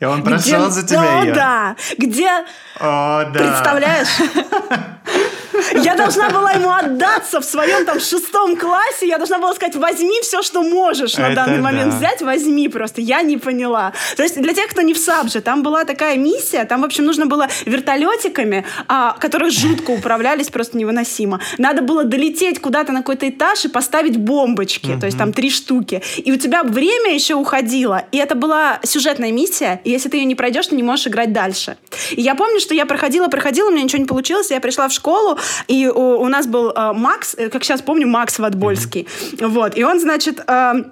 [0.00, 1.32] И он Где- прошел за тебя О, ее.
[1.34, 1.76] да.
[1.96, 2.44] Где,
[2.80, 3.40] О, да.
[3.40, 4.08] представляешь?
[5.74, 9.06] Я должна была ему отдаться в своем там шестом классе.
[9.06, 11.96] Я должна была сказать, возьми все, что можешь на Это данный момент да.
[11.98, 13.00] взять, возьми просто.
[13.00, 13.92] Я не поняла.
[14.16, 17.04] То есть для тех, кто не в САБЖе, там была такая миссия, там, в общем,
[17.04, 21.40] нужно было вертолетиками, а, которые жутко управлялись, просто невыносимо.
[21.58, 26.02] Надо было долететь куда-то на какой-то этаж и поставить бомбочки, то есть там три штуки.
[26.16, 30.24] И у тебя время еще уходило, и это была сюжетная миссия, и если ты ее
[30.24, 31.76] не пройдешь, ты не можешь играть дальше.
[32.10, 34.92] И я помню, что я проходила, проходила, у меня ничего не получилось, я пришла в
[34.92, 39.06] школу, и у, у нас был э, Макс, э, как сейчас помню, Макс Ватбольский.
[39.40, 40.40] Вот, и он, значит...
[40.46, 40.84] э,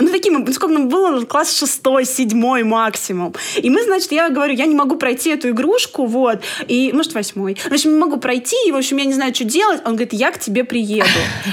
[0.00, 3.34] ну, таким, сколько нам было, класс шестой, седьмой максимум.
[3.56, 7.56] И мы, значит, я говорю, я не могу пройти эту игрушку, вот, и, может, восьмой.
[7.68, 9.80] В общем, не могу пройти, и, в общем, я не знаю, что делать.
[9.84, 11.08] Он говорит, я к тебе приеду.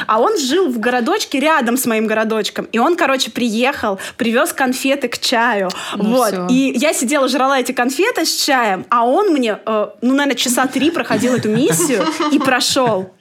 [0.07, 2.65] А он жил в городочке рядом с моим городочком.
[2.71, 5.69] И он, короче, приехал, привез конфеты к чаю.
[5.95, 6.31] Ну вот.
[6.31, 6.47] всё.
[6.49, 10.67] И я сидела, жрала эти конфеты с чаем, а он мне, э, ну, наверное, часа
[10.67, 13.11] три проходил эту миссию и прошел.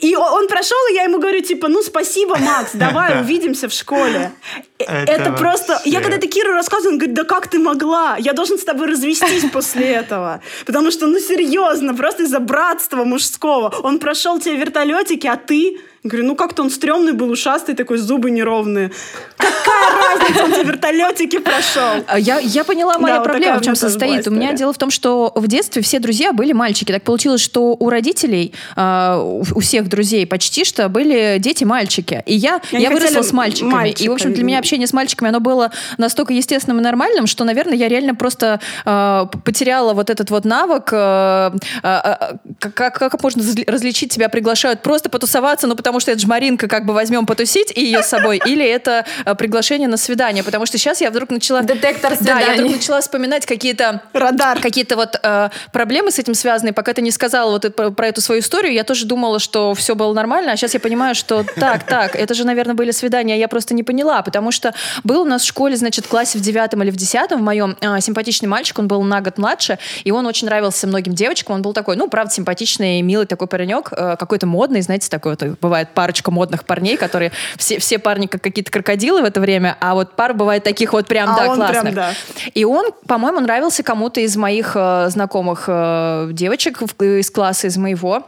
[0.00, 4.32] И он прошел, и я ему говорю, типа, ну, спасибо, Макс, давай увидимся в школе.
[4.78, 5.72] Э, Это Это, просто...
[5.74, 5.90] вообще.
[5.90, 8.16] Я когда это Киру рассказываю, он говорит, да как ты могла?
[8.18, 10.40] Я должен с тобой развестись после этого.
[10.66, 13.74] Потому что, ну, серьезно, просто из-за братства мужского.
[13.82, 15.78] Он прошел те вертолетики, а ты...
[16.04, 18.92] Говорю, ну как-то он стрёмный был, ушастый такой, зубы неровные.
[19.36, 22.04] Какая разница, он те вертолетики прошел.
[22.06, 24.26] А Я, я поняла, моя Да, вот проблема такая в чем состоит.
[24.28, 26.92] У меня дело в том, что в детстве все друзья были мальчики.
[26.92, 32.22] Так получилось, что у родителей, а, у, всех друзей почти что были дети-мальчики.
[32.26, 33.70] И я, они я выросла с мальчиками.
[33.72, 37.26] мальчика, и, в общем, для меня общение с мальчиками, оно было настолько естественным и нормальным,
[37.26, 41.52] что, наверное, я реально просто п- потеряла вот этот вот навык, а,
[41.82, 46.26] а, как, как- можно разли- различить тебя приглашают просто потусоваться, ну, потому что это же
[46.26, 49.04] Маринка, как бы возьмем потусить и ее с собой, или это
[49.38, 51.62] приглашение на свидание, потому что сейчас я вдруг начала...
[51.62, 52.74] Детектор Да, я вдруг свиданий.
[52.76, 54.60] начала вспоминать какие-то Радар.
[54.60, 56.72] какие-то вот э, проблемы с этим связаны.
[56.72, 60.12] Пока ты не сказала вот про эту свою историю, я тоже думала, что все было
[60.12, 63.48] нормально, а сейчас я понимаю, что так, так, это же, наверное, были свидания, а я
[63.48, 64.72] просто не поняла, потому что
[65.02, 67.76] был у нас в школе, значит, в классе в девятом или в десятом в моем
[67.80, 71.62] э, симпатичный мальчик, он был на год младше, и он очень нравился многим девочкам, он
[71.62, 75.88] был такой, ну, правда, симпатичный, милый такой паренек, э, какой-то модный, знаете, такой вот, бывает
[75.94, 80.14] парочка модных парней, которые все, все парни как какие-то крокодилы в это время, а вот
[80.16, 81.94] пар бывает таких вот прям, А да, он прям, классных.
[81.94, 82.10] да.
[82.54, 87.76] И он, по-моему, нравился кому-то из моих э, знакомых э, девочек в- из класса, из
[87.78, 88.24] моего.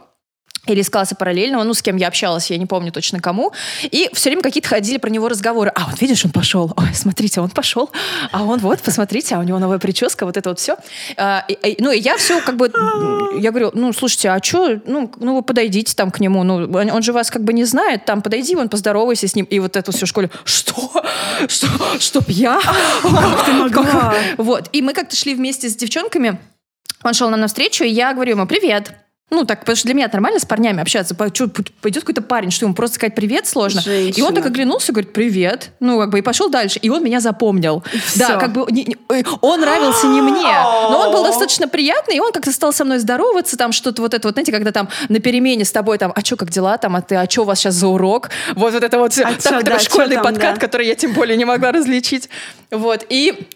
[0.67, 3.51] Или из класса параллельного, ну, с кем я общалась, я не помню точно кому.
[3.83, 5.71] И все время какие-то ходили про него разговоры.
[5.73, 6.71] А, вот видишь, он пошел.
[6.77, 7.89] Ой, смотрите, он пошел.
[8.31, 10.77] А он вот, посмотрите, а у него новая прическа, вот это вот все.
[11.17, 12.71] ну, и я все как бы...
[13.39, 14.79] Я говорю, ну, слушайте, а что?
[14.85, 16.43] Ну, ну, вы подойдите там к нему.
[16.43, 18.05] Ну, он он же вас как бы не знает.
[18.05, 19.45] Там подойди, вон, поздоровайся с ним.
[19.45, 20.29] И вот это все в школе.
[20.43, 21.03] Что?
[21.47, 21.67] Что?
[21.99, 22.59] Чтоб я?
[23.01, 24.13] Как ты могла?
[24.37, 24.69] Вот.
[24.71, 26.37] И мы как-то шли вместе с девчонками.
[27.03, 28.93] Он шел нам навстречу, и я говорю ему «Привет».
[29.33, 31.15] Ну, так, потому что для меня нормально с парнями общаться.
[31.15, 31.53] Пойдет
[32.01, 33.79] какой-то парень, что ему просто сказать привет сложно.
[33.79, 34.45] И он так Женщина.
[34.47, 35.71] оглянулся, говорит, привет.
[35.79, 36.79] Ну, как бы, и пошел дальше.
[36.79, 37.81] И он меня запомнил.
[38.17, 38.39] Да, всё.
[38.39, 40.41] как бы, не- не- э, он нравился не мне.
[40.43, 44.13] Но он был достаточно приятный, и он как-то стал со мной здороваться, там что-то вот
[44.13, 46.97] это вот, знаете, когда там на перемене с тобой там, а что, как дела там,
[46.97, 48.29] а ты, а что у вас сейчас за урок?
[48.55, 49.17] Вот, вот это вот.
[49.17, 50.59] А Так, чё, такой да, школьный там, подкат, да.
[50.59, 52.29] который я тем более не могла различить.
[52.69, 53.47] Вот, и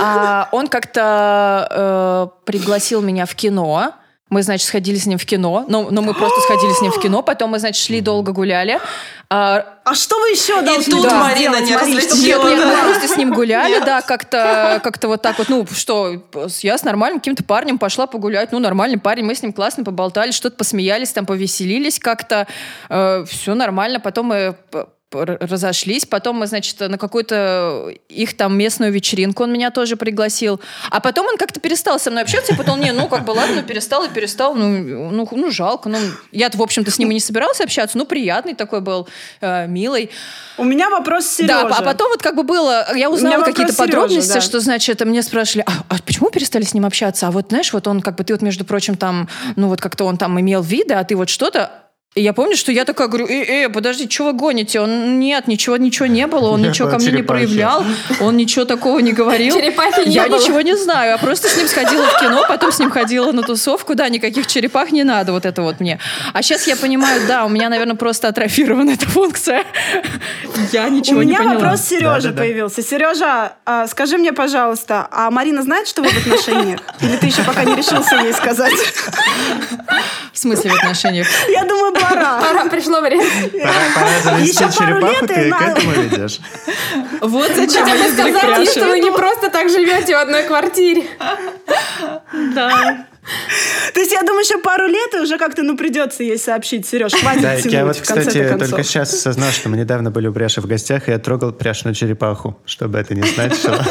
[0.00, 3.92] а, он как-то э, пригласил меня в кино.
[4.28, 7.00] Мы, значит, сходили с ним в кино, но, но мы просто сходили с ним в
[7.00, 8.80] кино, потом мы, значит, шли долго гуляли.
[9.30, 13.06] А, А что вы еще должны тут были Марина не я нет, нет, мы просто
[13.06, 16.24] с ним гуляли, да, как-то как вот так вот, ну, что,
[16.62, 20.32] я с нормальным каким-то парнем пошла погулять, ну, нормальный парень, мы с ним классно поболтали,
[20.32, 22.48] что-то посмеялись, там, повеселились как-то,
[22.88, 24.56] все нормально, потом мы
[25.12, 30.60] разошлись, потом мы, значит, на какую-то их там местную вечеринку он меня тоже пригласил,
[30.90, 33.62] а потом он как-то перестал со мной общаться, и потом, не, ну, как бы, ладно,
[33.62, 35.98] перестал и перестал, ну, ну, ну жалко, ну,
[36.32, 39.08] я-то, в общем-то, с ним и не собиралась общаться, ну, приятный такой был,
[39.40, 40.10] э, милый,
[40.58, 41.68] У меня вопрос Сережа.
[41.68, 44.40] да, а потом вот как бы было, я узнала какие-то подробности, да.
[44.40, 47.28] что, значит, мне спрашивали, а, а почему перестали с ним общаться?
[47.28, 50.04] А вот, знаешь, вот он как бы, ты вот, между прочим, там, ну вот как-то
[50.04, 51.85] он там имел виды, а ты вот что-то...
[52.16, 54.80] И я помню, что я такая говорю, э, э, подожди, чего вы гоните?
[54.80, 57.84] Он, нет, ничего, ничего не было, он ничего ко мне не проявлял,
[58.20, 59.54] он ничего такого не говорил.
[59.54, 60.38] Черепахи не Я было.
[60.40, 63.42] ничего не знаю, я просто с ним сходила в кино, потом с ним ходила на
[63.42, 65.98] тусовку, да, никаких черепах не надо, вот это вот мне.
[66.32, 69.64] А сейчас я понимаю, да, у меня, наверное, просто атрофирована эта функция.
[70.72, 71.54] Я ничего У не меня поняла.
[71.56, 72.38] вопрос Сережа Да-да-да.
[72.38, 72.82] появился.
[72.82, 76.80] Сережа, а, скажи мне, пожалуйста, а Марина знает, что вы в отношениях?
[77.02, 78.72] Или ты еще пока не решился ей сказать?
[80.32, 81.26] В смысле в отношениях?
[81.48, 82.40] Я думаю, пора.
[82.40, 83.24] Пора, пришло время.
[83.94, 86.40] Пора, завести Еще пару черепаху, лет, и ты к этому ведешь.
[87.20, 91.04] Вот зачем сказать ей, что вы не просто так живете в одной квартире.
[92.54, 93.06] Да.
[93.92, 96.86] То есть я думаю, еще пару лет и уже как-то, ну, придется ей сообщить.
[96.86, 100.32] Сереж, хватит Да, тянуть, я вот, кстати, только сейчас осознал, что мы недавно были у
[100.32, 103.84] Пряши в гостях, и я трогал Пряшную черепаху, чтобы это не значило.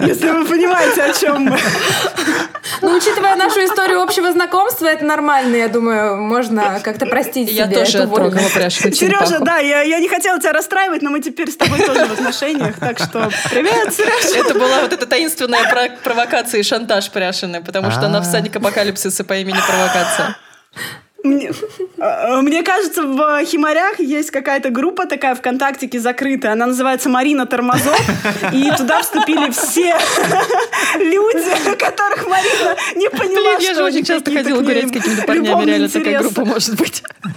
[0.00, 1.58] Если вы понимаете, о чем мы.
[2.82, 7.76] Ну, учитывая нашу историю общего знакомства, это нормально, я думаю, можно как-то простить Я себе
[7.76, 11.50] тоже эту трогала пряжку Сережа, да, я, я не хотела тебя расстраивать, но мы теперь
[11.50, 14.38] с тобой тоже в отношениях, так что привет, Сережа.
[14.44, 18.22] Это была вот эта таинственная про- провокация и шантаж пряшеный, потому что она А.
[18.22, 20.36] всадник апокалипсиса по имени Провокация.
[21.24, 21.52] Мне,
[21.98, 26.52] э, мне кажется, в Химарях есть какая-то группа такая ВКонтактике закрытая.
[26.52, 28.00] Она называется Марина Тормозов.
[28.52, 29.94] И туда вступили все
[30.98, 35.22] люди, которых Марина не поняла, Блин, я что же очень часто ходила гулять с какими-то
[35.22, 37.02] парнями, реально такая группа может быть.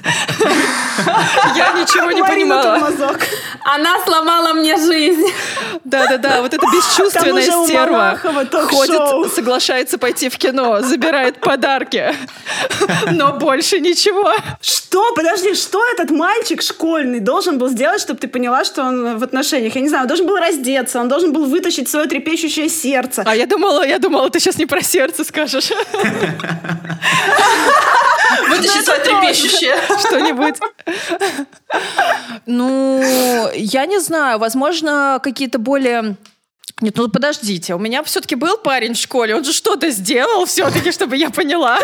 [1.56, 2.80] Я ничего не Марина понимала.
[2.80, 3.28] Тормозок.
[3.64, 5.28] Она сломала мне жизнь.
[5.84, 12.14] Да-да-да, вот эта бесчувственная стерва ходит, соглашается пойти в кино, забирает подарки,
[13.12, 14.34] но больше ничего.
[14.62, 15.14] Что?
[15.16, 19.76] Подожди, что этот мальчик школьный должен был сделать, чтобы ты поняла, что он в отношениях?
[19.76, 23.24] Я не знаю, он должен был раздеться, он должен был вытащить свое трепещущее сердце.
[23.26, 25.72] А я думала, я думала, ты сейчас не про сердце скажешь
[28.50, 29.76] Вытащи свое трепещущее.
[30.00, 30.56] что-нибудь.
[32.46, 33.04] Ну,
[33.56, 36.16] я не знаю, возможно, какие-то более...
[36.82, 40.92] Нет, ну подождите, у меня все-таки был парень в школе, он же что-то сделал все-таки,
[40.92, 41.80] чтобы я поняла.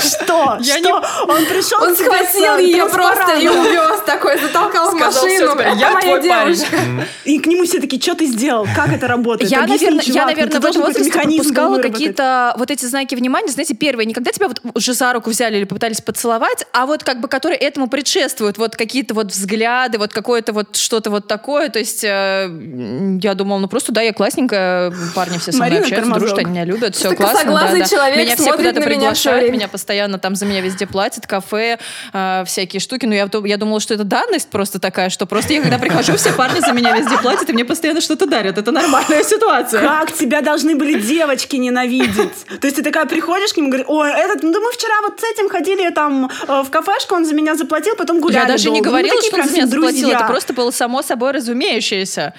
[0.00, 0.58] Что?
[0.60, 1.02] Я что?
[1.26, 5.28] Он пришел Он схватил э, ее просто и увез такой, затолкал в машину.
[5.28, 7.04] «Всё, теперь Это я моя твой парень».
[7.24, 8.66] И к нему все такие, что ты сделал?
[8.76, 9.50] Как это работает?
[9.50, 13.48] Я, Объясни, наверное, в этом возрасте пропускала какие-то вот эти знаки внимания.
[13.48, 17.02] Знаете, первые, не когда тебя вот уже за руку взяли или попытались поцеловать, а вот
[17.02, 18.58] как бы которые этому предшествуют.
[18.58, 21.70] Вот какие-то вот взгляды, вот какое-то вот что-то вот такое.
[21.70, 25.84] То есть э, я думала, ну просто да, я классненькая, парни все со мной Марина
[25.84, 27.52] общаются, дружат, они меня любят, все классно.
[27.52, 27.84] да, да.
[27.84, 31.78] человек Меня все куда-то приглашают, меня постоянно там за меня везде платят, кафе,
[32.12, 33.04] э, всякие штуки.
[33.04, 36.32] Но я, я думала, что это данность просто такая, что просто я когда прихожу, все
[36.32, 38.56] парни за меня везде платят, и мне постоянно что-то дарят.
[38.56, 39.82] Это нормальная ситуация.
[39.82, 42.46] Как тебя должны были девочки ненавидеть?
[42.60, 45.20] То есть ты такая приходишь к нему и говоришь, ой, этот, ну мы вчера вот
[45.20, 48.70] с этим ходили там э, в кафешку, он за меня заплатил, потом гуляли Я даже
[48.70, 48.90] не долго.
[48.90, 50.00] Ну, мы говорила, такие что он за меня ним заплатил.
[50.00, 50.18] друзья.
[50.18, 52.32] Это просто было само собой разумеющееся.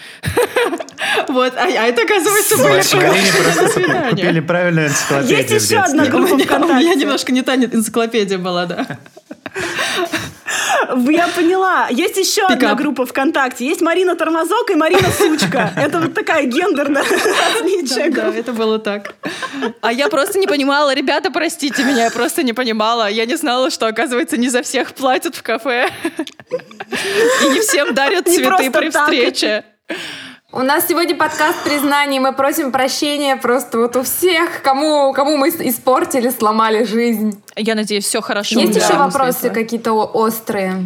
[1.28, 6.36] Вот, а а это, оказывается, Марине просто купили правильную энциклопедию Есть еще одна группа У
[6.36, 6.96] меня ВКонтакте.
[6.96, 8.86] немножко не та энциклопедия была, да.
[11.08, 11.88] Я поняла.
[11.90, 12.78] Есть еще одна Пикап.
[12.78, 13.66] группа ВКонтакте.
[13.66, 15.72] Есть Марина Тормозок и Марина Сучка.
[15.78, 18.10] Это вот такая гендерная различие.
[18.12, 19.16] Да, это было так.
[19.82, 23.10] А я просто не понимала, ребята, простите меня, я просто не понимала.
[23.10, 25.90] Я не знала, что, оказывается, не за всех платят в кафе.
[26.52, 29.64] И не всем дарят цветы при встрече.
[30.56, 32.20] У нас сегодня подкаст признаний.
[32.20, 37.44] Мы просим прощения просто вот у всех, кому, кому мы испортили, сломали жизнь.
[37.58, 38.62] Я надеюсь, все хорошо.
[38.62, 40.86] Есть Да, еще вопросы какие-то о- острые?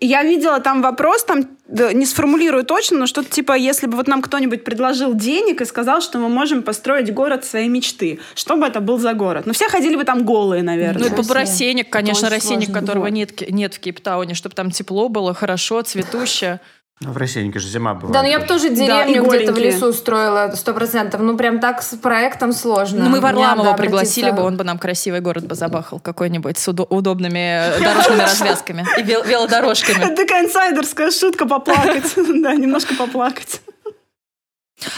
[0.00, 4.08] Я видела там вопрос, там да, не сформулирую точно, но что-то типа, если бы вот
[4.08, 8.66] нам кто-нибудь предложил денег и сказал, что мы можем построить город своей мечты, что бы
[8.66, 9.42] это был за город?
[9.44, 10.98] Ну, все ходили бы там голые, наверное.
[10.98, 11.34] Ну, это Красиво.
[11.34, 12.72] рассейник, конечно, сложно.
[12.72, 13.12] которого Вот.
[13.12, 16.60] нет, нет в Кейптауне, чтобы там тепло было, хорошо, цветуще.
[17.02, 18.12] Ну, в рассейнике же зима бывает.
[18.12, 21.22] Да, ну я бы тоже Да, деревню и где-то в лесу строила, сто процентов.
[21.22, 23.04] Ну, прям так с проектом сложно.
[23.04, 26.68] Ну, мы Варламова пригласили обратиться- бы, он бы нам красивый город бы забахал какой-нибудь с
[26.68, 30.04] удо- удобными дорожными развязками и вел- велодорожками.
[30.04, 32.12] Это такая инсайдерская шутка поплакать.
[32.16, 33.62] Да, немножко поплакать.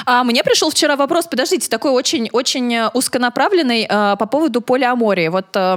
[0.05, 5.29] А мне пришел вчера вопрос, подождите, такой очень-очень э, узконаправленный э, по поводу полиамории.
[5.29, 5.77] Вот э,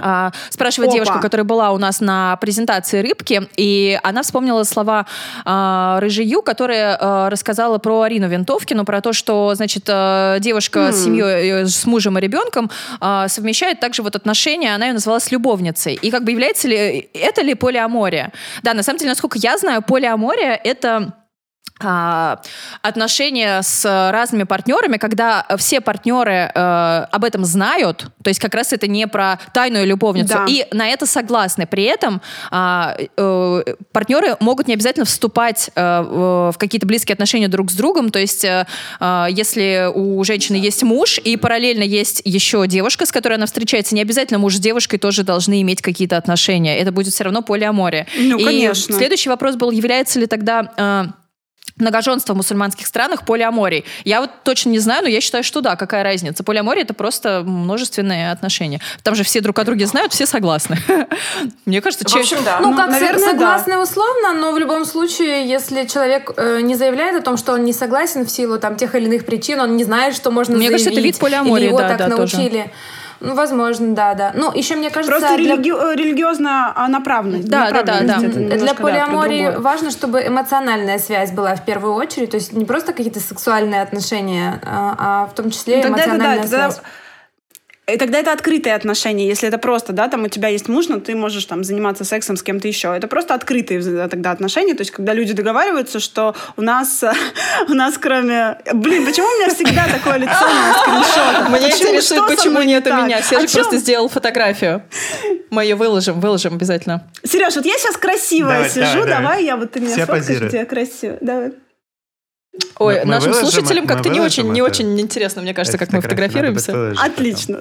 [0.00, 0.94] а, спрашивает Опа.
[0.94, 5.06] девушка, которая была у нас на презентации рыбки, и она вспомнила слова
[5.44, 10.98] а, Рыжию, которая а, рассказала про Арину Винтовкину, про то, что, значит, а, девушка с
[10.98, 11.04] М.
[11.04, 15.30] семьей, э, с мужем и ребенком а, совмещает также вот отношения, она ее назвала с
[15.30, 15.94] любовницей.
[15.94, 18.32] И как бы является ли это ли полиамория?
[18.62, 21.14] Да, на самом деле, насколько я знаю, полиамория— это
[21.80, 28.72] отношения с разными партнерами, когда все партнеры э, об этом знают, то есть как раз
[28.72, 30.46] это не про тайную любовницу, Да.
[30.48, 31.66] и на это согласны.
[31.66, 37.70] При этом а, э, партнеры могут не обязательно вступать э, в какие-то близкие отношения друг
[37.70, 38.66] с другом, то есть э,
[39.00, 43.94] э, если у женщины есть муж и параллельно есть еще девушка, с которой она встречается,
[43.94, 46.78] не обязательно муж с девушкой тоже должны иметь какие-то отношения.
[46.78, 48.06] Это будет все равно полиамория.
[48.16, 48.94] Ну, и конечно.
[48.96, 51.04] следующий вопрос был, является ли тогда э,
[51.78, 53.84] многоженство в мусульманских странах полиаморией.
[54.04, 56.44] Я вот точно не знаю, но я считаю, что да, какая разница.
[56.44, 58.80] Полиамория— это просто множественные отношения.
[59.02, 60.78] Там же все друг о друге знают, все согласны.
[61.64, 62.60] Мне кажется, В общем, да.
[62.60, 67.20] Ну, Ну, как наверное, согласны условно, но в любом случае, если человек э, не заявляет
[67.20, 69.84] о том, что он не согласен в силу там тех или иных причин, он не
[69.84, 72.70] знает, что можно Мне кажется, это заявить, вид полиамории, или его да, так да, тоже.
[73.20, 74.32] Ну, возможно, да, да.
[74.34, 75.18] Ну, еще мне кажется...
[75.18, 75.56] Просто для...
[75.56, 75.70] религи...
[75.70, 77.48] э, религиозная а, направленность.
[77.48, 78.18] Да, да, да, да.
[78.18, 79.60] Для да, полиамории другое.
[79.60, 84.60] важно, чтобы эмоциональная связь была в первую очередь, то есть не просто какие-то сексуальные отношения,
[84.64, 86.82] а, а в том числе Ну, тогда это, да, эмоциональная тогда- связь.
[87.88, 89.26] И тогда это открытые отношения.
[89.26, 92.36] Если это просто, да, там у тебя есть муж, но ты можешь там заниматься сексом
[92.36, 92.94] с кем-то еще.
[92.94, 94.74] Это просто открытые тогда отношения.
[94.74, 97.02] То есть, когда люди договариваются, что у нас,
[97.68, 98.58] у нас кроме...
[98.74, 101.50] Блин, почему у меня всегда такое лицо на скриншотах?
[101.50, 103.22] Почему- интересует, почему нет не у меня.
[103.22, 103.46] Чем?
[103.46, 104.82] просто сделал фотографию.
[105.50, 107.04] Мы ее выложим, выложим обязательно.
[107.24, 109.94] Сереж, вот я сейчас красивая сижу, давай, я вот ты меня
[110.48, 111.18] где я красивая.
[111.20, 111.52] Давай.
[112.78, 113.94] Ой, Мы- нашим выложим слушателям это?
[113.94, 114.70] как-то не очень, выложим не это?
[114.70, 116.94] очень интересно, мне кажется, Эту как мы фотографируемся.
[117.02, 117.60] Отлично.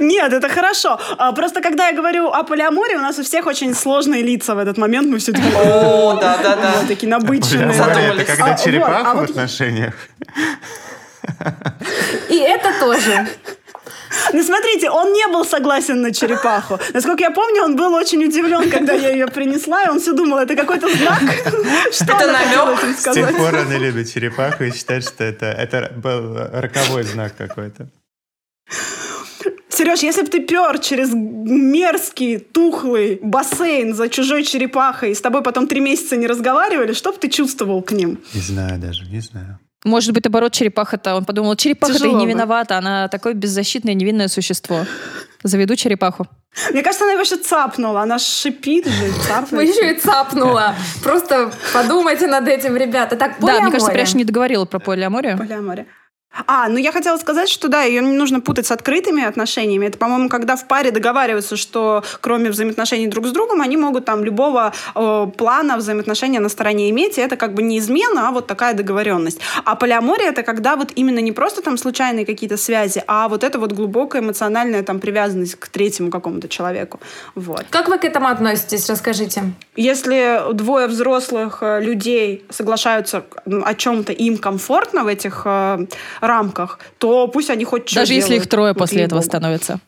[0.00, 0.98] Нет, это хорошо.
[1.16, 4.58] А, Просто когда я говорю о полиаморе, у нас у всех очень сложные лица в
[4.58, 5.08] этот момент.
[5.08, 6.86] Мы все такие, О, да-да-да.
[6.88, 7.70] такие набыченные.
[7.70, 9.94] Это когда А, черепаха а в вот- отношениях.
[12.28, 13.26] И это тоже.
[14.32, 16.78] Ну, смотрите, он не был согласен на черепаху.
[16.92, 20.38] Насколько я помню, он был очень удивлен, когда я ее принесла, и он все думал,
[20.38, 21.22] это какой-то знак.
[21.92, 22.98] Что Это она намек?
[22.98, 27.36] С тех пор он и любит черепаху и считает, что это, это был роковой знак
[27.36, 27.88] какой-то.
[29.68, 35.42] Сереж, если бы ты пер через мерзкий, тухлый бассейн за чужой черепахой, и с тобой
[35.42, 38.18] потом три месяца не разговаривали, что бы ты чувствовал к ним?
[38.34, 39.58] Не знаю даже, не знаю.
[39.84, 41.14] Может быть, оборот черепаха-то.
[41.16, 42.76] Он подумал, черепаха-то и не виновата.
[42.76, 44.84] Она такое беззащитное, невинное существо.
[45.42, 46.26] Заведу черепаху.
[46.72, 48.02] Мне кажется, она его еще цапнула.
[48.02, 49.68] Она шипит же, Вы цапает.
[49.70, 50.74] еще и цапнула.
[51.02, 53.16] Просто подумайте над этим, ребята.
[53.16, 53.94] Так, Да, мне кажется, полиамория.
[53.94, 55.38] Пряша не договорила про полиаморию.
[55.38, 55.86] Полиамория.
[56.46, 59.86] А, ну я хотела сказать, что да, ее не нужно путать с открытыми отношениями.
[59.86, 64.24] Это, по-моему, когда в паре договариваются, что кроме взаимоотношений друг с другом, они могут там
[64.24, 68.46] любого э, плана взаимоотношения на стороне иметь, и это как бы не измена, а вот
[68.46, 69.40] такая договоренность.
[69.64, 73.58] А полиамория это когда вот именно не просто там случайные какие-то связи, а вот это
[73.58, 77.00] вот глубокая эмоциональная там привязанность к третьему какому-то человеку.
[77.34, 77.64] Вот.
[77.70, 78.88] Как вы к этому относитесь?
[78.88, 79.42] Расскажите.
[79.74, 83.24] Если двое взрослых э, людей соглашаются
[83.64, 85.86] о чем-то им комфортно в этих э,
[86.20, 89.30] рамках, то пусть они хоть Даже если их трое Вот после этого ей-богу.
[89.30, 89.80] становится.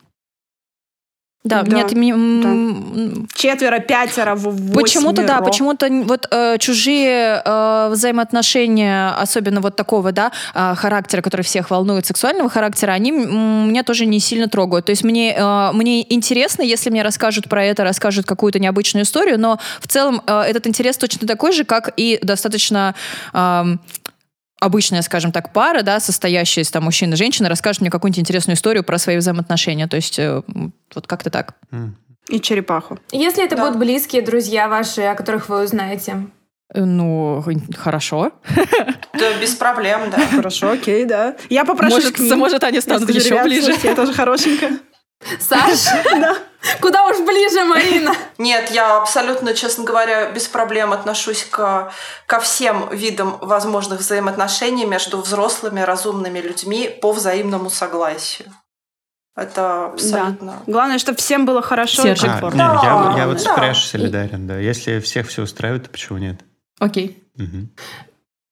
[1.43, 4.73] Да, Да, нет, м, Четверо, пятеро, восьмеро.
[4.79, 11.41] Почему-то, да, почему-то вот э, чужие э, взаимоотношения, особенно вот такого, да, э, характера, который
[11.41, 14.85] всех волнует, сексуального характера, они м, меня тоже не сильно трогают.
[14.85, 19.37] То есть мне, э, мне интересно, если мне расскажут про это, расскажут какую-то необычную историю,
[19.37, 22.95] но в целом э, этот интерес точно такой же, как и достаточно...
[23.33, 23.81] эм,
[24.63, 28.55] обычная, скажем так, пара, да, состоящая из там мужчины и женщины, расскажет мне какую-нибудь интересную
[28.55, 29.87] историю про свои взаимоотношения.
[29.87, 30.41] То есть э,
[30.95, 31.55] вот как-то так.
[32.29, 32.99] И черепаху.
[33.11, 33.65] Если это Да.
[33.65, 36.27] будут близкие друзья ваши, о которых вы узнаете.
[36.73, 37.43] Э, Ну,
[37.77, 38.31] хорошо.
[39.13, 40.17] Да, без проблем, да.
[40.35, 41.35] Хорошо, окей, да.
[41.49, 42.39] Я попрошу Может, к ним.
[42.39, 43.75] может, они станут еще «Ребят, ближе.
[43.83, 44.11] Я тоже
[45.39, 45.87] Саш?
[46.79, 48.13] Куда уж ближе, Марина?
[48.37, 51.91] Нет, я абсолютно, честно говоря, без проблем отношусь к,
[52.25, 58.47] ко всем видам возможных взаимоотношений между взрослыми, разумными людьми по взаимному согласию.
[59.35, 60.61] Это абсолютно...
[60.67, 62.29] Главное, чтобы всем было хорошо и Сержик.
[62.29, 62.57] А, комфортно.
[62.57, 63.55] не, я, Да, я вот с да.
[63.55, 64.57] Фреш солидарен, да.
[64.59, 66.41] Если всех все устраивает, то почему нет?
[66.79, 67.23] Окей.
[67.35, 67.71] Мгм.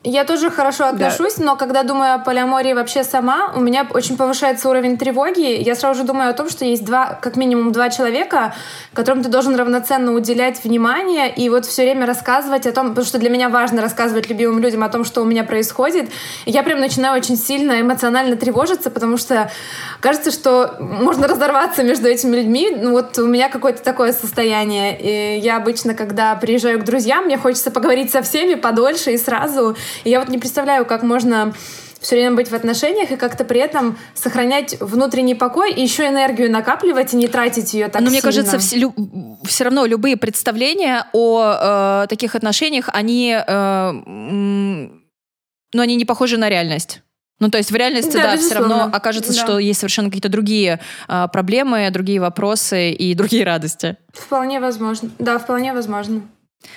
[0.03, 4.67] Я тоже хорошо отношусь, но когда думаю о полиамории вообще сама, у меня очень повышается
[4.67, 5.61] уровень тревоги.
[5.61, 8.55] Я сразу же думаю о том, что есть два, как минимум два человека,
[8.93, 13.19] которым ты должен равноценно уделять внимание и вот все время рассказывать о том, потому что
[13.19, 16.09] для меня важно рассказывать любимым людям о том, что у меня происходит.
[16.45, 19.51] И я прям начинаю очень сильно эмоционально тревожиться, потому что
[19.99, 22.75] кажется, что можно разорваться между этими людьми.
[22.75, 24.97] Ну вот у меня какое-то такое состояние.
[24.99, 29.75] И я обычно, когда приезжаю к друзьям, мне хочется поговорить со всеми подольше и сразу.
[30.03, 31.53] И я вот не представляю, как можно
[31.99, 36.51] все время быть в отношениях и как-то при этом сохранять внутренний покой и еще энергию
[36.51, 38.41] накапливать и не тратить ее так Но мне сильно.
[38.51, 38.57] кажется,
[39.47, 45.03] все, равно любые представления о э, таких отношениях, они, э, м,
[45.73, 47.01] ну, они не похожи на реальность.
[47.39, 49.39] Ну, то есть в реальности, Да, да, все равно окажется, Да.
[49.39, 53.97] что есть совершенно какие-то другие э, проблемы, другие вопросы и другие радости.
[54.13, 55.09] Вполне возможно.
[55.19, 56.21] Да, вполне возможно.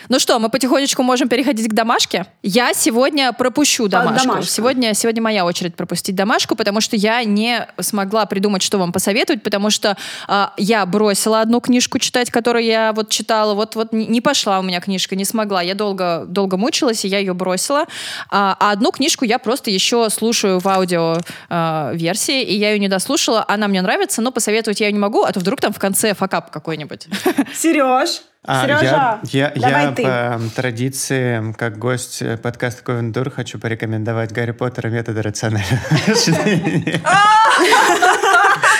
[0.08, 2.26] Ну что, мы потихонечку можем переходить к домашке.
[2.42, 4.28] Я сегодня пропущу домашку.
[4.28, 4.50] домашка.
[4.50, 9.42] Сегодня, сегодня моя очередь пропустить домашку, потому что я не смогла придумать, что вам посоветовать,
[9.42, 9.96] потому что
[10.28, 14.62] а, я бросила одну книжку читать, которую я вот читала, вот, вот не пошла у
[14.62, 15.62] меня книжка, не смогла.
[15.62, 17.86] Я долго, долго мучилась, и я ее бросила.
[18.30, 22.78] А, а одну книжку я просто еще слушаю в аудио а, версии, и я ее
[22.78, 23.44] не дослушала.
[23.48, 26.14] Она мне нравится, но посоветовать я ее не могу, а то вдруг там в конце
[26.14, 27.06] факап какой-нибудь.
[27.54, 30.02] Сереж, А, Сережа, я, я, давай я ты.
[30.02, 35.80] по традиции, как гость э, подкаста Ковендур, хочу порекомендовать Гарри Поттера методы рационального
[36.26, 37.00] деле,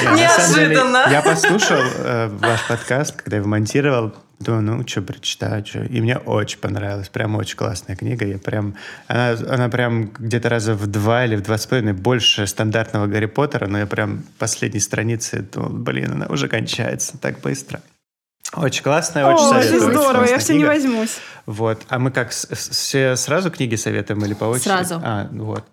[0.03, 1.07] Неожиданно.
[1.11, 4.15] Я послушал э, ваш подкаст, когда я монтировал.
[4.41, 5.82] Думаю, ну, что прочитаю, что.
[5.85, 7.09] И мне очень понравилось.
[7.09, 8.27] Прям очень классная книга.
[8.27, 8.74] Я прям...
[9.07, 13.27] Она, она прям где-то раза в два или в два с половиной больше стандартного Гарри
[13.27, 17.81] Поттера, но я прям последней странице думал, блин, она уже кончается так быстро.
[18.56, 19.81] Очень классная, очень О, советую.
[19.82, 20.68] очень здорово, я классная все не книга.
[20.72, 21.16] возьмусь.
[21.47, 21.82] Вот.
[21.89, 24.68] А мы как, с- с- все сразу книги советуем или по очереди?
[24.68, 25.01] Сразу.
[25.05, 25.64] А, вот.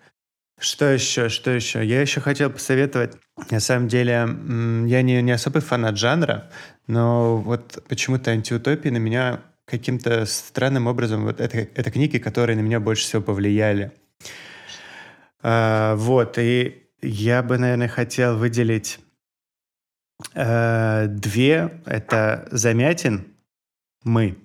[0.59, 1.83] Что еще, что еще?
[1.85, 3.13] Я еще хотел посоветовать,
[3.49, 6.49] на самом деле, я не, не особый фанат жанра,
[6.87, 12.61] но вот почему-то антиутопии на меня каким-то странным образом, вот это, это книги, которые на
[12.61, 13.91] меня больше всего повлияли.
[15.43, 18.99] А, вот, и я бы, наверное, хотел выделить
[20.33, 21.71] две.
[21.85, 23.27] Это «Замятин»,
[24.03, 24.37] «Мы».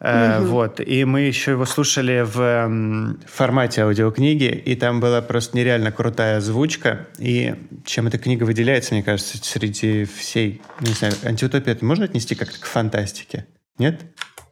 [0.00, 0.48] Э, Мгм.
[0.48, 0.80] Вот.
[0.80, 7.06] И мы еще его слушали в формате аудиокниги, и там была просто нереально крутая озвучка.
[7.18, 7.54] И
[7.86, 10.60] чем эта книга выделяется, мне кажется, среди всей...
[10.80, 13.46] Не знаю, антиутопия это можно отнести как-то к фантастике?
[13.78, 14.02] Нет?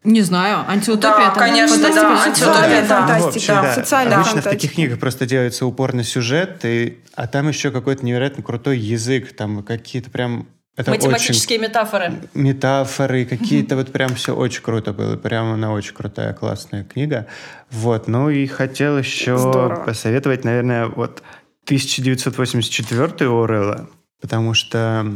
[0.04, 2.02] Не знаю, антиутопия Да, это конечно, фантастика?
[2.04, 3.00] да, антиутопия, да.
[3.00, 3.74] Ну, в фантастика, общем, да.
[3.74, 4.54] социальная Обычно в фантастика.
[4.56, 9.34] таких книгах просто делается упор на сюжет, и, а там еще какой-то невероятно крутой язык,
[9.36, 10.48] там какие-то прям...
[10.74, 12.14] Это очень Математические метафоры.
[12.34, 15.16] метафоры, какие-то вот прям все очень круто было.
[15.16, 17.26] Прям она очень крутая, классная книга.
[17.70, 19.84] Вот, ну и хотел еще Здорово.
[19.84, 21.22] посоветовать, наверное, вот
[21.66, 23.88] 1984 Орелла,
[24.20, 25.06] потому что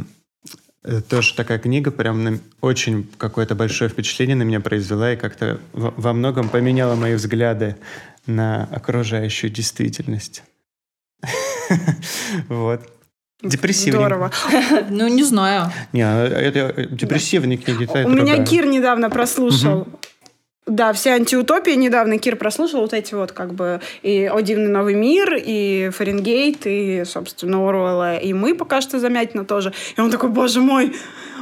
[1.08, 6.12] тоже такая книга, прям на- очень какое-то большое впечатление на меня произвела и как-то во,
[6.12, 7.76] многом поменяла мои взгляды
[8.26, 10.42] на окружающую действительность.
[12.48, 12.80] Вот.
[13.42, 14.00] Депрессивный.
[14.00, 14.30] Здорово.
[14.90, 15.70] Ну, не знаю.
[15.92, 17.88] Не, а это депрессивные книги.
[18.04, 18.44] У меня.
[18.44, 19.86] Кир недавно прослушал.
[20.66, 24.94] Да, все антиутопии недавно Кир прослушал вот эти вот как бы и «О дивный новый
[24.94, 29.72] мир», и «Фаренгейт», и, собственно, Оруэлла, и мы пока что замятина тоже.
[29.96, 30.92] И он такой, боже мой,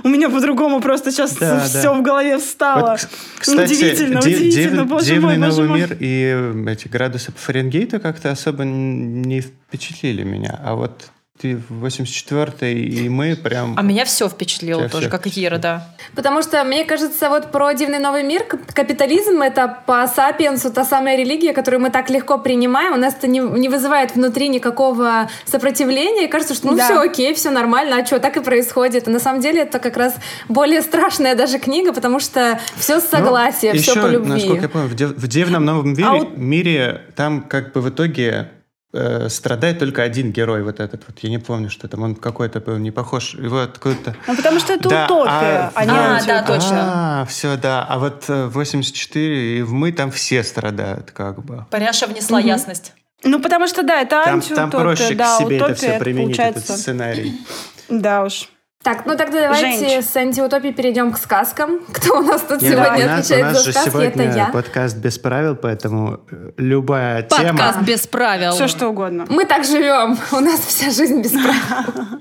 [0.02, 1.94] у меня по-другому просто сейчас Да, все да.
[1.94, 2.90] в голове встало.
[2.90, 5.78] Вот, кстати, удивительно, ди- удивительно, див- боже «Дивный мой, боже новый мой.
[5.78, 10.60] мир» и эти градусы по Фаренгейту как-то особо не впечатлили меня.
[10.62, 11.10] А вот
[11.40, 13.74] ты в 84-й и мы прям...
[13.76, 15.88] А меня все впечатлило Тебя тоже, как Кира, да.
[16.14, 21.16] Потому что, мне кажется, вот про дивный новый мир, капитализм— это по сапиенсу та самая
[21.18, 22.92] религия, которую мы так легко принимаем.
[22.94, 26.26] У нас это не, не вызывает внутри никакого сопротивления.
[26.26, 26.84] И кажется, что ну Да.
[26.84, 29.08] все окей, все нормально, а что, так и происходит.
[29.08, 30.14] А на самом деле это как раз
[30.48, 34.30] более страшная даже книга, потому что все с Ну, согласия, все еще, по любви.
[34.30, 37.80] насколько я помню, в, див- в «Дивном новом мире», А вот- мире там как бы
[37.80, 38.50] в итоге
[38.94, 41.18] э, страдает только один герой, вот этот вот.
[41.20, 42.02] Я не помню, что там.
[42.02, 43.34] Он какой-то был не похож.
[43.34, 44.16] Его откуда-то...
[44.26, 47.20] Ну, потому что это Да, утопия, а, не а, да, точно.
[47.22, 47.84] А, все, да.
[47.88, 51.66] А вот э, 84 и в «Мы» там все страдают, как бы.
[51.70, 52.92] Паряша внесла ясность.
[53.24, 56.04] Ну, потому что, да, это Там, антиутопия, там проще да, к себе это все это
[56.04, 56.76] применить, этот получается...
[56.76, 57.40] сценарий.
[57.88, 58.48] Да уж.
[58.84, 60.04] Так, ну тогда давайте Женщ.
[60.04, 61.80] с антиутопии перейдем к сказкам.
[61.90, 63.88] Кто у нас тут Не, сегодня у нас, у отвечает нас за же сказки?
[63.90, 64.46] сегодня Это я.
[64.48, 67.48] подкаст без правил, поэтому э, любая тема...
[67.48, 68.52] Подкаст без правил.
[68.52, 69.24] Все что угодно.
[69.30, 70.18] Мы так живем.
[70.32, 72.20] У нас вся жизнь без правил.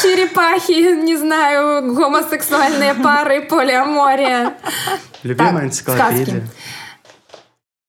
[0.00, 4.54] Черепахи, не знаю, гомосексуальные пары, полиамория.
[5.24, 6.44] Любимая энциклопедия.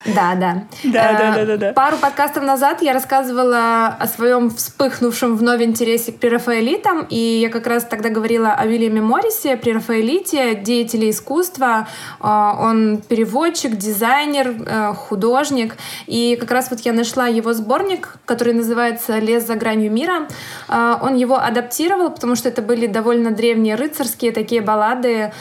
[0.06, 0.64] Да, да.
[0.84, 1.74] Да, Э, да, да, да, да.
[1.74, 7.66] Пару подкастов назад я рассказывала о своем вспыхнувшем вновь интересе к прерафаэлитам, и я как
[7.68, 11.88] раз тогда говорила о Вильяме Моррисе, прерафаэлите, деятеле искусства.
[12.22, 15.76] Э, Он переводчик, дизайнер, э, художник,
[16.06, 20.28] и как раз вот я нашла его сборник, который называется «Лес за гранью мира».
[20.70, 25.32] Он его адаптировал, потому что это были довольно древние рыцарские такие баллады,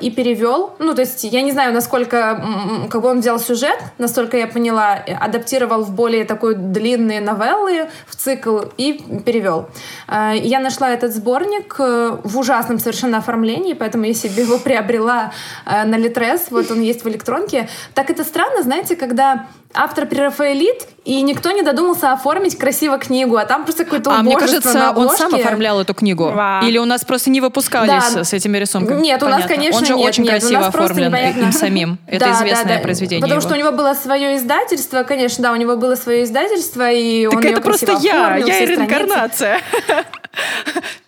[0.00, 0.74] и перевел.
[0.78, 2.44] Ну, то есть я не знаю, насколько
[2.90, 7.88] как бы он взял сюжет, настолько я поняла, э, адаптировал в более такой длинные новеллы,
[8.06, 8.92] в цикл и
[9.24, 9.68] перевел.
[10.08, 15.32] Э, Я нашла этот сборник э, в ужасном совершенно оформлении, поэтому я себе его приобрела
[15.66, 17.68] на Литрес, вот он есть в электронке.
[17.94, 23.44] Так это странно, знаете, когда автор прерафаэлит, и никто не додумался оформить красиво книгу, а
[23.44, 26.30] там просто какое-то А мне кажется, он сам оформлял эту книгу.
[26.30, 26.64] Вау.
[26.64, 28.24] Или у нас просто не выпускались Да.
[28.24, 29.00] с этими рисунками.
[29.00, 29.54] Нет, у нас, Понятно.
[29.56, 31.14] конечно, Он же нет, очень нет, у красиво нас просто оформлен
[31.44, 31.98] им самим.
[32.08, 32.80] Это Да, известное да, да.
[32.82, 33.48] произведение Потому его.
[33.48, 37.36] что у него было свое издательство, конечно, да, у него было свое издательство, и Так
[37.38, 39.60] он это просто я, я и реинкарнация.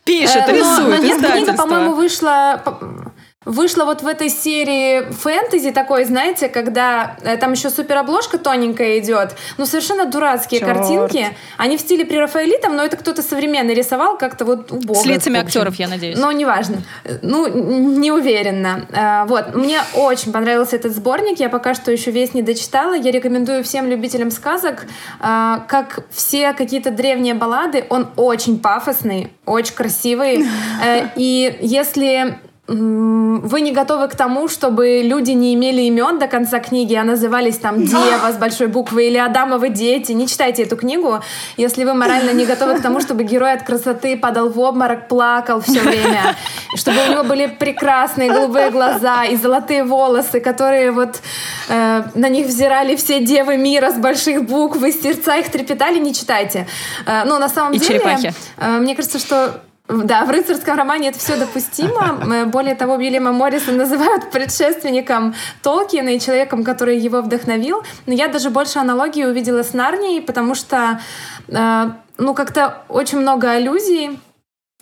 [0.04, 2.60] Пишет, Э, но- рисует, но нет, книга, по-моему, вышла...
[3.44, 9.34] Вышла вот в этой серии фэнтези такой, знаете, когда э, там еще суперобложка тоненькая идет,
[9.58, 10.74] ну совершенно дурацкие Чёрт.
[10.76, 11.26] картинки.
[11.58, 14.96] Они в стиле прерафаэлитом, но это кто-то современный рисовал как-то вот убого.
[14.96, 16.18] С лицами актеров, я надеюсь.
[16.18, 16.82] Ну, неважно.
[17.04, 18.86] Э, Ну, не уверена.
[18.92, 19.54] А, Вот.
[19.54, 21.40] Мне очень понравился этот сборник.
[21.40, 22.94] Я пока что еще весь не дочитала.
[22.94, 24.86] Я рекомендую всем любителям сказок.
[25.20, 30.46] А, Как все какие-то древние баллады, он очень пафосный, очень красивый.
[30.84, 32.38] Э, И если
[32.74, 37.58] вы не готовы к тому, чтобы люди не имели имен до конца книги, а назывались
[37.58, 40.12] там Дева с большой буквы или Адамовы дети.
[40.12, 41.20] Не читайте эту книгу,
[41.56, 45.60] если вы морально не готовы к тому, чтобы герой от красоты падал в обморок, плакал
[45.60, 46.34] все время,
[46.76, 51.20] чтобы у него были прекрасные голубые глаза и золотые волосы, которые вот
[51.68, 56.14] э, на них взирали все девы мира с больших букв, и сердца их трепетали, не
[56.14, 56.66] читайте.
[57.06, 58.32] Э, ну, на самом И деле, черепахи.
[58.56, 59.60] э, мне кажется, что
[59.92, 62.46] да, в рыцарском романе это все допустимо.
[62.46, 67.82] Более того, Уильяма Морриса называют предшественником Толкина и человеком, который его вдохновил.
[68.06, 71.00] Но я даже больше аналогии увидела с Нарнией, потому что
[71.48, 74.18] э, ну как-то очень много аллюзий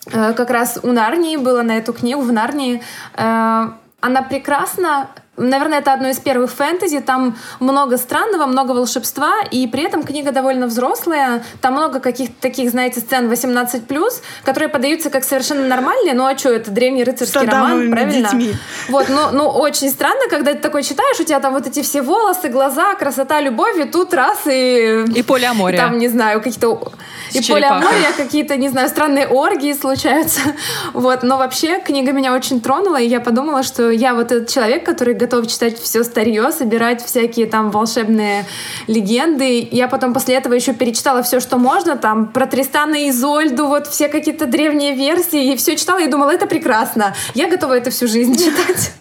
[0.07, 2.83] э, как раз у Нарнии было на эту книгу в Нарнии.
[3.15, 3.71] Э,
[4.01, 5.09] Она прекрасна.
[5.41, 7.01] Наверное, это одно из первых фэнтези.
[7.01, 11.43] Там много странного, много волшебства, и при этом книга довольно взрослая.
[11.61, 16.15] Там много каких-то таких, знаете, сцен 18+, которые подаются как совершенно нормальные.
[16.15, 18.29] Ну а что, это древний рыцарский роман, правильно?
[18.29, 18.55] детьми.
[18.89, 22.03] Вот, ну, ну, очень странно, когда ты такой читаешь, у тебя там вот эти все
[22.03, 25.05] волосы, глаза, красота, любовь, и тут раз и...
[25.15, 25.79] И полиамория.
[25.79, 26.93] Там, не знаю, какие-то...
[27.31, 27.81] С И черепахой.
[27.81, 30.41] полиамория, какие-то, не знаю, странные оргии случаются.
[30.93, 34.85] Вот, но вообще книга меня очень тронула, и я подумала, что я вот этот человек,
[34.85, 38.47] который готов читать все старье, собирать всякие там волшебные
[38.87, 39.67] легенды.
[39.71, 43.87] Я потом после этого еще перечитала все, что можно, там про Тристана и Изольду, вот
[43.87, 47.15] все какие-то древние версии, и все читала и думала, это прекрасно.
[47.35, 48.93] Я готова это всю жизнь читать.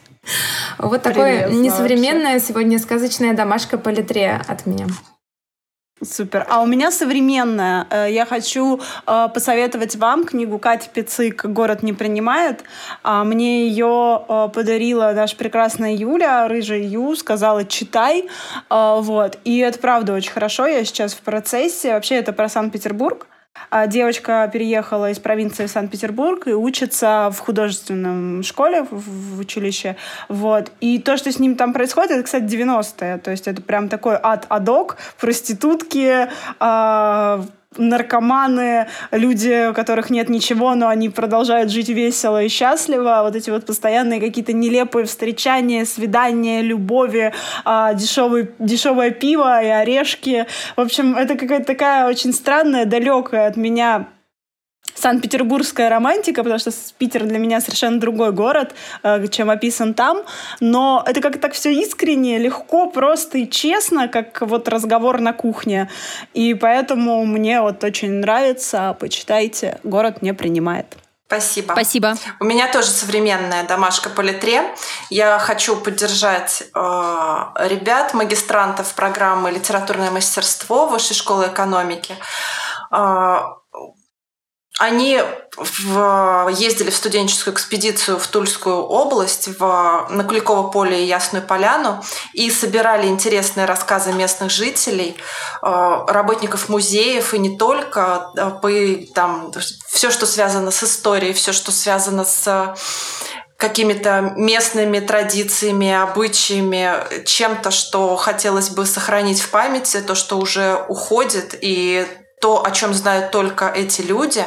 [0.77, 4.88] Вот такое Прелестно несовременная сегодня сказочная домашка по литре от меня.
[6.01, 6.45] Супер.
[6.49, 7.85] А у меня современная.
[7.89, 12.63] Э, Я хочу э, посоветовать вам книгу Кати Пицик «Город не принимает».
[13.03, 18.30] А, Мне ее э, подарила наша прекрасная Юля, рыжая Ю, сказала «читай».
[18.69, 19.38] Вот.
[19.43, 20.67] И это правда очень хорошо.
[20.67, 21.93] Я сейчас в процессе.
[21.93, 23.27] Вообще это про Санкт-Петербург.
[23.69, 29.95] А Девочка переехала из провинции в Санкт-Петербург и учится в художественном школе, в, училище.
[30.27, 30.72] Вот.
[30.80, 33.18] И то, что с ним там происходит, это, кстати, 90-е.
[33.18, 36.30] То есть это прям такой ад-адок, проститутки,
[36.60, 37.45] а,
[37.77, 43.21] наркоманы, люди, у которых нет ничего, но они продолжают жить весело и счастливо.
[43.23, 47.33] Вот эти вот постоянные какие-то нелепые встречания, свидания, любови,
[47.65, 50.47] а, дешевый, дешевое пиво и орешки.
[50.75, 54.07] В общем, это какая-то такая очень странная, далекая от меня
[54.99, 60.23] Санкт-Петербургская романтика, потому что Питер для меня совершенно другой город, э, чем описан там.
[60.59, 65.89] Но это как-то так все искренне, легко, просто и честно, как вот разговор на кухне.
[66.34, 68.95] И поэтому мне вот очень нравится.
[68.99, 69.80] Почитайте.
[69.84, 70.97] Город не принимает.
[71.30, 71.73] Спасибо.
[71.73, 72.15] Спасибо.
[72.39, 74.63] У меня тоже современная домашка по литре.
[75.11, 76.77] Я хочу поддержать э,
[77.67, 82.15] ребят, магистрантов программы «Литературное мастерство» Высшей школы экономики.
[82.91, 83.41] Э,
[84.80, 85.22] они
[85.57, 92.01] в- ездили в студенческую экспедицию в Тульскую область, в, на Куликово поле и Ясную Поляну,
[92.34, 95.18] и собирали интересные рассказы местных жителей,
[95.61, 99.51] э, работников музеев и не только, э, там,
[99.89, 102.73] все, что связано с историей, все, что связано с
[103.57, 111.53] какими-то местными традициями, обычаями, чем-то, что хотелось бы сохранить в памяти, то, что уже уходит,
[111.60, 112.07] и
[112.41, 114.44] то, о чем знают только эти люди.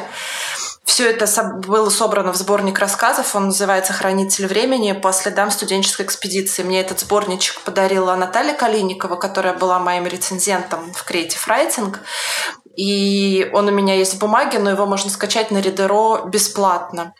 [0.85, 1.25] Все это
[1.65, 6.61] было собрано в сборник рассказов, он называется «Хранитель времени» по следам студенческой экспедиции.
[6.61, 11.97] Мне этот сборничек подарила Наталья Калиникова, которая была моим рецензентом в Creative Writing.
[12.75, 17.13] И он у меня есть в бумаге, но его можно скачать на Ридеро бесплатно.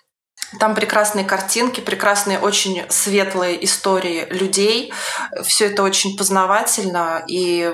[0.60, 4.94] Там прекрасные картинки, прекрасные, очень светлые истории людей.
[5.44, 7.74] Все это очень познавательно и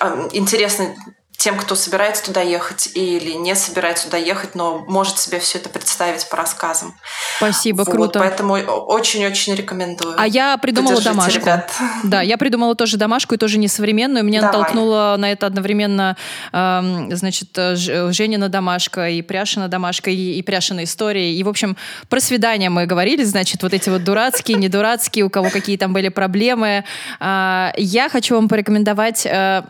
[0.00, 0.94] а, интересно
[1.38, 5.68] тем, кто собирается туда ехать или не собирается туда ехать, но может себе все это
[5.68, 6.96] представить по рассказам.
[7.36, 8.18] Спасибо, Вот, круто.
[8.18, 10.16] Поэтому очень-очень рекомендую.
[10.18, 11.40] А я придумала Поддержите, домашку.
[11.40, 11.72] ребят.
[12.02, 14.24] Да, я придумала тоже домашку и тоже несовременную.
[14.24, 14.58] Меня Давай.
[14.58, 16.16] натолкнула на это одновременно,
[16.52, 17.76] эм, значит, э,
[18.10, 21.36] Женина домашка и Пряшина домашка и, и Пряшина истории.
[21.36, 21.76] И, в общем,
[22.08, 26.08] про свидания мы говорили, значит, вот эти вот дурацкие, недурацкие, у кого какие там были
[26.08, 26.84] проблемы.
[27.20, 29.62] А, Я хочу вам порекомендовать э,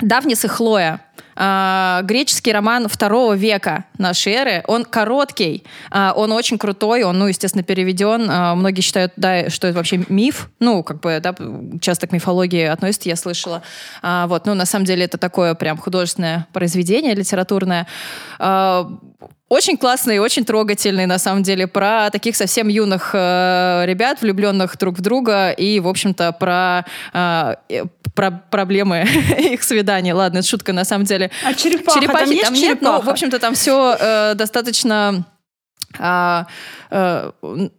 [0.00, 1.00] Дафнис и Хлоя.
[1.36, 4.64] э, греческий роман второго века нашей эры.
[4.66, 8.30] Он короткий, э, он очень крутой, он, ну, естественно, переведен.
[8.30, 10.50] Э, многие считают, да, что это вообще миф.
[10.60, 11.34] Ну, как бы, да,
[11.80, 13.62] часто к мифологии относится, я слышала.
[14.02, 17.86] А, вот, ну, на самом деле это такое прям художественное произведение литературное.
[19.50, 24.96] Очень классный, очень трогательный, на самом деле, про таких совсем юных э, ребят, влюбленных друг
[24.96, 27.56] в друга, и, в общем-то, про, э,
[28.14, 29.04] про проблемы
[29.38, 30.12] их свиданий.
[30.12, 31.32] Ладно, это шутка, на самом деле.
[31.44, 31.98] А черепаха?
[31.98, 35.24] Черепахи там, есть там нет, но, в общем-то, там все э, достаточно
[35.98, 36.46] а,
[36.90, 37.32] а,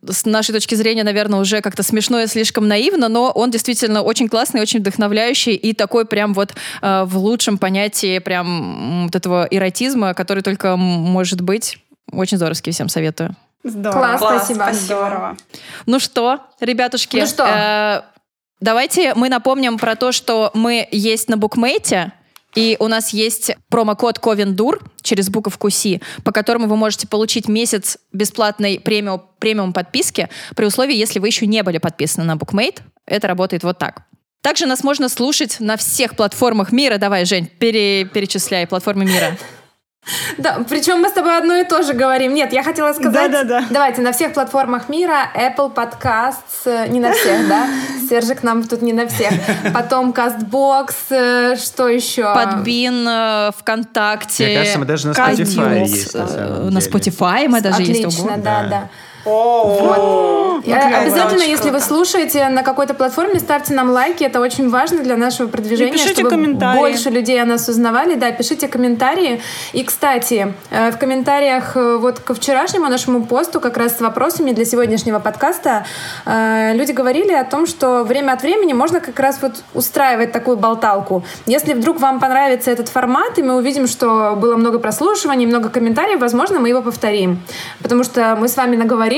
[0.08, 4.28] с нашей точки зрения, наверное, уже как-то смешно и слишком наивно, но он действительно очень
[4.28, 10.14] классный, очень вдохновляющий и такой прям вот а, в лучшем понятии прям вот этого эротизма,
[10.14, 11.78] который только может быть.
[12.12, 13.36] Очень здоровский, всем советую.
[13.64, 14.00] Здорово.
[14.00, 14.64] Класс, Класс, спасибо.
[14.64, 14.84] спасибо.
[14.86, 15.38] Здорово.
[15.86, 17.46] Ну что, ребятушки, Ну что?
[17.48, 18.02] э,
[18.60, 22.12] давайте мы напомним про то, что мы есть на букмейте,
[22.56, 27.98] и у нас есть промокод Ковендур через буковку Си, по которому вы можете получить месяц
[28.12, 32.82] бесплатной премиум, премиум подписки при условии, если вы еще не были подписаны на букмейт.
[33.06, 34.04] Это работает вот так.
[34.42, 36.98] Также нас можно слушать на всех платформах мира.
[36.98, 39.38] Давай, Жень, пере- перечисляй платформы мира.
[40.38, 42.34] Да, причем мы с тобой одно и то же говорим.
[42.34, 43.32] Нет, я хотела сказать...
[43.32, 43.66] Да-да-да.
[43.70, 47.68] Давайте, на всех платформах мира, Apple Podcasts, э, не на всех, да?
[48.10, 49.32] Сержик нам тут не на всех.
[49.74, 52.34] Потом CastBox, э, что еще?
[52.34, 54.46] Подбин, э, ВКонтакте.
[54.46, 56.80] Мне кажется, мы даже на Spotify есть, на.
[56.80, 58.06] Spotify мы даже есть.
[58.06, 58.90] Отлично, Ого.
[59.26, 59.32] Да.
[59.32, 64.24] О, Э, Обязательно, если вы слушаете на какой-то платформе, ставьте нам лайки.
[64.24, 66.80] Это очень важно для нашего продвижения, чтобы комментарии.
[66.80, 68.16] больше людей о нас узнавали.
[68.16, 69.42] Да, пишите комментарии.
[69.74, 74.52] И, кстати, э, в комментариях э, вот к вчерашнему нашему посту как раз с вопросами
[74.52, 75.86] для сегодняшнего подкаста
[76.26, 81.24] люди говорили о том, что время от времени можно как раз вот устраивать такую болталку.
[81.46, 86.20] Если вдруг вам понравится этот формат, и мы увидим, что было много прослушиваний, много комментариев,
[86.20, 87.40] возможно, мы его повторим.
[87.82, 89.11] Потому что мы с вами наговорили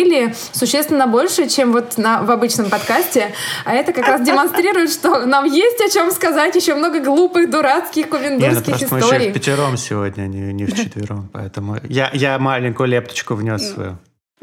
[0.52, 3.34] существенно больше, чем вот на, в обычном подкасте.
[3.66, 6.56] А это как раз демонстрирует, что нам есть о чем сказать.
[6.56, 9.32] Еще много глупых, дурацких, ну ковендурских просто мы еще историй.
[9.32, 11.30] в пятером сегодня, не, не в четвером.
[11.34, 13.98] Поэтому я, я маленькую лепточку внес свою.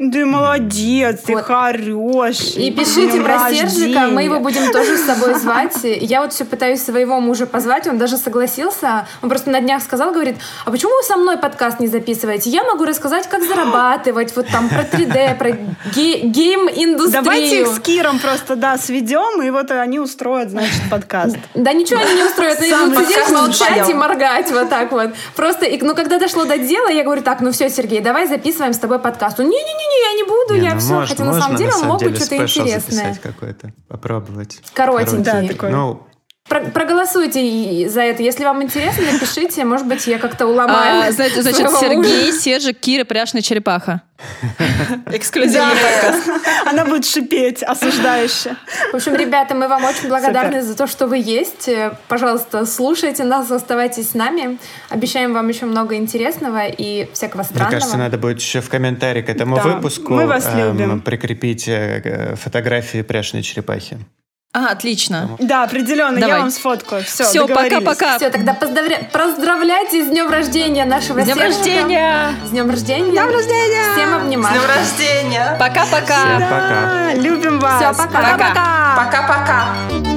[0.09, 1.43] Ты молодец, ты Вот.
[1.45, 2.63] хороший.
[2.63, 4.39] И пишите про Сержика, мы его рождения.
[4.39, 5.77] будем тоже с собой звать.
[5.83, 9.07] Я вот все пытаюсь своего мужа позвать, он даже согласился.
[9.21, 12.49] Он просто на днях сказал, говорит, а почему вы со мной подкаст не записываете?
[12.49, 15.51] Я могу рассказать, как зарабатывать, вот там про 3D, про
[15.93, 17.23] ге- гейм-индустрию.
[17.23, 21.37] Давайте их с Киром просто, да, сведем, и вот они устроят, значит, подкаст.
[21.53, 25.11] Да ничего они не устроят, они будут сидеть, молчать и моргать вот так вот.
[25.35, 28.79] Просто, ну, когда дошло до дела, я говорю, так, ну все, Сергей, давай записываем с
[28.79, 29.39] тобой подкаст.
[29.39, 30.93] Он, Не-не-не, я не буду, Не, я ну, все.
[30.93, 33.15] может- Хотя на самом деле он мог быть деле, что-то интересное.
[33.21, 34.59] какой-то, попробовать.
[34.73, 35.23] Коротенький.
[35.23, 35.71] Да, такой.
[35.71, 36.03] Ну,
[36.49, 38.23] Про- проголосуйте за это.
[38.23, 41.07] Если вам интересно, напишите, может быть, я как-то уломаю.
[41.07, 42.09] А, значит, значит, своего мужа.
[42.09, 44.01] Сергей, Сержик, Кира, пряжная черепаха.
[45.11, 46.29] Эксклюзивный подкаст.
[46.65, 48.55] Она будет шипеть осуждающе.
[48.91, 51.69] В общем, ребята, мы вам очень благодарны за то, что вы есть.
[51.69, 54.57] Э, Пожалуйста, слушайте нас, оставайтесь с нами.
[54.89, 57.71] Обещаем вам еще много интересного и всякого мне странного.
[57.71, 61.01] кажется, надо будет еще в комментарии к этому Да, выпуску мы вас эм, любим.
[61.01, 63.97] прикрепить э, э, фотографии пряжной черепахи.
[64.53, 65.29] А, отлично.
[65.39, 66.41] Да, определенно, я Давай.
[66.41, 67.05] вам сфоткаю.
[67.05, 68.17] Все, Все, пока-пока.
[68.17, 72.33] Все, тогда поздравля- поздравляйте с днем рождения нашего С днем рождения!
[72.45, 73.05] С днем рождения!
[73.05, 73.93] С днем рождения!
[73.95, 74.59] Всем С обнимаю!
[74.59, 75.55] днем рождения!
[75.57, 76.19] Пока-пока!
[76.25, 76.79] Всем пока.
[77.09, 77.95] Да, любим вас.
[77.95, 78.07] Пока.
[78.11, 78.93] Пока-пока.
[78.97, 80.10] Пока-пока!